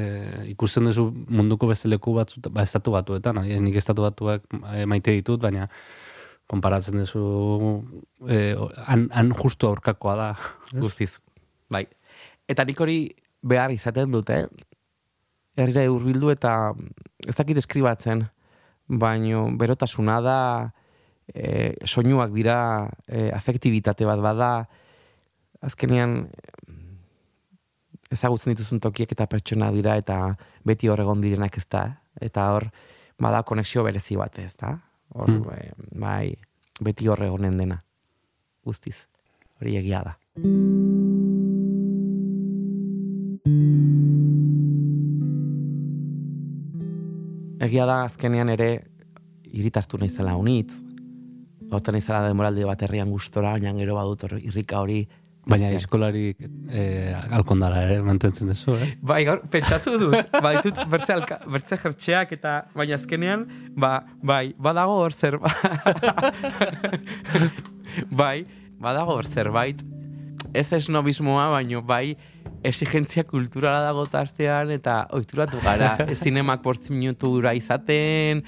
ikusten 0.52 0.86
duzu 0.88 1.08
munduko 1.10 1.68
beste 1.70 1.88
leku 1.90 2.14
batzu, 2.14 2.42
ba, 2.48 2.62
estatu 2.62 2.94
batuetan, 2.94 3.40
adibidez, 3.40 3.62
nik 3.64 3.78
estatu 3.80 4.04
batuak 4.04 4.44
eh, 4.74 4.84
maite 4.86 5.14
ditut, 5.16 5.40
baina 5.42 5.66
konparatzen 6.48 7.02
duzu 7.02 7.22
e, 8.26 8.56
han, 8.88 9.08
han 9.12 9.32
justu 9.36 9.68
aurkakoa 9.68 10.16
da. 10.16 10.28
Guztiz. 10.72 11.18
Bai. 11.70 11.84
Eta 12.48 12.64
nik 12.64 12.80
hori 12.80 13.02
behar 13.44 13.72
izaten 13.74 14.12
dute, 14.12 14.46
herrira 15.58 15.84
hurbildu 15.90 16.32
eta 16.32 16.72
ez 17.26 17.36
dakit 17.36 17.60
eskribatzen, 17.60 18.24
baino 18.88 19.44
berotasuna 19.60 20.18
da, 20.24 20.40
e, 21.34 21.74
soinuak 21.84 22.32
dira, 22.32 22.58
e, 23.06 23.28
afektibitate 23.34 24.08
bat 24.08 24.22
bada, 24.24 24.52
azkenean 25.60 26.22
ezagutzen 28.14 28.54
dituzun 28.54 28.80
tokiek 28.80 29.12
eta 29.12 29.26
pertsona 29.28 29.68
dira 29.74 29.98
eta 30.00 30.18
beti 30.64 30.88
hor 30.88 31.02
egon 31.04 31.20
direnak 31.20 31.58
ez 31.60 31.66
da. 31.68 31.84
Eta 32.24 32.48
hor, 32.54 32.70
bada 33.20 33.42
konexio 33.44 33.84
berezi 33.84 34.16
bat 34.16 34.38
ez 34.40 34.54
da. 34.56 34.78
Hor, 35.18 35.30
e, 35.52 35.72
bai, 35.98 36.34
beti 36.80 37.08
hor 37.10 37.22
egonen 37.26 37.58
dena. 37.58 37.78
Guztiz. 38.64 39.06
Hori 39.58 39.74
egia 39.80 40.04
da. 40.06 40.14
Egia 47.66 47.86
da 47.90 48.04
azkenean 48.04 48.52
ere 48.54 48.68
iritastu 49.50 49.98
naizela 49.98 50.36
unitz, 50.38 50.78
Oten 51.68 51.98
naizela 51.98 52.22
demoraldi 52.24 52.64
bat 52.64 52.80
herrian 52.86 53.10
gustora, 53.12 53.52
baina 53.56 53.74
gero 53.76 53.98
badut 53.98 54.38
irrika 54.38 54.80
hori. 54.80 55.02
Baina 55.48 55.70
eskolari 55.72 56.34
e, 56.36 56.82
alkondara 57.32 57.80
ere 57.86 57.98
mantentzen 58.04 58.50
duzu, 58.52 58.74
eh? 58.76 58.90
Bai, 59.00 59.22
gaur, 59.24 59.40
pentsatu 59.48 59.96
dut, 60.00 60.32
baditut 60.44 60.82
bertze, 60.92 61.14
alka, 61.16 61.38
bertze 61.48 61.78
jertxeak 61.80 62.34
eta 62.36 62.54
baina 62.76 62.98
azkenean, 62.98 63.46
ba, 63.72 63.92
bai, 64.20 64.52
badago 64.60 64.98
hor 65.04 65.16
zer, 65.16 65.38
bai, 68.22 68.44
badago 68.76 69.16
hor 69.16 69.28
zerbait, 69.28 69.80
ez 70.52 70.68
esnobismoa, 70.76 71.48
baino 71.56 71.80
bai, 71.82 72.16
exigentzia 72.68 73.24
kulturala 73.24 73.82
dago 73.86 74.04
tartean 74.10 74.72
eta 74.74 75.00
ohituratu 75.14 75.60
gara. 75.64 75.94
Zinemak 76.22 76.62
bortzi 76.64 76.92
minutura 76.92 77.54
izaten, 77.56 78.42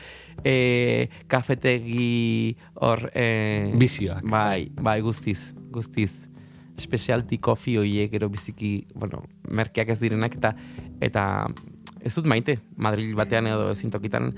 e, 0.45 1.09
kafetegi 1.31 2.57
hor... 2.81 3.09
E, 3.15 3.73
Bizioak. 3.81 4.27
Bai, 4.29 4.71
bai, 4.77 5.01
guztiz, 5.05 5.39
guztiz. 5.73 6.30
Specialty 6.81 7.39
coffee 7.39 7.79
hoiek 7.79 8.11
gero 8.13 8.29
biziki, 8.33 8.87
bueno, 8.95 9.23
merkeak 9.49 9.93
ez 9.95 9.99
direnak 10.01 10.37
eta 10.39 10.55
eta 11.01 11.25
ez 12.01 12.15
dut 12.15 12.27
maite, 12.27 12.59
Madrid 12.77 13.13
batean 13.17 13.47
edo 13.51 13.71
ezin 13.75 13.91
tokitan, 13.93 14.31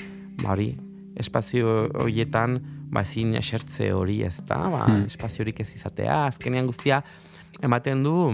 ba 0.43 0.53
hori, 0.57 0.73
espazio 1.17 1.89
horietan, 2.03 2.59
ba 2.93 3.05
ezin 3.07 3.37
esertze 3.39 3.93
hori 3.95 4.23
ez 4.27 4.41
da, 4.49 4.59
ba, 4.69 4.87
Hmm. 4.87 5.05
espaziorik 5.07 5.61
ez 5.61 5.69
izatea, 5.77 6.27
azkenean 6.27 6.67
guztia 6.67 7.03
ematen 7.63 8.03
du 8.03 8.33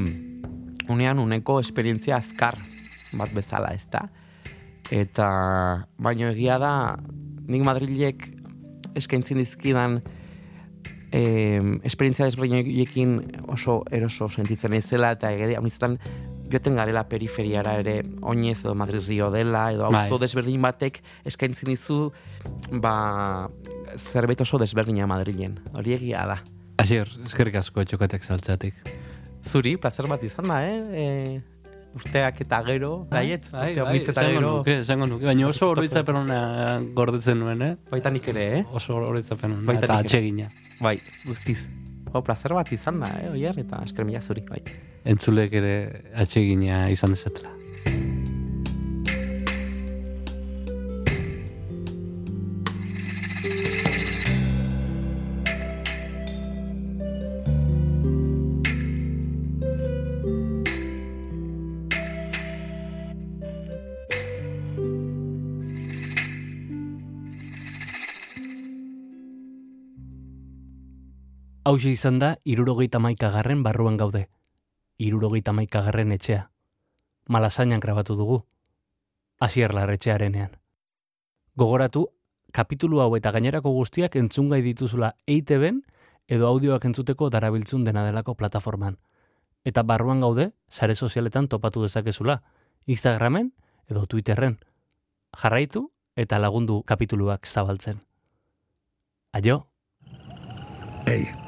unean 0.89 1.19
uneko 1.19 1.61
esperientzia 1.61 2.17
azkar 2.17 2.57
bat 3.13 3.33
bezala, 3.35 3.75
ez 3.75 3.87
da? 3.91 4.09
Eta, 4.91 5.87
baino 5.99 6.31
egia 6.33 6.59
da, 6.59 6.97
nik 7.49 7.65
Madrilek 7.65 8.29
eskaintzen 8.97 9.37
dizkidan 9.39 10.01
eh, 11.13 11.61
esperientzia 11.85 12.27
desberdinekin 12.29 13.43
oso 13.49 13.83
eroso 13.91 14.29
sentitzen 14.29 14.73
naizela 14.75 15.13
eta 15.17 15.33
egere 15.33 15.57
haunizetan 15.57 15.99
joten 16.53 16.77
garela 16.77 17.05
periferiara 17.09 17.77
ere 17.81 18.03
oinez 18.23 18.61
edo 18.65 18.75
Madrid 18.75 19.05
Rio 19.07 19.31
dela 19.31 19.69
edo 19.73 19.91
Bai. 19.91 20.07
auzo 20.07 20.19
desberdin 20.23 20.63
batek 20.63 21.03
eskaintzen 21.29 21.69
dizu 21.69 22.13
ba 22.73 23.49
zerbait 23.97 24.41
oso 24.41 24.59
desberdina 24.59 25.07
Madrilen. 25.07 25.59
Hori 25.73 25.95
egia 25.97 26.25
da. 26.29 26.41
Asier, 26.79 27.09
eskerrik 27.27 27.59
asko 27.59 27.85
txokatek 27.85 28.25
saltzeatik. 28.25 28.75
Zuri, 29.43 29.77
placer 29.81 30.07
bat 30.11 30.23
izan 30.23 30.49
da, 30.51 30.59
eh? 30.67 30.79
E, 30.93 31.41
urteak 31.97 32.41
eta 32.45 32.61
gero, 32.66 32.93
gaiet, 33.11 33.49
bai, 33.53 33.70
urte 33.70 33.80
bai, 33.80 33.86
hormitz 33.86 34.09
eta 34.12 34.24
gero. 34.26 34.53
nuke, 34.59 34.78
esango 34.84 35.09
nuke. 35.11 35.28
Baina 35.28 35.49
oso 35.49 35.70
oroitzapen 35.72 36.20
hona 36.22 36.41
gordetzen 36.95 37.41
nuen, 37.43 37.62
eh? 37.64 37.74
Baita 37.91 38.12
nik 38.14 38.28
ere, 38.34 38.47
eh? 38.59 38.64
Oso 38.72 38.99
oroitzapen 39.01 39.59
hona, 39.59 39.78
eta 39.80 40.01
atsegina. 40.05 40.49
Bai, 40.80 40.97
guztiz. 41.26 41.66
O, 42.12 42.22
placer 42.24 42.55
bat 42.57 42.70
izan 42.72 43.01
da, 43.05 43.11
eh, 43.20 43.30
oier, 43.32 43.59
eta 43.61 43.82
esker 43.84 44.07
mila 44.09 44.20
zuri, 44.20 44.45
bai. 44.49 44.62
Entzulek 45.09 45.53
ere 45.61 45.74
atsegina 46.24 46.86
izan 46.95 47.16
dezatela. 47.16 47.53
Hauxe 71.69 71.91
izan 71.93 72.16
da, 72.16 72.29
irurogeita 72.49 72.97
maikagarren 72.97 73.61
barruan 73.61 73.99
gaude. 74.01 74.23
Irurogeita 75.05 75.53
maikagarren 75.53 76.14
etxea. 76.14 76.47
Malasainan 77.29 77.81
grabatu 77.85 78.14
dugu. 78.16 78.39
Asier 79.39 79.75
larretxearenean. 79.77 80.55
Gogoratu, 81.61 82.07
kapitulu 82.57 83.03
hau 83.05 83.11
eta 83.19 83.35
gainerako 83.37 83.75
guztiak 83.75 84.16
entzungai 84.16 84.62
dituzula 84.64 85.11
EITB-en 85.27 85.83
edo 86.27 86.49
audioak 86.49 86.87
entzuteko 86.89 87.29
darabiltzun 87.29 87.85
dena 87.85 88.07
delako 88.07 88.33
plataforman. 88.35 88.97
Eta 89.64 89.83
barruan 89.83 90.25
gaude, 90.25 90.53
sare 90.71 90.97
sozialetan 90.97 91.51
topatu 91.53 91.83
dezakezula, 91.85 92.39
Instagramen 92.87 93.53
edo 93.91 94.07
Twitterren. 94.07 94.57
Jarraitu 95.37 95.91
eta 96.16 96.41
lagundu 96.41 96.81
kapituluak 96.89 97.45
zabaltzen. 97.45 98.01
Aio! 99.37 99.66
Ei, 101.09 101.25
txt, 101.25 101.47